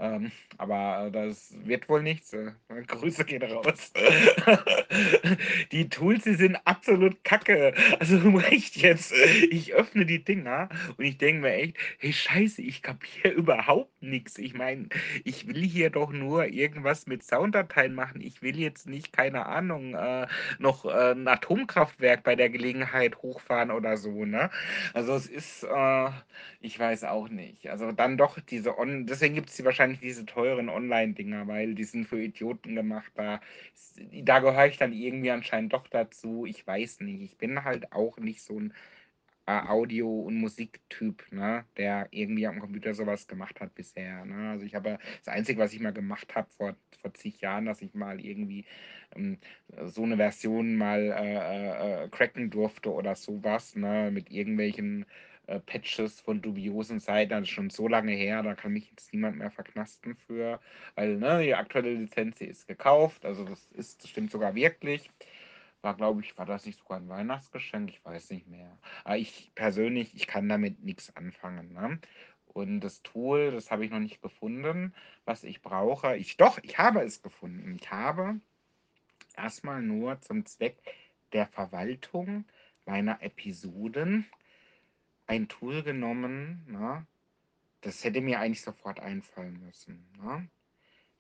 Ähm, 0.00 0.30
aber 0.58 1.10
das 1.12 1.54
wird 1.64 1.88
wohl 1.88 2.02
nichts. 2.02 2.32
Äh, 2.32 2.52
Grüße 2.86 3.24
gehen 3.24 3.42
raus. 3.42 3.92
die 5.72 5.88
Tools, 5.88 6.24
die 6.24 6.34
sind 6.34 6.56
absolut 6.64 7.22
kacke. 7.24 7.74
Also 7.98 8.38
echt 8.50 8.76
jetzt. 8.76 9.12
Ich 9.50 9.74
öffne 9.74 10.06
die 10.06 10.22
Dinger 10.22 10.68
und 10.96 11.04
ich 11.04 11.18
denke 11.18 11.42
mir 11.42 11.52
echt, 11.52 11.76
hey 11.98 12.12
Scheiße, 12.12 12.62
ich 12.62 12.82
kapiere 12.82 13.30
überhaupt 13.30 14.02
nichts. 14.02 14.38
Ich 14.38 14.54
meine, 14.54 14.88
ich 15.24 15.48
will 15.48 15.62
hier 15.62 15.90
doch 15.90 16.12
nur 16.12 16.46
irgendwas 16.46 17.06
mit 17.06 17.24
Sounddateien 17.24 17.94
machen. 17.94 18.20
Ich 18.20 18.40
will 18.42 18.58
jetzt 18.58 18.86
nicht, 18.86 19.12
keine 19.12 19.46
Ahnung, 19.46 19.94
äh, 19.94 20.26
noch 20.58 20.84
äh, 20.84 21.12
ein 21.12 21.26
Atomkraftwerk 21.26 22.22
bei 22.22 22.36
der 22.36 22.50
Gelegenheit 22.50 23.16
hochfahren 23.18 23.70
oder 23.70 23.96
so, 23.96 24.24
ne? 24.24 24.50
Also 24.94 25.14
es 25.14 25.26
ist, 25.26 25.64
äh, 25.64 26.10
ich 26.60 26.78
weiß 26.78 27.04
auch 27.04 27.28
nicht. 27.28 27.68
Also 27.68 27.92
dann 27.92 28.16
doch 28.16 28.38
diese 28.40 28.78
On, 28.78 29.06
deswegen 29.06 29.34
gibt 29.34 29.50
es 29.50 29.64
wahrscheinlich 29.64 29.87
diese 29.96 30.26
teuren 30.26 30.68
Online-Dinger, 30.68 31.46
weil 31.48 31.74
die 31.74 31.84
sind 31.84 32.06
für 32.06 32.20
Idioten 32.22 32.74
gemacht. 32.74 33.12
Da, 33.14 33.40
da 34.22 34.38
gehöre 34.40 34.66
ich 34.66 34.78
dann 34.78 34.92
irgendwie 34.92 35.30
anscheinend 35.30 35.72
doch 35.72 35.86
dazu. 35.88 36.46
Ich 36.46 36.66
weiß 36.66 37.00
nicht. 37.00 37.22
Ich 37.22 37.38
bin 37.38 37.64
halt 37.64 37.92
auch 37.92 38.18
nicht 38.18 38.42
so 38.42 38.58
ein 38.58 38.74
äh, 39.48 39.66
Audio- 39.66 40.20
und 40.20 40.36
Musiktyp, 40.36 41.24
ne, 41.32 41.64
der 41.78 42.08
irgendwie 42.10 42.46
am 42.46 42.60
Computer 42.60 42.92
sowas 42.94 43.26
gemacht 43.26 43.60
hat 43.60 43.74
bisher. 43.74 44.24
Ne? 44.26 44.50
Also 44.50 44.66
ich 44.66 44.74
habe 44.74 44.98
das 45.24 45.34
Einzige, 45.34 45.58
was 45.60 45.72
ich 45.72 45.80
mal 45.80 45.92
gemacht 45.94 46.34
habe 46.34 46.50
vor, 46.50 46.76
vor 47.00 47.14
zig 47.14 47.40
Jahren, 47.40 47.64
dass 47.64 47.80
ich 47.80 47.94
mal 47.94 48.20
irgendwie 48.20 48.66
ähm, 49.16 49.38
so 49.86 50.02
eine 50.02 50.16
Version 50.18 50.76
mal 50.76 51.00
äh, 51.00 52.02
äh, 52.02 52.04
äh 52.04 52.08
cracken 52.10 52.50
durfte 52.50 52.92
oder 52.92 53.14
sowas, 53.14 53.74
ne, 53.74 54.10
mit 54.12 54.30
irgendwelchen 54.30 55.06
äh, 55.48 55.60
Patches 55.60 56.20
von 56.20 56.42
dubiosen 56.42 57.00
Seiten, 57.00 57.30
das 57.30 57.42
ist 57.42 57.48
schon 57.48 57.70
so 57.70 57.88
lange 57.88 58.12
her, 58.12 58.42
da 58.42 58.54
kann 58.54 58.72
mich 58.72 58.90
jetzt 58.90 59.12
niemand 59.14 59.38
mehr 59.38 59.50
verknasten 59.50 60.14
für, 60.14 60.60
weil 60.94 61.16
ne, 61.16 61.42
die 61.42 61.54
aktuelle 61.54 61.94
Lizenz 61.94 62.40
ist 62.42 62.68
gekauft, 62.68 63.24
also 63.24 63.44
das 63.44 63.66
ist, 63.72 64.02
das 64.02 64.10
stimmt 64.10 64.30
sogar 64.30 64.54
wirklich. 64.54 65.10
War, 65.80 65.96
glaube 65.96 66.20
ich, 66.20 66.36
war 66.36 66.44
das 66.44 66.66
nicht 66.66 66.78
sogar 66.78 66.98
ein 66.98 67.08
Weihnachtsgeschenk? 67.08 67.88
Ich 67.90 68.04
weiß 68.04 68.30
nicht 68.30 68.48
mehr. 68.48 68.76
Aber 69.04 69.16
ich 69.16 69.52
persönlich, 69.54 70.14
ich 70.14 70.26
kann 70.26 70.48
damit 70.48 70.82
nichts 70.82 71.14
anfangen. 71.16 71.72
Ne? 71.72 72.00
Und 72.46 72.80
das 72.80 73.02
Tool, 73.02 73.52
das 73.52 73.70
habe 73.70 73.84
ich 73.84 73.90
noch 73.90 74.00
nicht 74.00 74.20
gefunden, 74.20 74.92
was 75.24 75.44
ich 75.44 75.62
brauche. 75.62 76.16
Ich 76.16 76.36
doch, 76.36 76.58
ich 76.62 76.78
habe 76.78 77.00
es 77.02 77.22
gefunden. 77.22 77.76
Ich 77.80 77.90
habe 77.90 78.40
erstmal 79.36 79.80
nur 79.80 80.20
zum 80.20 80.44
Zweck 80.44 80.76
der 81.32 81.46
Verwaltung 81.46 82.44
meiner 82.84 83.22
Episoden 83.22 84.26
ein 85.28 85.46
Tool 85.48 85.82
genommen, 85.82 86.64
ne? 86.66 87.06
das 87.82 88.02
hätte 88.02 88.20
mir 88.20 88.40
eigentlich 88.40 88.62
sofort 88.62 88.98
einfallen 88.98 89.64
müssen. 89.64 90.04
Ne? 90.20 90.48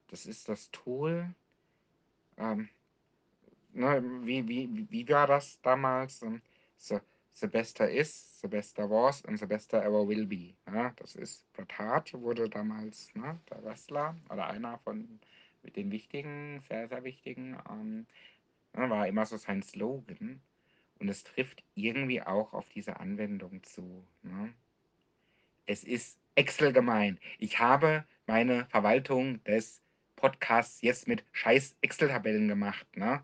Das 0.08 0.26
ist 0.26 0.48
das 0.48 0.70
Tool, 0.70 1.32
ähm, 2.38 2.68
ne, 3.72 4.02
wie, 4.24 4.48
wie, 4.48 4.90
wie 4.90 5.08
war 5.08 5.26
das 5.26 5.60
damals? 5.60 6.24
The, 6.78 6.98
the 7.34 7.46
Bester 7.46 7.88
is, 7.88 8.40
The 8.40 8.48
Bester 8.48 8.88
was 8.88 9.24
and 9.26 9.38
The 9.38 9.46
Bester 9.46 9.82
ever 9.82 10.06
will 10.06 10.26
be. 10.26 10.54
Ja, 10.66 10.90
das 10.96 11.14
ist, 11.14 11.52
Bret 11.52 11.78
Hart 11.78 12.14
wurde 12.14 12.48
damals 12.48 13.14
ne, 13.14 13.38
der 13.50 13.62
Wrestler 13.64 14.16
oder 14.30 14.46
einer 14.46 14.78
von 14.78 15.20
den 15.76 15.90
wichtigen, 15.90 16.62
sehr, 16.68 16.88
sehr 16.88 17.04
wichtigen, 17.04 17.58
ähm, 17.70 18.06
war 18.72 19.06
immer 19.06 19.26
so 19.26 19.36
sein 19.36 19.62
Slogan. 19.62 20.40
Und 21.00 21.08
es 21.08 21.24
trifft 21.24 21.62
irgendwie 21.74 22.22
auch 22.22 22.52
auf 22.52 22.68
diese 22.70 22.98
Anwendung 23.00 23.62
zu. 23.62 24.04
Ne? 24.22 24.52
Es 25.66 25.84
ist 25.84 26.18
Excel 26.34 26.72
gemein. 26.72 27.18
Ich 27.38 27.58
habe 27.58 28.04
meine 28.26 28.66
Verwaltung 28.66 29.42
des 29.44 29.82
Podcasts 30.16 30.82
jetzt 30.82 31.06
mit 31.08 31.24
scheiß 31.32 31.76
Excel-Tabellen 31.80 32.48
gemacht. 32.48 32.86
Ne? 32.96 33.22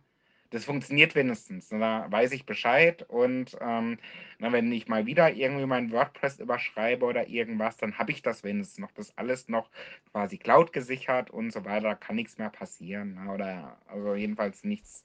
Das 0.51 0.65
funktioniert 0.65 1.17
wenigstens. 1.17 1.73
Ne? 1.73 1.81
Da 1.81 2.07
weiß 2.11 2.31
ich 2.31 2.47
Bescheid 2.47 3.05
und 3.09 3.57
ähm, 3.61 3.99
na, 4.39 4.53
wenn 4.53 4.71
ich 4.71 4.87
mal 4.87 5.05
wieder 5.05 5.33
irgendwie 5.33 5.67
mein 5.67 5.91
WordPress 5.91 6.39
überschreibe 6.39 7.05
oder 7.05 7.27
irgendwas, 7.29 7.77
dann 7.77 7.99
habe 7.99 8.13
ich 8.13 8.23
das 8.23 8.45
wenigstens 8.45 8.79
noch. 8.79 8.93
Das 8.93 9.19
alles 9.19 9.49
noch 9.49 9.69
quasi 10.13 10.39
Cloud 10.39 10.73
gesichert 10.73 11.31
und 11.31 11.53
so 11.53 11.65
weiter. 11.65 11.89
Da 11.89 11.95
kann 11.97 12.15
nichts 12.15 12.39
mehr 12.39 12.51
passieren. 12.51 13.15
Ne? 13.15 13.33
Oder 13.33 13.79
also 13.87 14.15
jedenfalls 14.15 14.63
nichts. 14.63 15.05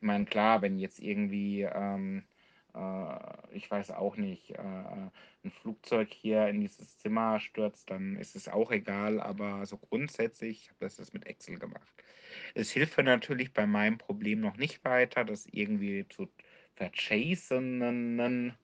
Ich 0.00 0.06
meine, 0.06 0.24
klar, 0.24 0.62
wenn 0.62 0.78
jetzt 0.78 0.98
irgendwie 0.98 1.62
ähm, 1.62 2.24
äh, 2.74 3.56
ich 3.56 3.70
weiß 3.70 3.90
auch 3.92 4.16
nicht, 4.16 4.50
äh, 4.52 4.58
ein 4.58 5.50
Flugzeug 5.50 6.12
hier 6.12 6.48
in 6.48 6.60
dieses 6.60 6.98
Zimmer 6.98 7.40
stürzt, 7.40 7.90
dann 7.90 8.16
ist 8.16 8.36
es 8.36 8.48
auch 8.48 8.70
egal, 8.70 9.20
aber 9.20 9.64
so 9.66 9.76
grundsätzlich 9.78 10.70
habe 10.70 10.86
ich 10.86 10.96
das 10.96 11.12
mit 11.12 11.26
Excel 11.26 11.58
gemacht. 11.58 12.04
Es 12.54 12.70
hilft 12.70 12.98
natürlich 12.98 13.52
bei 13.52 13.66
meinem 13.66 13.98
Problem 13.98 14.40
noch 14.40 14.56
nicht 14.56 14.84
weiter, 14.84 15.24
das 15.24 15.46
irgendwie 15.46 16.06
zu 16.08 16.28
verchasen, 16.74 18.54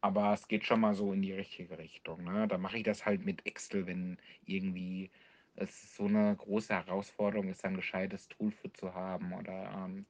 aber 0.00 0.32
es 0.32 0.48
geht 0.48 0.64
schon 0.64 0.80
mal 0.80 0.94
so 0.94 1.12
in 1.12 1.22
die 1.22 1.32
richtige 1.32 1.78
Richtung. 1.78 2.24
Ne? 2.24 2.46
Da 2.48 2.56
mache 2.58 2.78
ich 2.78 2.84
das 2.84 3.04
halt 3.04 3.24
mit 3.24 3.44
Excel, 3.46 3.86
wenn 3.86 4.18
irgendwie 4.46 5.10
es 5.56 5.96
so 5.96 6.06
eine 6.06 6.36
große 6.36 6.72
Herausforderung 6.72 7.48
ist, 7.48 7.64
ein 7.64 7.76
gescheites 7.76 8.28
Tool 8.28 8.52
für 8.52 8.72
zu 8.72 8.94
haben 8.94 9.32
oder 9.34 9.84
ähm, 9.84 10.06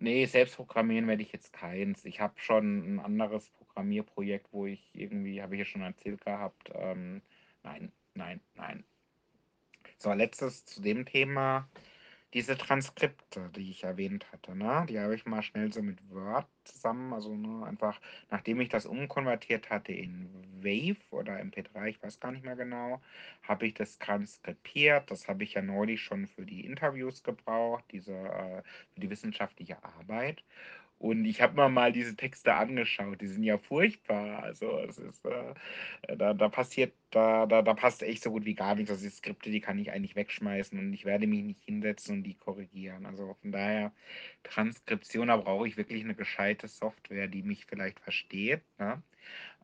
Nee, 0.00 0.26
selbst 0.26 0.54
programmieren 0.54 1.08
werde 1.08 1.22
ich 1.22 1.32
jetzt 1.32 1.52
keins. 1.52 2.04
Ich 2.04 2.20
habe 2.20 2.34
schon 2.36 2.94
ein 2.94 3.00
anderes 3.00 3.50
Programmierprojekt, 3.50 4.52
wo 4.52 4.66
ich 4.66 4.90
irgendwie, 4.94 5.42
habe 5.42 5.56
ich 5.56 5.58
ja 5.58 5.64
schon 5.64 5.82
erzählt 5.82 6.24
gehabt, 6.24 6.70
ähm, 6.72 7.20
nein, 7.64 7.92
nein, 8.14 8.40
nein. 8.54 8.84
So, 9.98 10.12
letztes 10.12 10.64
zu 10.64 10.80
dem 10.80 11.04
Thema. 11.04 11.68
Diese 12.34 12.58
Transkripte, 12.58 13.50
die 13.56 13.70
ich 13.70 13.84
erwähnt 13.84 14.30
hatte, 14.32 14.54
ne, 14.54 14.84
die 14.88 14.98
habe 15.00 15.14
ich 15.14 15.24
mal 15.24 15.42
schnell 15.42 15.72
so 15.72 15.80
mit 15.82 15.98
Word 16.10 16.46
zusammen, 16.64 17.14
also 17.14 17.34
ne, 17.34 17.64
einfach, 17.66 18.00
nachdem 18.30 18.60
ich 18.60 18.68
das 18.68 18.84
umkonvertiert 18.84 19.70
hatte 19.70 19.92
in 19.92 20.28
Wave 20.62 20.98
oder 21.10 21.38
MP3, 21.40 21.86
ich 21.88 22.02
weiß 22.02 22.20
gar 22.20 22.32
nicht 22.32 22.44
mehr 22.44 22.56
genau, 22.56 23.00
habe 23.42 23.66
ich 23.66 23.74
das 23.74 23.98
transkribiert. 23.98 25.10
Das 25.10 25.26
habe 25.28 25.42
ich 25.44 25.54
ja 25.54 25.62
neulich 25.62 26.02
schon 26.02 26.26
für 26.26 26.44
die 26.44 26.64
Interviews 26.66 27.22
gebraucht, 27.22 27.84
diese, 27.92 28.12
äh, 28.12 28.62
für 28.92 29.00
die 29.00 29.08
wissenschaftliche 29.10 29.82
Arbeit. 29.82 30.44
Und 30.98 31.24
ich 31.26 31.40
habe 31.40 31.54
mir 31.54 31.68
mal 31.68 31.92
diese 31.92 32.16
Texte 32.16 32.54
angeschaut, 32.54 33.20
die 33.20 33.28
sind 33.28 33.44
ja 33.44 33.56
furchtbar. 33.56 34.42
Also 34.42 34.78
es 34.80 34.98
ist, 34.98 35.24
äh, 35.26 35.54
da, 36.16 36.34
da 36.34 36.48
passiert, 36.48 36.92
da, 37.10 37.46
da, 37.46 37.62
da 37.62 37.74
passt 37.74 38.02
echt 38.02 38.22
so 38.24 38.30
gut 38.32 38.44
wie 38.44 38.54
gar 38.54 38.74
nichts. 38.74 38.90
Also 38.90 39.04
die 39.04 39.10
Skripte, 39.10 39.50
die 39.50 39.60
kann 39.60 39.78
ich 39.78 39.92
eigentlich 39.92 40.16
wegschmeißen 40.16 40.76
und 40.78 40.92
ich 40.92 41.04
werde 41.04 41.28
mich 41.28 41.44
nicht 41.44 41.64
hinsetzen 41.64 42.16
und 42.16 42.22
die 42.24 42.34
korrigieren. 42.34 43.06
Also 43.06 43.36
von 43.40 43.52
daher, 43.52 43.92
Transkription, 44.42 45.28
da 45.28 45.36
brauche 45.36 45.68
ich 45.68 45.76
wirklich 45.76 46.02
eine 46.02 46.16
gescheite 46.16 46.66
Software, 46.66 47.28
die 47.28 47.42
mich 47.42 47.66
vielleicht 47.66 48.00
versteht. 48.00 48.62
Ne? 48.78 49.00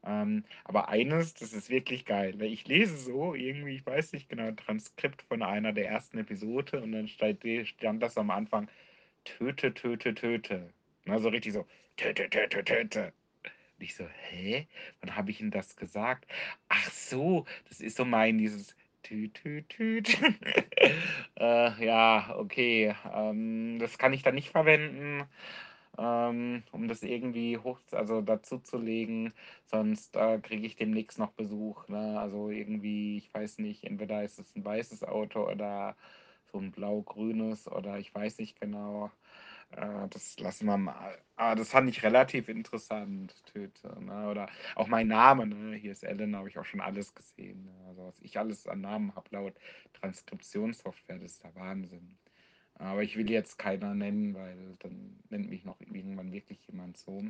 Ähm, 0.05 0.44
aber 0.64 0.88
eines, 0.88 1.35
das 1.35 1.53
ist 1.53 1.70
wirklich 1.70 2.05
geil. 2.05 2.40
Ich 2.42 2.66
lese 2.68 2.97
so 2.97 3.35
irgendwie, 3.35 3.77
ich 3.77 3.87
weiß 3.87 4.12
nicht 4.12 4.29
genau, 4.29 4.44
ein 4.49 4.57
Transkript 4.57 5.23
von 5.23 5.42
einer 5.42 5.73
der 5.73 5.88
ersten 5.88 6.18
Episode 6.18 6.81
und 6.81 6.92
dann 6.92 7.09
stand, 7.09 7.44
stand 7.66 8.03
das 8.03 8.18
am 8.18 8.31
Anfang, 8.31 8.68
töte, 9.25 9.75
töte, 9.75 10.14
töte. 10.14 10.70
Na, 11.07 11.19
so 11.19 11.29
richtig 11.29 11.53
so, 11.53 11.67
töte, 11.97 12.29
töte, 12.31 12.64
töte. 12.64 13.12
Und 13.45 13.85
ich 13.85 13.95
so, 13.95 14.07
hä? 14.31 14.67
Wann 15.01 15.17
habe 15.17 15.31
ich 15.31 15.40
ihm 15.40 15.51
das 15.51 15.77
gesagt? 15.77 16.27
Ach 16.69 16.90
so, 16.90 17.45
das 17.69 17.81
ist 17.81 17.97
so 17.97 18.05
mein 18.05 18.38
dieses 18.38 18.75
Tüt, 19.03 19.35
tüt, 19.35 19.69
tüt. 19.69 20.19
äh, 21.38 21.85
ja, 21.85 22.35
okay. 22.38 22.95
Ähm, 23.12 23.79
das 23.79 23.99
kann 23.99 24.14
ich 24.14 24.23
dann 24.23 24.35
nicht 24.35 24.49
verwenden, 24.51 25.25
ähm, 25.99 26.62
um 26.73 26.88
das 26.88 27.03
irgendwie 27.03 27.59
hoch, 27.59 27.79
also 27.93 28.23
dazu 28.23 28.59
zu 28.59 28.79
legen. 28.79 29.35
Sonst 29.67 30.17
äh, 30.17 30.38
kriege 30.38 30.67
ich 30.67 30.77
demnächst 30.77 31.19
noch 31.19 31.33
Besuch. 31.33 31.87
Ne? 31.88 32.19
Also 32.19 32.49
irgendwie, 32.51 33.19
ich 33.19 33.35
weiß 33.35 33.59
nicht, 33.59 33.85
entweder 33.85 34.25
ist 34.25 34.38
es 34.38 34.57
ein 34.57 34.64
weißes 34.64 35.05
Auto 35.05 35.47
oder 35.51 35.97
so 36.51 36.59
ein 36.59 36.73
blau-grünes 36.73 37.69
oder 37.71 37.99
ich 37.99 38.14
weiß 38.14 38.38
nicht 38.38 38.59
genau. 38.61 39.11
Äh, 39.72 40.09
das 40.11 40.38
lassen 40.38 40.66
wir 40.66 40.77
mal. 40.77 41.18
Aber 41.37 41.57
das 41.57 41.70
fand 41.70 41.88
ich 41.88 42.03
relativ 42.03 42.48
interessant, 42.48 43.35
Töte. 43.46 43.88
Ne? 44.03 44.29
Oder 44.29 44.48
auch 44.77 44.87
mein 44.87 45.09
Name, 45.09 45.46
ne? 45.46 45.77
hier 45.77 45.92
ist 45.92 46.05
Ellen, 46.05 46.37
habe 46.37 46.48
ich 46.48 46.59
auch 46.59 46.64
schon 46.64 46.81
alles 46.81 47.14
gesehen. 47.14 47.64
Ne? 47.64 47.72
Also 47.88 48.07
was 48.07 48.20
ich 48.20 48.38
alles 48.38 48.66
an 48.66 48.83
Namen 48.83 49.14
habe 49.14 49.29
laut 49.31 49.55
Transkriptionssoftware, 49.94 51.18
das 51.18 51.33
ist 51.33 51.44
der 51.44 51.55
Wahnsinn. 51.55 52.16
Aber 52.77 53.03
ich 53.03 53.16
will 53.16 53.31
jetzt 53.31 53.59
keiner 53.59 53.94
nennen, 53.94 54.35
weil 54.35 54.77
dann 54.81 55.20
nennt 55.31 55.48
mich 55.48 55.64
noch 55.64 55.81
irgendwann 55.81 56.33
wirklich 56.33 56.66
jemand 56.66 56.96
so. 56.96 57.22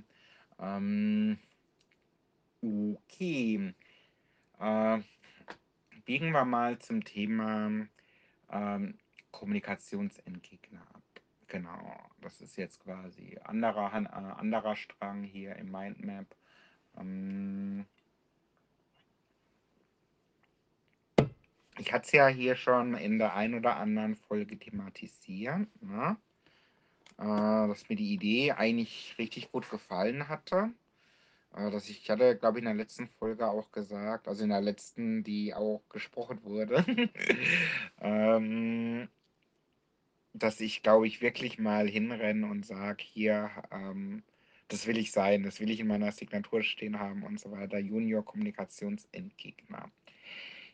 Ähm, 0.59 1.39
okay. 2.63 3.75
Äh, 4.59 4.99
biegen 6.05 6.33
wir 6.33 6.45
mal 6.45 6.79
zum 6.79 7.05
Thema 7.05 7.87
ähm, 8.51 8.99
Kommunikationsentgegner 9.31 10.83
ab. 10.94 10.94
Genau, 11.55 11.97
das 12.21 12.41
ist 12.41 12.57
jetzt 12.57 12.83
quasi 12.83 13.39
anderer, 13.45 13.93
äh, 13.95 14.41
anderer 14.41 14.75
Strang 14.75 15.23
hier 15.23 15.55
im 15.55 15.71
Mindmap. 15.71 16.27
Ähm 16.99 17.87
ich 21.79 21.93
hatte 21.93 22.07
es 22.07 22.11
ja 22.11 22.27
hier 22.27 22.57
schon 22.57 22.97
in 22.97 23.21
der 23.21 23.37
ein 23.37 23.55
oder 23.55 23.77
anderen 23.77 24.17
Folge 24.17 24.59
thematisiert, 24.59 25.69
ne? 25.81 26.17
äh, 27.19 27.23
dass 27.69 27.89
mir 27.89 27.95
die 27.95 28.15
Idee 28.15 28.51
eigentlich 28.51 29.15
richtig 29.19 29.53
gut 29.53 29.71
gefallen 29.71 30.27
hatte. 30.27 30.73
Äh, 31.55 31.71
dass 31.71 31.89
ich, 31.89 32.03
ich 32.03 32.11
hatte, 32.11 32.37
glaube 32.37 32.59
ich, 32.59 32.63
in 32.65 32.67
der 32.67 32.75
letzten 32.75 33.07
Folge 33.07 33.47
auch 33.47 33.71
gesagt, 33.71 34.27
also 34.27 34.43
in 34.43 34.51
der 34.51 34.61
letzten, 34.61 35.23
die 35.23 35.55
auch 35.55 35.85
gesprochen 35.89 36.43
wurde, 36.43 36.85
ähm, 38.01 39.09
dass 40.35 40.61
ich, 40.61 40.83
glaube 40.83 41.07
ich, 41.07 41.23
wirklich 41.23 41.59
mal 41.59 41.89
hinrenne 41.89 42.47
und 42.47 42.67
sage, 42.67 43.03
hier, 43.05 43.51
ähm, 43.71 44.23
das 44.69 44.87
will 44.87 44.99
ich 44.99 45.13
sein, 45.13 45.45
das 45.45 45.61
will 45.61 45.71
ich 45.71 45.81
in 45.81 45.87
meiner 45.87 46.11
Signatur 46.13 46.63
stehen 46.63 46.99
haben 46.99 47.23
und 47.23 47.39
so 47.41 47.51
weiter. 47.53 47.79
Junior 47.79 48.25
Kommunikationsentgegner. 48.25 49.91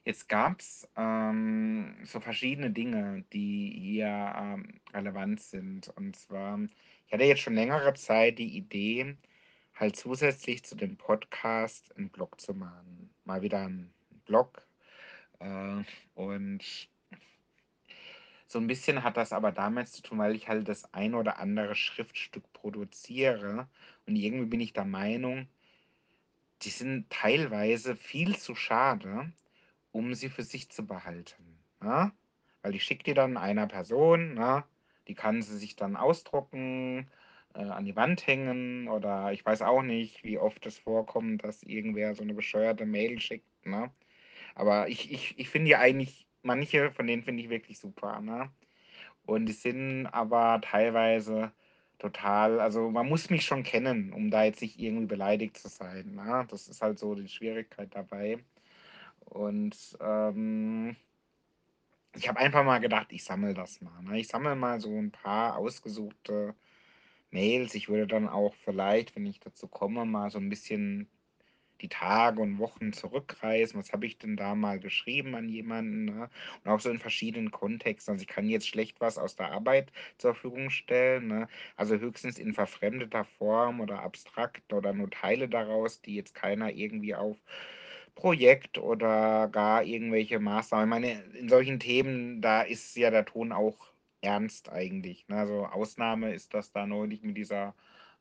Jetzt 0.04 0.30
gab 0.30 0.60
es 0.60 0.88
ähm, 0.96 1.94
so 2.04 2.20
verschiedene 2.20 2.70
Dinge, 2.70 3.22
die 3.34 3.70
hier 3.78 4.06
ähm, 4.34 4.80
relevant 4.94 5.40
sind. 5.40 5.88
Und 5.94 6.16
zwar, 6.16 6.58
ich 7.06 7.12
hatte 7.12 7.24
jetzt 7.24 7.42
schon 7.42 7.54
längere 7.54 7.92
Zeit 7.94 8.38
die 8.38 8.56
Idee, 8.56 9.16
halt 9.74 9.96
zusätzlich 9.96 10.64
zu 10.64 10.74
dem 10.74 10.96
Podcast 10.96 11.94
einen 11.96 12.08
Blog 12.08 12.40
zu 12.40 12.54
machen. 12.54 13.10
Mal 13.24 13.42
wieder 13.42 13.60
einen 13.60 13.92
Blog. 14.24 14.62
Äh, 15.40 15.82
und 16.14 16.88
so 18.50 18.58
ein 18.58 18.66
bisschen 18.66 19.04
hat 19.04 19.16
das 19.16 19.32
aber 19.32 19.52
damit 19.52 19.88
zu 19.88 20.02
tun, 20.02 20.18
weil 20.18 20.34
ich 20.34 20.48
halt 20.48 20.68
das 20.68 20.92
ein 20.92 21.14
oder 21.14 21.38
andere 21.38 21.76
Schriftstück 21.76 22.52
produziere. 22.52 23.68
Und 24.06 24.16
irgendwie 24.16 24.46
bin 24.46 24.60
ich 24.60 24.72
der 24.72 24.84
Meinung, 24.84 25.46
die 26.62 26.70
sind 26.70 27.08
teilweise 27.10 27.94
viel 27.94 28.36
zu 28.36 28.56
schade, 28.56 29.32
um 29.92 30.14
sie 30.14 30.28
für 30.28 30.42
sich 30.42 30.68
zu 30.68 30.84
behalten. 30.84 31.60
Ne? 31.80 32.10
Weil 32.62 32.74
ich 32.74 32.82
schicke 32.82 33.04
die 33.04 33.14
dann 33.14 33.36
einer 33.36 33.68
Person, 33.68 34.34
ne? 34.34 34.64
die 35.06 35.14
kann 35.14 35.42
sie 35.42 35.56
sich 35.56 35.76
dann 35.76 35.94
ausdrucken, 35.94 37.08
äh, 37.54 37.60
an 37.62 37.84
die 37.84 37.94
Wand 37.94 38.26
hängen 38.26 38.88
oder 38.88 39.30
ich 39.32 39.46
weiß 39.46 39.62
auch 39.62 39.82
nicht, 39.82 40.24
wie 40.24 40.38
oft 40.38 40.66
es 40.66 40.76
vorkommt, 40.76 41.44
dass 41.44 41.62
irgendwer 41.62 42.16
so 42.16 42.24
eine 42.24 42.34
bescheuerte 42.34 42.84
Mail 42.84 43.20
schickt. 43.20 43.64
Ne? 43.64 43.92
Aber 44.56 44.88
ich, 44.88 45.12
ich, 45.12 45.38
ich 45.38 45.48
finde 45.48 45.70
ja 45.70 45.78
eigentlich, 45.78 46.26
manche 46.42 46.90
von 46.92 47.06
denen 47.06 47.22
finde 47.22 47.42
ich 47.42 47.50
wirklich 47.50 47.78
super. 47.78 48.20
Ne? 48.20 48.50
Und 49.26 49.46
die 49.46 49.52
sind 49.52 50.06
aber 50.06 50.60
teilweise 50.60 51.52
total, 51.98 52.60
also 52.60 52.90
man 52.90 53.08
muss 53.08 53.30
mich 53.30 53.44
schon 53.44 53.62
kennen, 53.62 54.12
um 54.12 54.30
da 54.30 54.44
jetzt 54.44 54.62
nicht 54.62 54.78
irgendwie 54.80 55.06
beleidigt 55.06 55.58
zu 55.58 55.68
sein. 55.68 56.14
Ne? 56.14 56.46
Das 56.50 56.68
ist 56.68 56.82
halt 56.82 56.98
so 56.98 57.14
die 57.14 57.28
Schwierigkeit 57.28 57.94
dabei. 57.94 58.38
Und 59.20 59.76
ähm, 60.00 60.96
ich 62.16 62.28
habe 62.28 62.40
einfach 62.40 62.64
mal 62.64 62.80
gedacht, 62.80 63.08
ich 63.10 63.22
sammle 63.22 63.54
das 63.54 63.80
mal. 63.80 64.02
Ne? 64.02 64.18
Ich 64.18 64.28
sammle 64.28 64.56
mal 64.56 64.80
so 64.80 64.90
ein 64.96 65.12
paar 65.12 65.56
ausgesuchte 65.56 66.54
Mails. 67.30 67.74
Ich 67.74 67.88
würde 67.88 68.06
dann 68.06 68.28
auch 68.28 68.54
vielleicht, 68.54 69.14
wenn 69.14 69.26
ich 69.26 69.38
dazu 69.38 69.68
komme, 69.68 70.04
mal 70.04 70.30
so 70.30 70.38
ein 70.38 70.48
bisschen 70.48 71.08
die 71.80 71.88
Tage 71.88 72.40
und 72.40 72.58
Wochen 72.58 72.92
zurückreisen. 72.92 73.80
Was 73.80 73.92
habe 73.92 74.06
ich 74.06 74.18
denn 74.18 74.36
da 74.36 74.54
mal 74.54 74.78
geschrieben 74.78 75.34
an 75.34 75.48
jemanden? 75.48 76.04
Ne? 76.06 76.30
Und 76.64 76.70
auch 76.70 76.80
so 76.80 76.90
in 76.90 76.98
verschiedenen 76.98 77.50
Kontexten. 77.50 78.12
Also 78.12 78.22
ich 78.22 78.28
kann 78.28 78.48
jetzt 78.48 78.68
schlecht 78.68 79.00
was 79.00 79.18
aus 79.18 79.36
der 79.36 79.52
Arbeit 79.52 79.92
zur 80.18 80.34
Verfügung 80.34 80.70
stellen. 80.70 81.28
Ne? 81.28 81.48
Also 81.76 81.96
höchstens 81.96 82.38
in 82.38 82.54
verfremdeter 82.54 83.24
Form 83.24 83.80
oder 83.80 84.02
abstrakt 84.02 84.72
oder 84.72 84.92
nur 84.92 85.10
Teile 85.10 85.48
daraus, 85.48 86.00
die 86.02 86.16
jetzt 86.16 86.34
keiner 86.34 86.70
irgendwie 86.72 87.14
auf 87.14 87.36
Projekt 88.14 88.78
oder 88.78 89.48
gar 89.48 89.82
irgendwelche 89.82 90.38
Maßnahmen. 90.38 90.84
Ich 90.84 90.90
meine, 90.90 91.22
in 91.38 91.48
solchen 91.48 91.80
Themen, 91.80 92.42
da 92.42 92.62
ist 92.62 92.96
ja 92.96 93.10
der 93.10 93.24
Ton 93.24 93.52
auch 93.52 93.90
ernst 94.20 94.68
eigentlich. 94.70 95.26
Ne? 95.28 95.36
Also 95.36 95.66
Ausnahme 95.66 96.34
ist 96.34 96.52
das 96.54 96.72
da 96.72 96.86
neulich 96.86 97.22
mit 97.22 97.36
dieser 97.36 97.74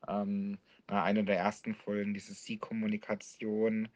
ähm, 0.07 0.57
eine 0.91 1.23
der 1.23 1.37
ersten 1.37 1.75
Folgen, 1.75 2.13
diese 2.13 2.33
Sie-Kommunikation, 2.33 3.89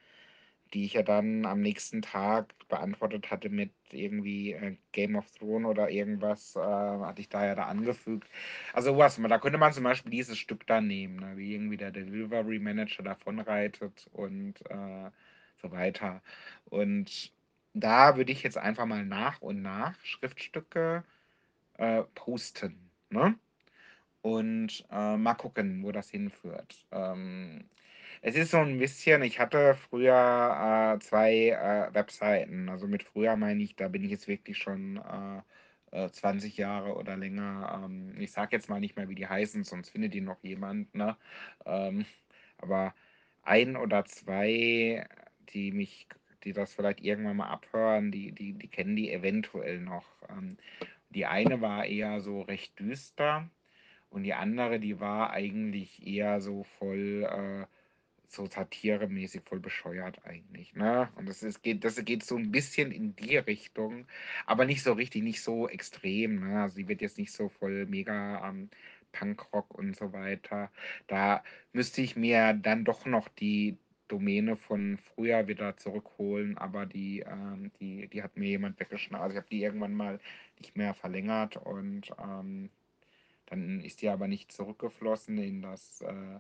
die 0.74 0.86
ich 0.86 0.94
ja 0.94 1.04
dann 1.04 1.46
am 1.46 1.62
nächsten 1.62 2.02
Tag 2.02 2.54
beantwortet 2.68 3.30
hatte 3.30 3.50
mit 3.50 3.72
irgendwie 3.92 4.54
äh, 4.54 4.76
Game 4.92 5.16
of 5.16 5.30
Thrones 5.38 5.68
oder 5.68 5.90
irgendwas, 5.90 6.56
äh, 6.56 6.60
hatte 6.60 7.22
ich 7.22 7.30
da 7.30 7.46
ja 7.46 7.56
da 7.56 7.66
angefügt. 7.66 8.28
Also 8.74 8.98
was, 8.98 9.22
da 9.22 9.40
könnte 9.40 9.60
man 9.60 9.74
zum 9.74 9.84
Beispiel 9.84 10.12
dieses 10.12 10.38
Stück 10.38 10.66
da 10.68 10.82
nehmen, 10.82 11.18
ne? 11.18 11.38
wie 11.38 11.54
irgendwie 11.54 11.78
der 11.78 11.92
Delivery 11.92 12.60
Manager 12.60 13.04
davonreitet 13.04 14.10
und 14.14 14.62
äh, 14.70 15.12
so 15.62 15.72
weiter. 15.72 16.22
Und 16.66 17.32
da 17.74 18.18
würde 18.18 18.32
ich 18.32 18.44
jetzt 18.44 18.58
einfach 18.58 18.86
mal 18.86 19.06
nach 19.06 19.42
und 19.42 19.62
nach 19.62 19.96
Schriftstücke 20.04 21.04
äh, 21.78 22.04
posten. 22.16 22.90
Ne? 23.10 23.36
Und 24.24 24.86
äh, 24.90 25.18
mal 25.18 25.34
gucken, 25.36 25.84
wo 25.84 25.92
das 25.92 26.10
hinführt. 26.10 26.86
Ähm, 26.92 27.66
es 28.22 28.36
ist 28.36 28.52
so 28.52 28.58
ein 28.58 28.80
bisschen, 28.80 29.22
ich 29.22 29.38
hatte 29.40 29.76
früher 29.76 30.96
äh, 30.96 31.00
zwei 31.00 31.50
äh, 31.50 31.94
Webseiten. 31.94 32.70
Also 32.70 32.88
mit 32.88 33.04
früher 33.04 33.36
meine 33.36 33.62
ich, 33.62 33.76
da 33.76 33.90
bin 33.90 34.04
ich 34.04 34.12
jetzt 34.12 34.30
wirklich 34.30 34.58
schon 34.58 34.98
äh, 35.92 36.10
20 36.10 36.58
äh, 36.58 36.62
Jahre 36.62 36.96
oder 36.96 37.18
länger. 37.18 37.84
Ähm, 37.86 38.16
ich 38.18 38.32
sage 38.32 38.56
jetzt 38.56 38.70
mal 38.70 38.80
nicht 38.80 38.96
mehr, 38.96 39.10
wie 39.10 39.16
die 39.16 39.28
heißen, 39.28 39.66
sonst 39.66 39.90
findet 39.90 40.14
die 40.14 40.22
noch 40.22 40.42
jemand. 40.42 40.96
Ne? 40.96 41.18
Ähm, 41.66 42.06
aber 42.60 42.96
ein 43.42 43.76
oder 43.76 44.06
zwei, 44.06 45.06
die 45.50 45.74
mich 45.74 46.08
die 46.46 46.54
das 46.54 46.74
vielleicht 46.74 47.02
irgendwann 47.02 47.38
mal 47.38 47.50
abhören, 47.50 48.12
die, 48.12 48.32
die, 48.32 48.54
die 48.54 48.68
kennen 48.68 48.96
die 48.96 49.12
eventuell 49.12 49.80
noch. 49.80 50.06
Ähm, 50.30 50.58
die 51.10 51.26
eine 51.26 51.62
war 51.62 51.86
eher 51.86 52.22
so 52.22 52.42
recht 52.42 52.80
düster 52.80 53.50
und 54.14 54.24
die 54.24 54.34
andere, 54.34 54.80
die 54.80 55.00
war 55.00 55.32
eigentlich 55.32 56.06
eher 56.06 56.40
so 56.40 56.64
voll 56.64 57.24
äh, 57.24 57.66
so 58.34 58.46
satiremäßig 58.48 59.42
voll 59.44 59.60
bescheuert 59.60 60.26
eigentlich, 60.26 60.74
ne? 60.76 61.10
Und 61.16 61.30
das 61.30 61.44
ist, 61.44 61.62
geht, 61.62 61.84
das 61.84 62.04
geht 62.04 62.24
so 62.24 62.36
ein 62.36 62.52
bisschen 62.52 62.92
in 62.92 63.16
die 63.16 63.38
Richtung, 63.38 64.06
aber 64.46 64.66
nicht 64.66 64.84
so 64.84 64.94
richtig, 64.94 65.24
nicht 65.24 65.42
so 65.42 65.70
extrem, 65.70 66.40
ne? 66.48 66.64
Also 66.64 66.78
die 66.78 66.88
wird 66.88 67.02
jetzt 67.02 67.18
nicht 67.18 67.32
so 67.32 67.50
voll 67.50 67.86
mega 67.86 68.48
ähm, 68.48 68.70
Punkrock 69.12 69.74
und 69.78 69.96
so 69.96 70.14
weiter. 70.14 70.72
Da 71.08 71.44
müsste 71.74 72.02
ich 72.02 72.16
mir 72.16 72.54
dann 72.54 72.86
doch 72.86 73.06
noch 73.06 73.28
die 73.30 73.78
Domäne 74.08 74.58
von 74.58 74.98
früher 74.98 75.48
wieder 75.48 75.78
zurückholen, 75.78 76.58
aber 76.58 76.86
die, 76.86 77.22
ähm, 77.22 77.72
die, 77.80 78.08
die 78.08 78.24
hat 78.24 78.36
mir 78.38 78.50
jemand 78.50 78.80
weggeschnappt. 78.80 79.24
Also 79.24 79.34
ich 79.34 79.38
habe 79.38 79.50
die 79.50 79.64
irgendwann 79.64 79.94
mal 79.94 80.20
nicht 80.60 80.76
mehr 80.76 80.94
verlängert 80.94 81.58
und 81.58 82.12
ähm, 82.20 82.70
dann 83.54 83.82
ist 83.82 84.02
die 84.02 84.10
aber 84.10 84.28
nicht 84.28 84.52
zurückgeflossen 84.52 85.38
in 85.38 85.62
das 85.62 86.02
äh, 86.02 86.40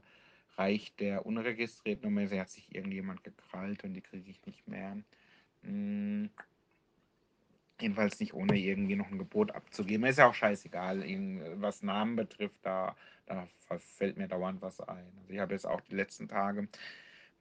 Reich 0.57 0.95
der 0.95 1.25
unregistrierten 1.25 2.03
Nummer. 2.03 2.27
Sie 2.27 2.39
hat 2.39 2.49
sich 2.49 2.73
irgendjemand 2.73 3.23
gekrallt 3.23 3.83
und 3.83 3.93
die 3.93 4.01
kriege 4.01 4.29
ich 4.29 4.43
nicht 4.45 4.67
mehr. 4.67 4.97
Hm. 5.61 6.31
Jedenfalls 7.79 8.19
nicht 8.19 8.33
ohne 8.33 8.57
irgendwie 8.57 8.95
noch 8.95 9.11
ein 9.11 9.17
Gebot 9.19 9.51
abzugeben. 9.51 10.05
Ist 10.05 10.19
ja 10.19 10.27
auch 10.27 10.33
scheißegal. 10.33 11.03
Was 11.55 11.83
Namen 11.83 12.15
betrifft, 12.15 12.59
da, 12.63 12.95
da 13.25 13.47
fällt 13.77 14.17
mir 14.17 14.27
dauernd 14.27 14.61
was 14.61 14.79
ein. 14.79 15.05
Also 15.19 15.33
ich 15.33 15.39
habe 15.39 15.53
jetzt 15.53 15.67
auch 15.67 15.81
die 15.81 15.95
letzten 15.95 16.27
Tage 16.27 16.67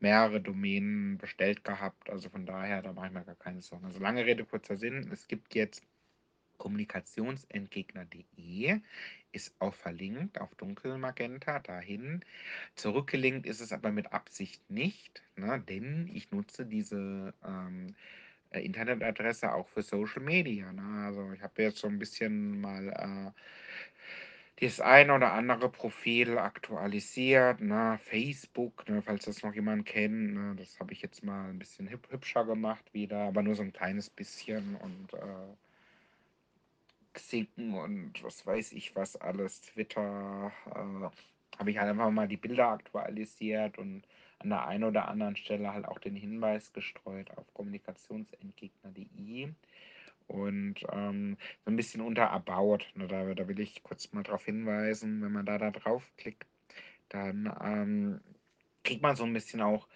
mehrere 0.00 0.40
Domänen 0.40 1.16
bestellt 1.16 1.64
gehabt. 1.64 2.10
Also 2.10 2.28
von 2.28 2.44
daher, 2.44 2.82
da 2.82 2.92
mache 2.92 3.06
ich 3.06 3.12
mir 3.12 3.24
gar 3.24 3.36
keine 3.36 3.62
Sorgen. 3.62 3.84
Also 3.84 4.00
lange 4.00 4.26
Rede, 4.26 4.44
kurzer 4.44 4.76
Sinn. 4.76 5.08
Es 5.12 5.28
gibt 5.28 5.54
jetzt 5.54 5.82
kommunikationsentgegner.de 6.58 8.80
ist 9.32 9.54
auch 9.58 9.74
verlinkt 9.74 10.40
auf 10.40 10.54
dunkelmagenta 10.56 11.60
dahin. 11.60 12.24
Zurückgelinkt 12.74 13.46
ist 13.46 13.60
es 13.60 13.72
aber 13.72 13.90
mit 13.90 14.12
Absicht 14.12 14.70
nicht, 14.70 15.22
ne, 15.36 15.60
denn 15.60 16.10
ich 16.12 16.30
nutze 16.30 16.66
diese 16.66 17.32
ähm, 17.44 17.94
äh, 18.52 18.60
Internetadresse 18.60 19.52
auch 19.52 19.68
für 19.68 19.82
Social 19.82 20.22
Media. 20.22 20.72
Ne? 20.72 21.06
Also 21.06 21.32
ich 21.32 21.42
habe 21.42 21.62
jetzt 21.62 21.78
so 21.78 21.88
ein 21.88 21.98
bisschen 21.98 22.60
mal 22.60 22.88
äh, 22.88 23.30
das 24.64 24.80
eine 24.80 25.14
oder 25.14 25.32
andere 25.32 25.70
Profil 25.70 26.38
aktualisiert, 26.38 27.60
ne? 27.60 27.98
Facebook, 28.04 28.88
ne? 28.88 29.02
falls 29.02 29.24
das 29.24 29.42
noch 29.42 29.54
jemand 29.54 29.86
kennt, 29.86 30.34
ne? 30.34 30.54
das 30.56 30.78
habe 30.78 30.92
ich 30.92 31.02
jetzt 31.02 31.24
mal 31.24 31.50
ein 31.50 31.58
bisschen 31.58 31.88
hübscher 31.88 32.44
gemacht 32.44 32.84
wieder, 32.92 33.22
aber 33.22 33.42
nur 33.42 33.56
so 33.56 33.62
ein 33.62 33.72
kleines 33.72 34.08
bisschen 34.08 34.76
und 34.76 35.14
äh, 35.14 35.56
Xing 37.12 37.74
und 37.74 38.22
was 38.22 38.46
weiß 38.46 38.72
ich 38.72 38.94
was 38.96 39.16
alles, 39.16 39.60
Twitter, 39.62 40.52
äh, 40.66 41.10
habe 41.58 41.70
ich 41.70 41.78
halt 41.78 41.90
einfach 41.90 42.10
mal 42.10 42.28
die 42.28 42.36
Bilder 42.36 42.68
aktualisiert 42.68 43.78
und 43.78 44.04
an 44.38 44.48
der 44.50 44.66
einen 44.66 44.84
oder 44.84 45.08
anderen 45.08 45.36
Stelle 45.36 45.72
halt 45.72 45.86
auch 45.86 45.98
den 45.98 46.16
Hinweis 46.16 46.72
gestreut 46.72 47.30
auf 47.36 47.52
kommunikationsentgegner.de 47.54 49.52
und 50.26 50.74
ähm, 50.90 51.36
so 51.64 51.70
ein 51.70 51.76
bisschen 51.76 52.00
unter. 52.00 52.42
Ne, 52.94 53.06
da, 53.06 53.34
da 53.34 53.48
will 53.48 53.60
ich 53.60 53.82
kurz 53.82 54.12
mal 54.12 54.22
darauf 54.22 54.44
hinweisen, 54.44 55.22
wenn 55.22 55.32
man 55.32 55.46
da, 55.46 55.58
da 55.58 55.70
draufklickt, 55.70 56.46
dann 57.08 57.52
ähm, 57.62 58.20
kriegt 58.82 59.02
man 59.02 59.16
so 59.16 59.24
ein 59.24 59.32
bisschen 59.32 59.60
auch 59.60 59.88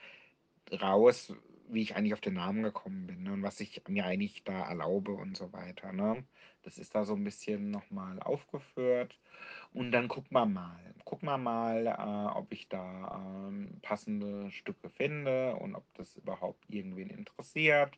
raus, 0.72 1.35
wie 1.68 1.83
ich 1.83 1.96
eigentlich 1.96 2.14
auf 2.14 2.20
den 2.20 2.35
Namen 2.35 2.62
gekommen 2.62 3.07
bin 3.07 3.24
ne, 3.24 3.33
und 3.33 3.42
was 3.42 3.61
ich 3.61 3.83
mir 3.88 4.05
eigentlich 4.05 4.44
da 4.44 4.68
erlaube 4.68 5.12
und 5.12 5.37
so 5.37 5.52
weiter. 5.52 5.92
Ne? 5.92 6.24
Das 6.66 6.79
ist 6.79 6.96
da 6.96 7.05
so 7.05 7.14
ein 7.14 7.22
bisschen 7.22 7.70
nochmal 7.70 8.18
aufgeführt. 8.18 9.16
Und 9.72 9.92
dann 9.92 10.09
gucken 10.09 10.33
wir 10.33 10.46
mal. 10.46 10.94
Gucken 11.05 11.29
wir 11.29 11.38
mal, 11.38 11.87
äh, 11.87 12.37
ob 12.37 12.52
ich 12.52 12.68
da 12.68 13.46
ähm, 13.46 13.79
passende 13.83 14.50
Stücke 14.50 14.90
finde 14.90 15.55
und 15.55 15.76
ob 15.76 15.85
das 15.94 16.16
überhaupt 16.16 16.68
irgendwen 16.68 17.09
interessiert. 17.09 17.96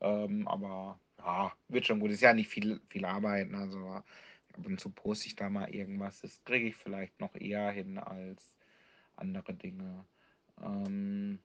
Ähm, 0.00 0.48
aber 0.48 0.98
ja, 1.18 1.52
wird 1.68 1.84
schon 1.86 2.00
gut. 2.00 2.10
Ist 2.10 2.22
ja 2.22 2.32
nicht 2.32 2.48
viel, 2.48 2.80
viel 2.88 3.04
Arbeit. 3.04 3.50
Ne? 3.50 3.58
Also 3.58 3.86
ab 3.86 4.04
und 4.64 4.80
zu 4.80 4.88
poste 4.88 5.26
ich 5.26 5.36
da 5.36 5.50
mal 5.50 5.68
irgendwas. 5.68 6.22
Das 6.22 6.42
kriege 6.44 6.68
ich 6.68 6.76
vielleicht 6.76 7.20
noch 7.20 7.34
eher 7.34 7.70
hin 7.70 7.98
als 7.98 8.50
andere 9.16 9.52
Dinge. 9.52 10.06
Ähm, 10.62 11.38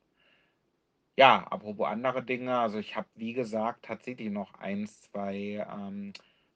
ja, 1.18 1.44
apropos 1.44 1.88
andere 1.88 2.24
Dinge, 2.24 2.58
also 2.58 2.80
ich 2.80 2.96
habe, 2.96 3.10
wie 3.16 3.34
gesagt, 3.34 3.84
tatsächlich 3.84 4.32
noch 4.32 4.54
ein, 4.56 4.88
zwei 4.88 5.68
ähm, 5.70 6.14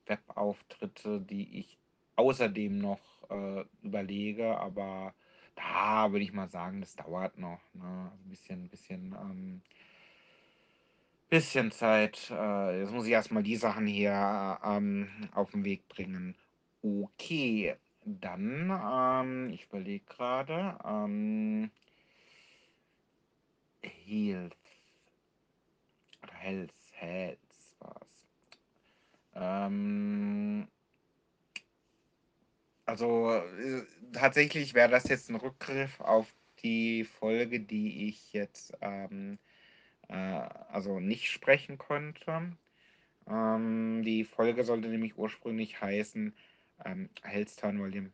Webauftritte, 0.08 1.22
die 1.22 1.60
ich 1.60 1.78
außerdem 2.16 2.78
noch 2.78 3.00
äh, 3.30 3.66
überlege, 3.82 4.58
aber 4.58 5.14
da 5.56 6.12
würde 6.12 6.24
ich 6.24 6.34
mal 6.34 6.50
sagen, 6.50 6.82
das 6.82 6.96
dauert 6.96 7.38
noch. 7.38 7.62
Ne? 7.74 8.12
Also 8.12 8.24
ein 8.24 8.30
bisschen, 8.30 8.70
bisschen, 8.70 9.16
ähm, 9.20 9.62
bisschen 11.30 11.72
Zeit. 11.72 12.30
Äh, 12.32 12.82
jetzt 12.82 12.92
muss 12.92 13.06
ich 13.06 13.12
erstmal 13.12 13.44
die 13.44 13.56
Sachen 13.56 13.88
hier 13.88 14.60
ähm, 14.64 15.10
auf 15.34 15.52
den 15.52 15.64
Weg 15.64 15.88
bringen. 15.88 16.36
Okay, 16.82 17.76
dann, 18.06 18.70
ähm, 18.70 19.50
ich 19.50 19.66
überlege 19.66 20.06
gerade, 20.06 20.78
ähm, 20.86 21.72
Health 23.82 24.56
oder 26.22 26.34
Health, 26.34 26.74
Health 26.92 27.40
war's. 27.80 28.15
Ähm, 29.36 30.68
also 32.86 33.34
äh, 33.34 33.84
tatsächlich 34.14 34.74
wäre 34.74 34.90
das 34.90 35.08
jetzt 35.10 35.30
ein 35.30 35.36
Rückgriff 35.36 36.00
auf 36.00 36.34
die 36.64 37.04
Folge, 37.04 37.60
die 37.60 38.08
ich 38.08 38.34
jetzt 38.34 38.74
ähm, 38.82 39.38
äh, 40.08 40.14
also 40.14 41.00
nicht 41.00 41.30
sprechen 41.30 41.78
konnte. 41.78 42.56
Ähm, 43.28 44.04
die 44.04 44.24
Folge 44.24 44.64
sollte 44.64 44.88
nämlich 44.88 45.18
ursprünglich 45.18 45.82
heißen 45.82 46.34
ähm, 46.86 47.10
Hellstown 47.24 47.80
Volume 47.80 48.12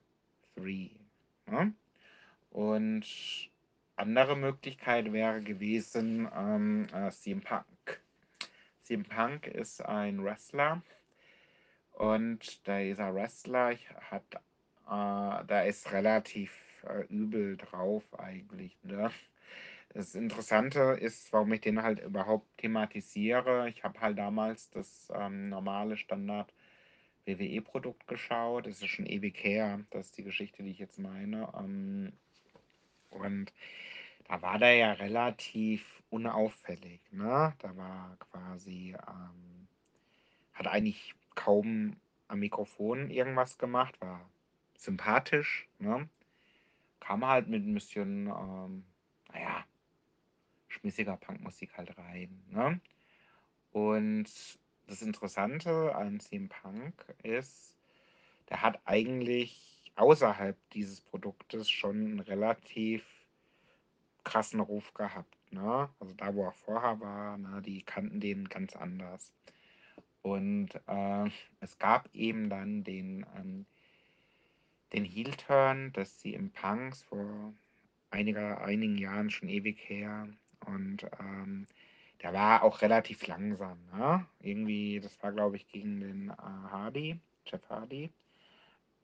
3. 0.55 0.89
Ne? 1.47 1.73
Und 2.49 3.05
andere 3.95 4.35
Möglichkeit 4.35 5.11
wäre 5.13 5.41
gewesen 5.41 6.29
ähm, 6.35 6.87
äh, 6.93 7.11
CM 7.11 7.41
Punk. 7.41 8.01
CM 8.83 9.03
Punk 9.03 9.47
ist 9.47 9.81
ein 9.81 10.23
Wrestler 10.23 10.81
und 12.01 12.65
dieser 12.65 13.13
Wrestler 13.13 13.77
hat, 14.09 14.23
äh, 14.33 14.39
da 14.87 15.61
ist 15.61 15.91
relativ 15.91 16.51
äh, 16.83 17.05
übel 17.13 17.57
drauf 17.57 18.03
eigentlich. 18.19 18.75
Ne? 18.81 19.11
Das 19.89 20.15
Interessante 20.15 20.79
ist, 20.99 21.31
warum 21.31 21.53
ich 21.53 21.61
den 21.61 21.83
halt 21.83 21.99
überhaupt 21.99 22.47
thematisiere. 22.57 23.69
Ich 23.69 23.83
habe 23.83 24.01
halt 24.01 24.17
damals 24.17 24.71
das 24.71 25.11
ähm, 25.13 25.49
normale 25.49 25.95
Standard 25.95 26.51
WWE-Produkt 27.27 28.07
geschaut. 28.07 28.65
Das 28.65 28.81
ist 28.81 28.87
schon 28.87 29.05
ewig 29.05 29.43
her. 29.43 29.81
Das 29.91 30.07
ist 30.07 30.17
die 30.17 30.23
Geschichte, 30.23 30.63
die 30.63 30.71
ich 30.71 30.79
jetzt 30.79 30.97
meine. 30.97 31.53
Ähm, 31.55 32.13
und 33.11 33.53
da 34.27 34.41
war 34.41 34.57
der 34.57 34.73
ja 34.73 34.93
relativ 34.93 36.01
unauffällig. 36.09 36.99
Ne? 37.11 37.53
Da 37.59 37.77
war 37.77 38.17
quasi, 38.17 38.95
ähm, 39.07 39.67
hat 40.53 40.65
eigentlich 40.65 41.13
kaum 41.35 41.97
am 42.27 42.39
Mikrofon 42.39 43.09
irgendwas 43.09 43.57
gemacht, 43.57 43.99
war 44.01 44.29
sympathisch. 44.77 45.67
Ne? 45.79 46.09
Kam 46.99 47.25
halt 47.25 47.47
mit 47.47 47.65
ein 47.65 47.73
bisschen, 47.73 48.27
ähm, 48.27 48.85
naja, 49.33 49.65
schmissiger 50.67 51.17
Punkmusik 51.17 51.77
halt 51.77 51.97
rein. 51.97 52.43
Ne? 52.49 52.79
Und 53.71 54.29
das 54.87 55.01
Interessante 55.01 55.95
an 55.95 56.19
CM 56.19 56.49
Punk 56.49 57.05
ist, 57.23 57.75
der 58.49 58.61
hat 58.61 58.79
eigentlich 58.85 59.91
außerhalb 59.95 60.57
dieses 60.71 61.01
Produktes 61.01 61.69
schon 61.69 61.97
einen 61.97 62.19
relativ 62.19 63.03
krassen 64.23 64.59
Ruf 64.59 64.93
gehabt. 64.93 65.37
Ne? 65.51 65.89
Also 65.99 66.13
da, 66.13 66.33
wo 66.33 66.43
er 66.43 66.51
vorher 66.51 66.99
war, 66.99 67.37
ne, 67.37 67.61
die 67.61 67.83
kannten 67.83 68.19
den 68.19 68.47
ganz 68.49 68.75
anders. 68.75 69.33
Und 70.21 70.69
äh, 70.87 71.29
es 71.59 71.77
gab 71.79 72.09
eben 72.13 72.49
dann 72.49 72.83
den, 72.83 73.25
ähm, 73.37 73.65
den 74.93 75.03
Heel-Turn 75.03 75.93
des 75.93 76.19
CM 76.19 76.51
Punks 76.51 77.01
vor 77.03 77.53
einiger, 78.11 78.61
einigen 78.61 78.97
Jahren, 78.97 79.29
schon 79.29 79.49
ewig 79.49 79.77
her. 79.89 80.27
Und 80.65 81.05
ähm, 81.19 81.67
der 82.21 82.33
war 82.33 82.63
auch 82.63 82.81
relativ 82.81 83.25
langsam. 83.25 83.79
Ne? 83.93 84.25
Irgendwie, 84.41 84.99
das 84.99 85.21
war, 85.23 85.31
glaube 85.31 85.55
ich, 85.55 85.67
gegen 85.67 85.99
den 86.01 86.29
äh, 86.29 86.33
Hardy, 86.33 87.19
Jeff 87.45 87.67
Hardy. 87.69 88.11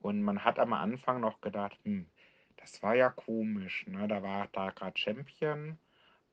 Und 0.00 0.22
man 0.22 0.44
hat 0.44 0.60
am 0.60 0.72
Anfang 0.72 1.20
noch 1.20 1.40
gedacht, 1.40 1.78
hm, 1.84 2.06
das 2.56 2.82
war 2.82 2.94
ja 2.94 3.10
komisch. 3.10 3.86
Ne? 3.88 4.06
Da 4.06 4.22
war 4.22 4.48
da 4.52 4.70
gerade 4.70 4.96
Champion 4.96 5.78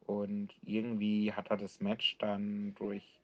und 0.06 0.54
irgendwie 0.62 1.34
hat 1.34 1.50
er 1.50 1.58
das 1.58 1.80
Match 1.80 2.18
dann 2.20 2.76
durch 2.76 3.15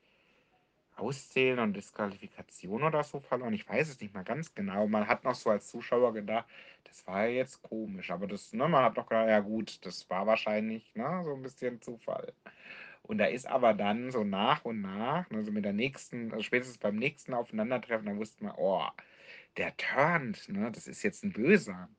Auszählen 0.97 1.59
und 1.59 1.73
Disqualifikation 1.73 2.83
oder 2.83 3.03
so 3.03 3.19
verloren. 3.19 3.53
Ich 3.53 3.67
weiß 3.67 3.89
es 3.89 3.99
nicht 3.99 4.13
mal 4.13 4.23
ganz 4.23 4.53
genau. 4.53 4.87
Man 4.87 5.07
hat 5.07 5.23
noch 5.23 5.35
so 5.35 5.49
als 5.49 5.67
Zuschauer 5.67 6.13
gedacht, 6.13 6.45
das 6.83 7.05
war 7.07 7.25
ja 7.25 7.37
jetzt 7.37 7.61
komisch, 7.63 8.11
aber 8.11 8.27
das, 8.27 8.53
ne, 8.53 8.67
man 8.67 8.83
hat 8.83 8.97
doch 8.97 9.07
gedacht, 9.07 9.29
ja 9.29 9.39
gut, 9.39 9.85
das 9.85 10.09
war 10.09 10.27
wahrscheinlich, 10.27 10.93
ne, 10.95 11.21
so 11.23 11.33
ein 11.33 11.41
bisschen 11.41 11.81
Zufall. 11.81 12.33
Und 13.03 13.17
da 13.17 13.25
ist 13.25 13.47
aber 13.47 13.73
dann 13.73 14.11
so 14.11 14.23
nach 14.23 14.63
und 14.65 14.81
nach, 14.81 15.29
also 15.31 15.51
mit 15.51 15.65
der 15.65 15.73
nächsten, 15.73 16.31
also 16.31 16.43
spätestens 16.43 16.77
beim 16.77 16.95
nächsten 16.97 17.33
Aufeinandertreffen, 17.33 18.05
da 18.05 18.15
wusste 18.15 18.43
man, 18.43 18.53
oh, 18.57 18.85
der 19.57 19.75
turnt, 19.77 20.47
ne, 20.49 20.71
das 20.71 20.87
ist 20.87 21.03
jetzt 21.03 21.23
ein 21.23 21.33
Böser. 21.33 21.89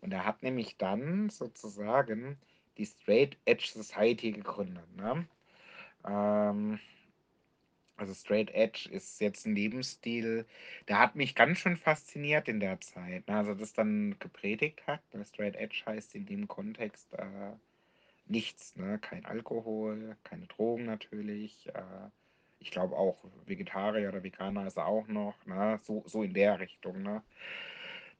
Und 0.00 0.12
er 0.12 0.26
hat 0.26 0.42
nämlich 0.42 0.76
dann 0.76 1.30
sozusagen 1.30 2.38
die 2.76 2.86
Straight 2.86 3.38
Edge 3.46 3.68
Society 3.72 4.32
gegründet. 4.32 4.84
Ne? 4.96 5.26
Ähm, 6.06 6.78
also 7.96 8.12
Straight 8.14 8.50
Edge 8.50 8.88
ist 8.90 9.20
jetzt 9.20 9.46
ein 9.46 9.54
Lebensstil, 9.54 10.46
der 10.88 10.98
hat 10.98 11.14
mich 11.14 11.34
ganz 11.34 11.58
schön 11.58 11.76
fasziniert 11.76 12.48
in 12.48 12.60
der 12.60 12.80
Zeit. 12.80 13.28
Ne? 13.28 13.36
Also 13.36 13.54
das 13.54 13.72
dann 13.72 14.18
gepredigt 14.18 14.86
hat. 14.86 15.00
Ne? 15.14 15.24
Straight 15.24 15.56
Edge 15.56 15.82
heißt 15.86 16.14
in 16.14 16.26
dem 16.26 16.48
Kontext 16.48 17.12
äh, 17.14 17.52
nichts, 18.26 18.74
ne? 18.76 18.98
Kein 18.98 19.24
Alkohol, 19.24 20.16
keine 20.24 20.46
Drogen 20.46 20.86
natürlich. 20.86 21.68
Äh, 21.74 22.10
ich 22.58 22.70
glaube 22.70 22.96
auch 22.96 23.18
Vegetarier 23.46 24.08
oder 24.08 24.22
Veganer 24.22 24.66
ist 24.66 24.78
er 24.78 24.86
auch 24.86 25.06
noch, 25.06 25.34
ne? 25.46 25.78
So, 25.82 26.02
so 26.06 26.22
in 26.22 26.34
der 26.34 26.58
Richtung, 26.60 27.02
ne? 27.02 27.22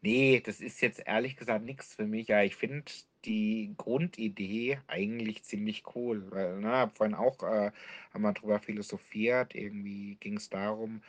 Nee, 0.04 0.40
das 0.40 0.60
ist 0.60 0.80
jetzt 0.82 1.00
ehrlich 1.06 1.34
gesagt 1.36 1.64
nichts 1.64 1.94
für 1.94 2.06
mich. 2.06 2.28
Ja, 2.28 2.42
ich 2.42 2.56
finde 2.56 2.84
die 3.24 3.72
Grundidee 3.78 4.78
eigentlich 4.86 5.44
ziemlich 5.44 5.82
cool. 5.94 6.30
Weil, 6.30 6.60
ne, 6.60 6.90
vorhin 6.94 7.14
auch, 7.14 7.42
äh, 7.42 7.72
haben 8.12 8.22
wir 8.22 8.32
drüber 8.34 8.58
philosophiert. 8.60 9.54
Irgendwie 9.54 10.16
ging 10.16 10.36
es 10.36 10.50
darum, 10.50 11.02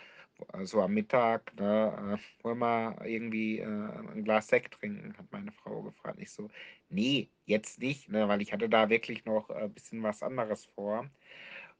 äh, 0.53 0.63
so 0.65 0.81
am 0.81 0.93
Mittag, 0.93 1.53
ne, 1.59 2.17
äh, 2.41 2.43
wollen 2.43 2.59
wir 2.59 2.97
irgendwie 3.05 3.59
äh, 3.59 3.65
ein 3.65 4.23
Glas 4.23 4.47
Sekt 4.47 4.75
trinken, 4.75 5.17
hat 5.17 5.29
meine 5.31 5.51
Frau 5.51 5.81
gefragt. 5.83 6.19
Ich 6.21 6.31
so, 6.31 6.49
nee, 6.89 7.29
jetzt 7.45 7.79
nicht, 7.79 8.07
ne, 8.09 8.27
weil 8.29 8.41
ich 8.41 8.53
hatte 8.53 8.69
da 8.69 8.89
wirklich 8.89 9.25
noch 9.25 9.49
ein 9.49 9.73
bisschen 9.73 10.03
was 10.03 10.23
anderes 10.23 10.65
vor. 10.67 11.09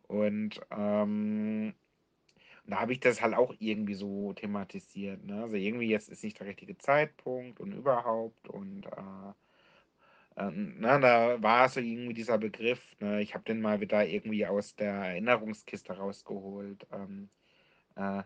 Und 0.07 0.59
ähm, 0.71 1.73
da 2.67 2.79
habe 2.79 2.93
ich 2.93 2.99
das 2.99 3.21
halt 3.21 3.35
auch 3.35 3.53
irgendwie 3.59 3.93
so 3.93 4.33
thematisiert. 4.33 5.23
Ne? 5.25 5.43
Also 5.43 5.55
irgendwie 5.55 5.89
jetzt 5.89 6.09
ist 6.09 6.23
nicht 6.23 6.39
der 6.39 6.47
richtige 6.47 6.77
Zeitpunkt 6.77 7.59
und 7.59 7.71
überhaupt 7.73 8.47
und 8.47 8.85
äh, 8.85 9.29
äh, 10.35 10.51
na, 10.51 10.99
da 10.99 11.41
war 11.41 11.69
so 11.69 11.79
irgendwie 11.79 12.13
dieser 12.13 12.37
Begriff, 12.37 12.81
ne? 12.99 13.21
ich 13.21 13.33
habe 13.33 13.45
den 13.45 13.61
mal 13.61 13.81
wieder 13.81 14.05
irgendwie 14.05 14.45
aus 14.45 14.75
der 14.75 14.93
Erinnerungskiste 14.93 15.93
rausgeholt. 15.93 16.87
Ähm, 16.91 17.29
äh, 17.95 18.23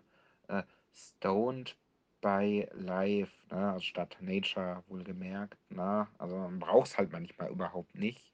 äh, 0.47 0.63
stoned 0.93 1.77
by 2.21 2.67
Life, 2.73 3.31
ne? 3.51 3.71
also 3.73 3.81
statt 3.81 4.17
Nature 4.19 4.83
wohlgemerkt. 4.87 5.57
Ne? 5.69 6.07
Also 6.17 6.35
man 6.37 6.59
braucht 6.59 6.87
es 6.87 6.97
halt 6.97 7.11
manchmal 7.11 7.49
überhaupt 7.49 7.95
nicht. 7.95 8.31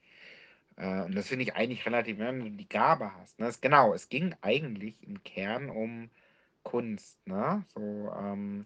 Äh, 0.78 1.04
und 1.04 1.16
das 1.16 1.28
finde 1.28 1.44
ich 1.44 1.56
eigentlich 1.56 1.86
relativ, 1.86 2.20
wenn 2.20 2.40
du 2.40 2.50
die 2.52 2.70
Gabe 2.70 3.14
hast. 3.16 3.40
Ne? 3.40 3.48
Es, 3.48 3.62
genau, 3.62 3.94
es 3.94 4.10
ging 4.10 4.36
eigentlich 4.42 4.96
im 5.04 5.24
Kern 5.24 5.70
um 5.70 6.10
Kunst, 6.64 7.26
ne? 7.28 7.64
So, 7.74 8.12
ähm, 8.20 8.66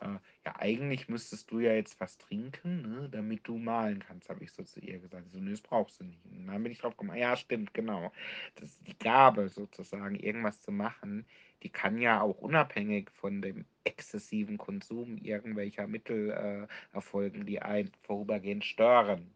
äh, 0.00 0.18
ja, 0.44 0.56
eigentlich 0.58 1.08
müsstest 1.08 1.50
du 1.50 1.60
ja 1.60 1.72
jetzt 1.72 2.00
was 2.00 2.18
trinken, 2.18 2.82
ne, 2.82 3.08
damit 3.10 3.46
du 3.46 3.58
malen 3.58 4.02
kannst, 4.06 4.28
habe 4.28 4.42
ich 4.42 4.52
so 4.52 4.62
zu 4.64 4.80
ihr 4.80 4.98
gesagt. 4.98 5.30
So, 5.30 5.38
nee, 5.38 5.50
das 5.50 5.60
brauchst 5.60 6.00
du 6.00 6.04
nicht. 6.04 6.24
Und 6.26 6.46
dann 6.46 6.62
bin 6.62 6.72
ich 6.72 6.78
drauf 6.78 6.96
gekommen, 6.96 7.16
ja, 7.16 7.36
stimmt, 7.36 7.74
genau. 7.74 8.12
Das 8.56 8.70
ist 8.70 8.86
die 8.86 8.98
Gabe 8.98 9.48
sozusagen, 9.48 10.16
irgendwas 10.16 10.60
zu 10.60 10.72
machen, 10.72 11.24
die 11.62 11.68
kann 11.68 11.98
ja 11.98 12.20
auch 12.20 12.38
unabhängig 12.38 13.10
von 13.10 13.40
dem 13.40 13.64
exzessiven 13.84 14.58
Konsum 14.58 15.16
irgendwelcher 15.18 15.86
Mittel 15.86 16.30
äh, 16.30 16.94
erfolgen, 16.94 17.46
die 17.46 17.62
einen 17.62 17.92
vorübergehend 18.02 18.64
stören. 18.64 19.32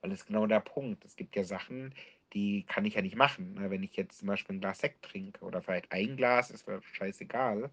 Weil 0.00 0.10
das 0.10 0.20
ist 0.20 0.26
genau 0.26 0.46
der 0.46 0.60
Punkt. 0.60 1.04
Es 1.04 1.16
gibt 1.16 1.36
ja 1.36 1.44
Sachen, 1.44 1.94
die 2.32 2.64
kann 2.64 2.84
ich 2.84 2.94
ja 2.94 3.02
nicht 3.02 3.16
machen. 3.16 3.54
Ne? 3.54 3.70
Wenn 3.70 3.82
ich 3.82 3.96
jetzt 3.96 4.18
zum 4.18 4.28
Beispiel 4.28 4.56
ein 4.56 4.60
Glas 4.60 4.80
Sekt 4.80 5.04
trinke 5.04 5.44
oder 5.44 5.62
vielleicht 5.62 5.92
ein 5.92 6.16
Glas, 6.16 6.50
ist 6.50 6.66
mir 6.66 6.80
scheißegal. 6.82 7.70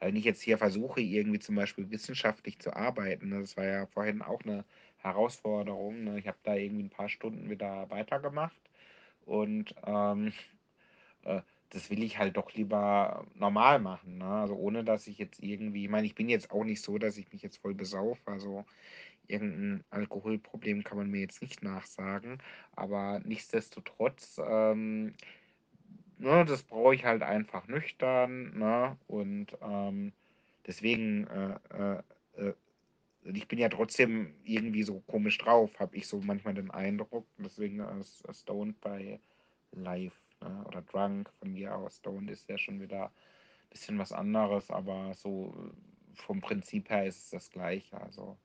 Wenn 0.00 0.16
ich 0.16 0.24
jetzt 0.24 0.42
hier 0.42 0.58
versuche, 0.58 1.00
irgendwie 1.00 1.38
zum 1.38 1.54
Beispiel 1.54 1.90
wissenschaftlich 1.90 2.58
zu 2.58 2.74
arbeiten, 2.74 3.28
ne? 3.28 3.40
das 3.40 3.56
war 3.56 3.64
ja 3.64 3.86
vorhin 3.86 4.22
auch 4.22 4.42
eine 4.42 4.64
Herausforderung. 4.96 6.04
Ne? 6.04 6.18
Ich 6.18 6.26
habe 6.26 6.38
da 6.42 6.54
irgendwie 6.54 6.84
ein 6.84 6.90
paar 6.90 7.08
Stunden 7.08 7.48
wieder 7.50 7.88
weitergemacht 7.90 8.60
und 9.24 9.74
ähm, 9.86 10.32
äh, 11.24 11.42
das 11.70 11.88
will 11.88 12.02
ich 12.02 12.18
halt 12.18 12.36
doch 12.36 12.52
lieber 12.52 13.24
normal 13.34 13.78
machen. 13.78 14.18
Ne? 14.18 14.26
Also 14.26 14.54
ohne, 14.56 14.84
dass 14.84 15.06
ich 15.06 15.18
jetzt 15.18 15.42
irgendwie, 15.42 15.84
ich 15.84 15.90
meine, 15.90 16.06
ich 16.06 16.14
bin 16.14 16.28
jetzt 16.28 16.50
auch 16.50 16.64
nicht 16.64 16.82
so, 16.82 16.98
dass 16.98 17.16
ich 17.16 17.32
mich 17.32 17.42
jetzt 17.42 17.58
voll 17.58 17.74
besaufe. 17.74 18.20
Also 18.26 18.66
irgendein 19.28 19.84
Alkoholproblem 19.90 20.84
kann 20.84 20.98
man 20.98 21.10
mir 21.10 21.20
jetzt 21.20 21.42
nicht 21.42 21.62
nachsagen. 21.62 22.38
Aber 22.72 23.20
nichtsdestotrotz, 23.24 24.40
ähm, 24.44 25.14
ne, 26.18 26.44
das 26.44 26.62
brauche 26.62 26.94
ich 26.94 27.04
halt 27.04 27.22
einfach 27.22 27.66
nüchtern. 27.68 28.58
Ne? 28.58 28.96
Und 29.06 29.56
ähm, 29.62 30.12
deswegen, 30.66 31.26
äh, 31.26 31.58
äh, 31.70 32.02
äh, 32.36 32.54
ich 33.24 33.46
bin 33.48 33.58
ja 33.58 33.68
trotzdem 33.68 34.34
irgendwie 34.44 34.82
so 34.82 35.00
komisch 35.06 35.38
drauf, 35.38 35.78
habe 35.78 35.96
ich 35.96 36.06
so 36.06 36.20
manchmal 36.20 36.54
den 36.54 36.70
Eindruck. 36.70 37.26
Deswegen 37.38 37.80
äh, 37.80 38.32
Stoned 38.32 38.80
bei 38.80 39.20
Live 39.72 40.18
ne? 40.40 40.64
oder 40.66 40.82
Drunk 40.82 41.30
von 41.38 41.52
mir 41.52 41.74
aus. 41.76 41.96
Stoned 41.96 42.30
ist 42.30 42.48
ja 42.48 42.58
schon 42.58 42.80
wieder 42.80 43.06
ein 43.06 43.70
bisschen 43.70 43.98
was 43.98 44.12
anderes, 44.12 44.70
aber 44.70 45.14
so 45.14 45.54
vom 46.14 46.40
Prinzip 46.40 46.90
her 46.90 47.06
ist 47.06 47.24
es 47.24 47.30
das 47.30 47.50
gleiche. 47.50 48.00
Also 48.00 48.36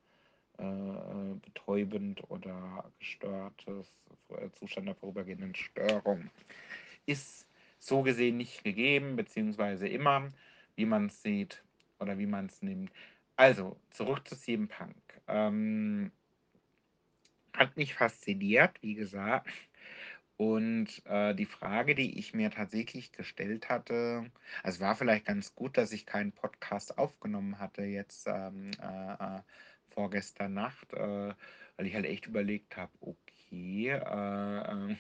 äh, 0.57 1.35
betäubend 1.45 2.21
oder 2.29 2.91
gestörtes 2.99 3.91
äh, 4.29 4.49
Zustand 4.59 4.87
der 4.87 4.95
vorübergehenden 4.95 5.55
Störung 5.55 6.29
ist 7.05 7.47
so 7.79 8.01
gesehen 8.01 8.37
nicht 8.37 8.63
gegeben, 8.63 9.15
beziehungsweise 9.15 9.87
immer, 9.87 10.29
wie 10.75 10.85
man 10.85 11.07
es 11.07 11.21
sieht 11.21 11.63
oder 11.99 12.17
wie 12.17 12.25
man 12.25 12.47
es 12.47 12.61
nimmt. 12.61 12.91
Also, 13.35 13.77
zurück 13.91 14.27
zu 14.27 14.35
CM 14.35 14.67
Punk. 14.67 14.95
Ähm, 15.27 16.11
hat 17.53 17.77
mich 17.77 17.93
fasziniert, 17.93 18.81
wie 18.81 18.95
gesagt. 18.95 19.49
Und 20.37 21.03
äh, 21.05 21.33
die 21.33 21.45
Frage, 21.45 21.95
die 21.95 22.19
ich 22.19 22.33
mir 22.33 22.51
tatsächlich 22.51 23.11
gestellt 23.11 23.69
hatte, 23.69 24.29
also 24.61 24.79
war 24.81 24.95
vielleicht 24.95 25.25
ganz 25.25 25.55
gut, 25.55 25.77
dass 25.77 25.91
ich 25.91 26.05
keinen 26.05 26.31
Podcast 26.31 26.97
aufgenommen 26.99 27.59
hatte 27.59 27.83
jetzt 27.83 28.27
ähm, 28.27 28.71
äh, 28.81 29.37
äh 29.37 29.41
vorgestern 29.97 30.53
Nacht, 30.53 30.93
äh, 30.93 31.33
weil 31.75 31.87
ich 31.87 31.95
halt 31.95 32.05
echt 32.05 32.27
überlegt 32.27 32.77
habe, 32.77 32.91
okay, 33.01 33.89
äh, 33.89 34.91
äh, 34.91 34.95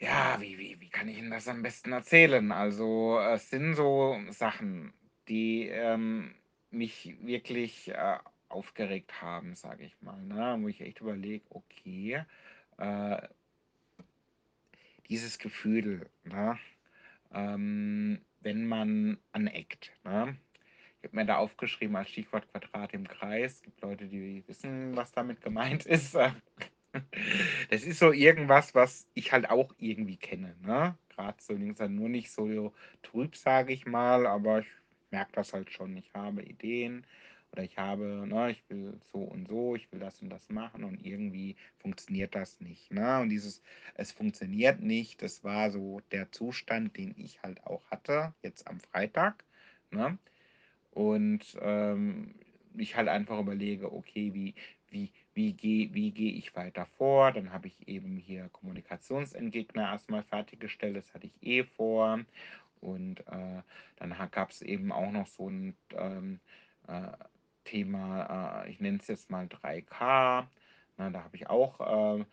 ja, 0.00 0.36
wie, 0.40 0.58
wie, 0.58 0.80
wie 0.80 0.88
kann 0.88 1.06
ich 1.06 1.18
Ihnen 1.18 1.30
das 1.30 1.46
am 1.46 1.62
besten 1.62 1.92
erzählen? 1.92 2.50
Also 2.50 3.20
es 3.20 3.50
sind 3.50 3.76
so 3.76 4.18
Sachen, 4.30 4.92
die 5.28 5.68
ähm, 5.68 6.34
mich 6.70 7.16
wirklich 7.20 7.88
äh, 7.90 8.18
aufgeregt 8.48 9.22
haben, 9.22 9.54
sage 9.54 9.84
ich 9.84 10.02
mal, 10.02 10.20
ne? 10.20 10.56
wo 10.60 10.66
ich 10.66 10.80
echt 10.80 11.00
überlege, 11.00 11.44
okay, 11.50 12.24
äh, 12.78 13.28
dieses 15.08 15.38
Gefühl, 15.38 16.10
ne? 16.24 16.58
ähm, 17.32 18.24
wenn 18.40 18.66
man 18.66 19.18
aneckt. 19.30 19.92
Ne? 20.02 20.36
Ich 21.00 21.08
habe 21.08 21.16
mir 21.16 21.26
da 21.26 21.36
aufgeschrieben 21.36 21.94
als 21.96 22.10
Stichwort 22.10 22.50
Quadrat 22.50 22.92
im 22.92 23.06
Kreis. 23.06 23.54
Es 23.54 23.62
gibt 23.62 23.80
Leute, 23.82 24.06
die 24.06 24.42
wissen, 24.46 24.96
was 24.96 25.12
damit 25.12 25.40
gemeint 25.40 25.86
ist. 25.86 26.14
Das 27.70 27.84
ist 27.84 27.98
so 27.98 28.12
irgendwas, 28.12 28.74
was 28.74 29.06
ich 29.14 29.32
halt 29.32 29.48
auch 29.50 29.74
irgendwie 29.78 30.16
kenne. 30.16 30.56
Ne? 30.62 30.96
Gerade 31.10 31.36
so 31.40 31.54
links 31.54 31.80
nur 31.80 32.08
nicht 32.08 32.32
so 32.32 32.72
trüb, 33.02 33.36
sage 33.36 33.72
ich 33.72 33.86
mal, 33.86 34.26
aber 34.26 34.60
ich 34.60 34.66
merke 35.10 35.32
das 35.32 35.52
halt 35.52 35.70
schon. 35.70 35.96
Ich 35.96 36.12
habe 36.14 36.42
Ideen 36.42 37.06
oder 37.52 37.62
ich 37.62 37.78
habe, 37.78 38.26
ne, 38.26 38.50
ich 38.50 38.62
will 38.68 39.00
so 39.12 39.20
und 39.20 39.48
so, 39.48 39.74
ich 39.74 39.90
will 39.92 40.00
das 40.00 40.20
und 40.20 40.30
das 40.30 40.48
machen 40.48 40.84
und 40.84 41.04
irgendwie 41.04 41.56
funktioniert 41.78 42.34
das 42.34 42.60
nicht. 42.60 42.90
Ne? 42.92 43.20
Und 43.20 43.30
dieses, 43.30 43.62
es 43.94 44.12
funktioniert 44.12 44.80
nicht, 44.80 45.22
das 45.22 45.44
war 45.44 45.70
so 45.70 46.00
der 46.10 46.30
Zustand, 46.32 46.96
den 46.96 47.14
ich 47.16 47.42
halt 47.42 47.64
auch 47.64 47.88
hatte, 47.90 48.34
jetzt 48.42 48.66
am 48.66 48.80
Freitag. 48.80 49.44
Ne? 49.90 50.18
Und 50.98 51.56
ähm, 51.60 52.34
ich 52.76 52.96
halt 52.96 53.06
einfach 53.06 53.38
überlege, 53.38 53.92
okay, 53.92 54.34
wie, 54.34 54.56
wie, 54.90 55.12
wie 55.32 55.52
gehe 55.52 55.94
wie 55.94 56.10
geh 56.10 56.30
ich 56.30 56.56
weiter 56.56 56.86
vor? 56.86 57.30
Dann 57.30 57.52
habe 57.52 57.68
ich 57.68 57.86
eben 57.86 58.16
hier 58.16 58.48
Kommunikationsentgegner 58.48 59.92
erstmal 59.92 60.24
fertiggestellt, 60.24 60.96
das 60.96 61.14
hatte 61.14 61.28
ich 61.28 61.48
eh 61.48 61.62
vor. 61.62 62.18
Und 62.80 63.20
äh, 63.28 63.62
dann 63.98 64.16
gab 64.32 64.50
es 64.50 64.60
eben 64.60 64.90
auch 64.90 65.12
noch 65.12 65.28
so 65.28 65.48
ein 65.48 65.76
ähm, 65.96 66.40
äh, 66.88 67.12
Thema, 67.62 68.64
äh, 68.64 68.70
ich 68.70 68.80
nenne 68.80 68.98
es 69.00 69.06
jetzt 69.06 69.30
mal 69.30 69.46
3K. 69.46 70.48
Na, 70.96 71.10
da 71.10 71.22
habe 71.22 71.36
ich 71.36 71.48
auch 71.48 72.18
äh, 72.18 72.24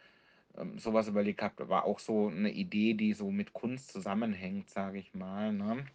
ähm, 0.57 0.79
so 0.79 0.89
überlegt 0.89 1.37
gehabt, 1.37 1.69
war 1.69 1.85
auch 1.85 1.99
so 1.99 2.29
eine 2.29 2.49
Idee, 2.49 2.95
die 2.95 3.13
so 3.13 3.29
mit 3.29 3.53
Kunst 3.53 3.91
zusammenhängt, 3.91 4.71
sage 4.71 4.97
ich 4.97 5.13
mal, 5.13 5.53
ne? 5.53 5.85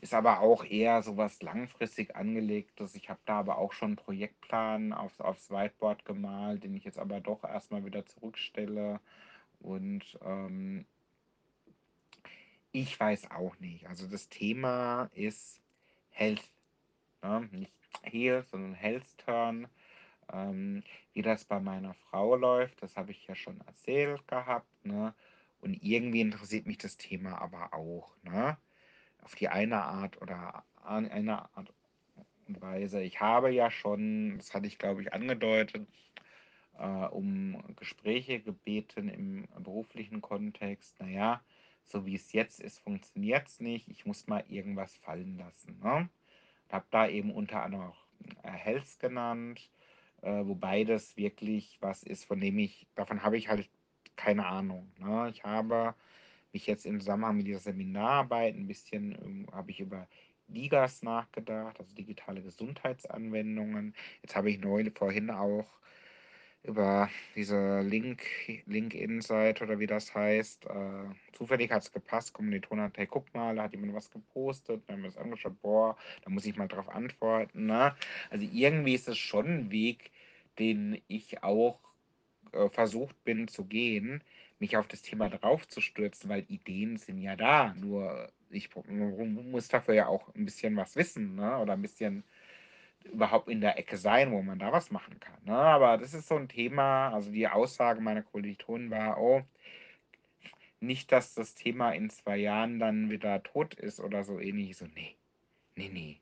Ist 0.00 0.12
aber 0.12 0.40
auch 0.40 0.62
eher 0.64 1.02
so 1.02 1.16
was 1.16 1.40
langfristig 1.40 2.14
Angelegtes. 2.16 2.94
Ich 2.94 3.08
habe 3.08 3.20
da 3.24 3.38
aber 3.38 3.56
auch 3.58 3.72
schon 3.72 3.92
'n 3.92 3.96
Projektplan 3.96 4.92
aufs 4.92 5.20
aufs 5.20 5.50
Whiteboard 5.50 6.04
gemalt, 6.04 6.64
den 6.64 6.74
ich 6.74 6.84
jetzt 6.84 6.98
aber 6.98 7.20
doch 7.20 7.44
erst 7.44 7.70
mal 7.70 7.84
wieder 7.84 8.04
zurückstelle 8.04 9.00
und, 9.58 10.18
ähm 10.22 10.86
ich 12.74 12.98
weiß 12.98 13.30
auch 13.30 13.58
nicht. 13.58 13.86
Also, 13.88 14.06
das 14.08 14.28
Thema 14.28 15.08
ist 15.12 15.62
Health, 16.10 16.50
ne? 17.22 17.48
Nicht 17.52 17.72
Heal, 18.02 18.44
sondern 18.44 18.74
Health 18.74 19.18
Turn. 19.18 19.68
Ähm, 20.32 20.84
wie 21.12 21.22
das 21.22 21.44
bei 21.46 21.60
meiner 21.60 21.94
Frau 21.94 22.36
läuft, 22.36 22.82
das 22.82 22.96
habe 22.96 23.12
ich 23.12 23.26
ja 23.28 23.34
schon 23.36 23.60
erzählt 23.62 24.26
gehabt, 24.28 24.84
ne? 24.84 25.14
Und 25.60 25.74
irgendwie 25.82 26.20
interessiert 26.22 26.66
mich 26.66 26.78
das 26.78 26.96
Thema 26.98 27.40
aber 27.40 27.74
auch, 27.74 28.16
ne? 28.22 28.58
Auf 29.26 29.34
die 29.34 29.48
eine 29.48 29.82
Art 29.82 30.22
oder 30.22 30.62
eine 30.84 31.52
Art 31.56 31.74
und 32.46 32.62
Weise. 32.62 33.02
Ich 33.02 33.20
habe 33.20 33.50
ja 33.50 33.72
schon, 33.72 34.38
das 34.38 34.54
hatte 34.54 34.68
ich, 34.68 34.78
glaube 34.78 35.02
ich, 35.02 35.12
angedeutet, 35.12 35.88
äh, 36.78 36.86
um 36.86 37.60
Gespräche 37.74 38.38
gebeten 38.38 39.08
im 39.08 39.48
beruflichen 39.58 40.20
Kontext. 40.20 40.94
Na 41.00 41.08
ja, 41.08 41.42
so 41.86 42.06
wie 42.06 42.14
es 42.14 42.32
jetzt 42.34 42.60
ist, 42.60 42.78
funktioniert 42.78 43.48
es 43.48 43.58
nicht. 43.58 43.88
Ich 43.88 44.06
muss 44.06 44.28
mal 44.28 44.44
irgendwas 44.46 44.94
fallen 44.98 45.38
lassen, 45.38 45.76
ne? 45.82 46.08
Habe 46.70 46.86
da 46.92 47.08
eben 47.08 47.32
unter 47.32 47.64
anderem 47.64 47.88
auch, 47.88 48.06
äh, 48.44 48.52
Health 48.52 49.00
genannt, 49.00 49.72
äh, 50.22 50.46
wobei 50.46 50.84
das 50.84 51.16
wirklich 51.16 51.78
was 51.80 52.04
ist, 52.04 52.26
von 52.26 52.38
dem 52.38 52.60
ich 52.60 52.86
davon 52.94 53.24
habe 53.24 53.38
ich 53.38 53.48
halt 53.48 53.68
keine 54.14 54.46
Ahnung, 54.46 54.92
ne? 54.98 55.30
Ich 55.30 55.42
habe 55.42 55.96
mich 56.52 56.66
jetzt 56.66 56.86
im 56.86 57.00
Zusammenhang 57.00 57.36
mit 57.38 57.46
dieser 57.46 57.60
Seminararbeit 57.60 58.54
ein 58.54 58.66
bisschen, 58.66 59.12
ähm 59.22 59.46
habe 59.52 59.70
ich 59.70 59.80
über 59.80 60.08
DiGAs 60.48 61.02
nachgedacht, 61.02 61.78
also 61.80 61.94
digitale 61.94 62.42
Gesundheitsanwendungen. 62.42 63.94
Jetzt 64.22 64.36
habe 64.36 64.50
ich 64.50 64.60
neulich 64.60 64.96
vorhin 64.96 65.30
auch 65.30 65.66
über 66.62 67.08
diese 67.36 67.80
Link 67.80 68.22
LinkedIn-Seite 68.66 69.64
oder 69.64 69.78
wie 69.78 69.86
das 69.86 70.14
heißt, 70.14 70.66
äh, 70.66 71.04
zufällig 71.32 71.70
hat 71.70 71.82
es 71.84 71.92
gepasst, 71.92 72.32
Kommilitone 72.32 72.82
hat: 72.82 72.98
„Hey, 72.98 73.06
guck 73.06 73.32
mal, 73.34 73.54
da 73.56 73.64
hat 73.64 73.72
jemand 73.72 73.94
was 73.94 74.10
gepostet.“ 74.10 74.82
Dann 74.88 74.96
haben 74.96 75.02
wir 75.02 75.08
das 75.10 75.16
angeschaut: 75.18 75.60
„Boah, 75.62 75.96
da 76.22 76.30
muss 76.30 76.44
ich 76.46 76.56
mal 76.56 76.66
drauf 76.68 76.88
antworten“, 76.88 77.66
ne? 77.66 77.94
Also, 78.30 78.46
irgendwie 78.50 78.94
ist 78.94 79.08
es 79.08 79.18
schon 79.18 79.46
ein 79.46 79.70
Weg, 79.70 80.10
den 80.58 81.00
ich 81.08 81.42
auch, 81.44 81.80
äh, 82.52 82.68
versucht 82.70 83.22
bin 83.24 83.48
zu 83.48 83.64
gehen, 83.66 84.22
mich 84.60 84.76
auf 84.76 84.88
das 84.88 85.02
Thema 85.02 85.28
draufzustürzen, 85.30 86.30
weil 86.30 86.44
Ideen 86.48 86.96
sind 86.98 87.18
ja 87.20 87.36
da, 87.36 87.74
nur 87.74 88.30
ich 88.50 88.74
mu 88.76 88.82
mu 89.26 89.42
muss 89.42 89.68
dafür 89.68 89.94
ja 89.94 90.06
auch 90.08 90.34
ein 90.34 90.44
bisschen 90.44 90.76
was 90.76 90.96
wissen, 90.96 91.34
ne, 91.36 91.58
oder 91.58 91.74
ein 91.74 91.82
bisschen 91.82 92.24
überhaupt 93.04 93.48
in 93.48 93.60
der 93.60 93.78
Ecke 93.78 93.96
sein, 93.98 94.32
wo 94.32 94.42
man 94.42 94.58
da 94.58 94.72
was 94.72 94.90
machen 94.90 95.20
kann, 95.20 95.38
ne? 95.44 95.54
Aber 95.56 95.98
das 95.98 96.14
ist 96.14 96.28
so 96.28 96.36
ein 96.36 96.48
Thema 96.48 97.10
also, 97.14 97.30
die 97.32 97.48
Aussage 97.48 98.00
meiner 98.00 98.22
Kommilitonen 98.22 98.90
war: 98.90 99.18
„Oh, 99.20 99.42
nicht, 100.80 101.12
dass 101.12 101.34
das 101.34 101.54
Thema 101.54 101.92
in 101.92 102.10
2 102.10 102.36
Jahren 102.38 102.78
dann 102.78 103.10
wieder 103.10 103.42
tot 103.42 103.74
ist 103.74 104.00
oder 104.00 104.24
so 104.24 104.38
ähnlich.“ 104.40 104.70
Ich 104.70 104.76
so: 104.78 104.86
„Ne, 104.86 105.16
ne, 105.76 105.90
ne, 105.90 106.20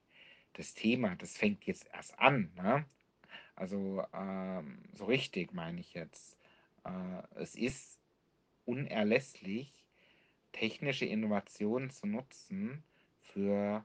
das 0.54 0.74
Thema, 0.74 1.16
das 1.16 1.36
fängt 1.38 1.64
jetzt 1.66 1.88
erst 1.92 2.18
an“, 2.18 2.52
ne? 2.56 2.86
Also, 3.56 4.04
ähm, 4.14 4.82
so 4.94 5.06
richtig 5.06 5.52
meine 5.54 5.80
ich 5.80 5.94
jetzt. 5.94 6.38
Äh, 6.84 7.22
es 7.36 7.54
ist 7.56 7.93
unerlässlich, 8.66 9.72
technische 10.52 11.06
Innovationen 11.06 11.90
zu 11.90 12.06
nutzen 12.06 12.84
für 13.20 13.84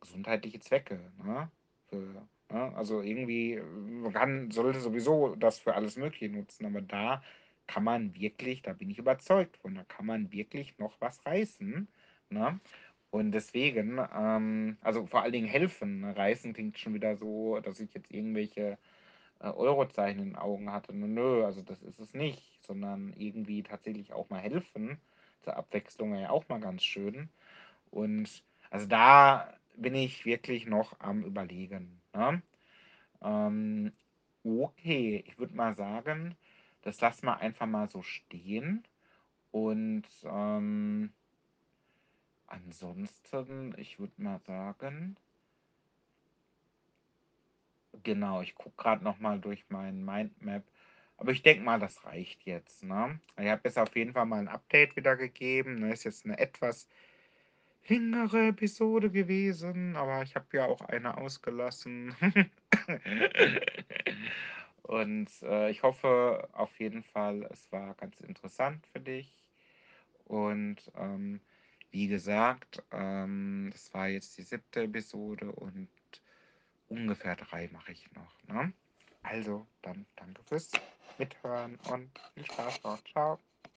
gesundheitliche 0.00 0.60
Zwecke, 0.60 1.12
ne? 1.22 1.50
Für 1.88 2.28
ne, 2.50 2.76
also 2.76 3.02
irgendwie, 3.02 3.60
man 3.60 4.12
kann 4.12 4.50
sollte 4.50 4.80
sowieso 4.80 5.34
das 5.36 5.58
für 5.60 5.74
alles 5.74 5.96
Mögliche 5.96 6.30
nutzen, 6.30 6.66
aber 6.66 6.80
da 6.82 7.22
kann 7.66 7.84
man 7.84 8.14
wirklich 8.14 8.62
da 8.62 8.72
bin 8.72 8.90
ich 8.90 8.98
überzeugt 8.98 9.56
von, 9.58 9.74
da 9.74 9.84
kann 9.84 10.06
man 10.06 10.32
wirklich 10.32 10.78
noch 10.78 11.00
was 11.00 11.24
reißen, 11.26 11.88
ne? 12.30 12.60
Und 13.10 13.32
deswegen, 13.32 13.98
ähm 14.14 14.76
also, 14.82 15.06
vor 15.06 15.22
allen 15.22 15.32
Dingen 15.32 15.48
helfen, 15.48 16.00
ne? 16.00 16.16
Reißen 16.16 16.52
klingt 16.54 16.78
schon 16.78 16.94
wieder 16.94 17.16
so, 17.16 17.60
dass 17.60 17.80
ich 17.80 17.92
jetzt 17.94 18.10
irgendwelche, 18.12 18.78
äh, 19.40 19.48
Eurozeichen 19.50 20.20
in 20.20 20.28
den 20.30 20.36
Augen 20.36 20.72
hatte. 20.72 20.94
Nö, 20.94 21.44
also 21.44 21.62
das 21.62 21.82
ist 21.82 21.98
es 22.00 22.14
nicht, 22.14 22.57
sondern 22.68 23.14
irgendwie 23.16 23.64
tatsächlich 23.64 24.12
auch 24.12 24.30
mal 24.30 24.40
helfen. 24.40 24.98
Zur 25.42 25.56
Abwechslung 25.56 26.14
ja 26.14 26.30
auch 26.30 26.48
mal 26.48 26.60
ganz 26.60 26.84
schön. 26.84 27.30
Und 27.90 28.44
also 28.70 28.86
da 28.86 29.52
bin 29.76 29.94
ich 29.94 30.26
wirklich 30.26 30.66
noch 30.66 31.00
am 31.00 31.24
Überlegen, 31.24 32.00
ne? 32.14 32.42
Ähm, 33.22 33.92
okay, 34.44 35.24
ich 35.26 35.38
würde 35.38 35.56
mal 35.56 35.74
sagen, 35.74 36.36
das 36.82 37.00
lassen 37.00 37.26
wir 37.26 37.38
einfach 37.38 37.66
mal 37.66 37.88
so 37.88 38.02
stehen. 38.02 38.84
Und 39.50 40.04
ähm, 40.24 41.12
ansonsten, 42.46 43.74
ich 43.78 43.98
würde 43.98 44.22
mal 44.22 44.38
sagen, 44.40 45.16
genau, 48.02 48.42
ich 48.42 48.54
gucke 48.54 48.76
gerade 48.76 49.04
noch 49.04 49.18
mal 49.18 49.40
durch 49.40 49.64
mein 49.68 50.04
Mindmap. 50.04 50.64
Aber 51.18 51.32
ich 51.32 51.42
denke 51.42 51.64
mal, 51.64 51.80
das 51.80 52.04
reicht 52.04 52.44
jetzt, 52.44 52.84
ne? 52.84 53.18
Ich 53.38 53.48
habe 53.48 53.62
jetzt 53.64 53.78
auf 53.78 53.94
jeden 53.96 54.12
Fall 54.12 54.24
mal 54.24 54.38
ein 54.38 54.48
Update 54.48 54.96
wieder 54.96 55.16
gegeben. 55.16 55.80
Ne? 55.80 55.92
Ist 55.92 56.04
jetzt 56.04 56.24
eine 56.24 56.38
etwas 56.38 56.88
längere 57.88 58.48
Episode 58.48 59.10
gewesen, 59.10 59.96
aber 59.96 60.22
ich 60.22 60.34
habe 60.36 60.46
ja 60.52 60.66
auch 60.66 60.80
eine 60.82 61.18
ausgelassen. 61.18 62.14
Und 64.82 65.30
äh, 65.42 65.70
ich 65.70 65.82
hoffe 65.82 66.48
auf 66.52 66.78
jeden 66.78 67.02
Fall, 67.02 67.46
es 67.50 67.70
war 67.72 67.94
ganz 67.94 68.20
interessant 68.20 68.86
für 68.86 69.00
dich. 69.00 69.34
Und 70.24 70.76
ähm, 70.96 71.40
wie 71.90 72.06
gesagt, 72.06 72.82
ähm, 72.92 73.70
das 73.72 73.92
war 73.92 74.08
jetzt 74.08 74.38
die 74.38 74.42
siebte 74.42 74.82
Episode 74.82 75.52
und 75.52 75.88
ungefähr 76.88 77.36
drei 77.36 77.68
mache 77.72 77.92
ich 77.92 78.10
noch. 78.12 78.42
Ne? 78.44 78.72
Also, 79.22 79.66
dann 79.82 80.06
danke 80.16 80.42
fürs 80.44 80.70
Mithören 81.18 81.78
und 81.90 82.10
viel 82.34 82.44
Spaß 82.44 82.82
noch. 82.84 83.02
Ciao. 83.12 83.38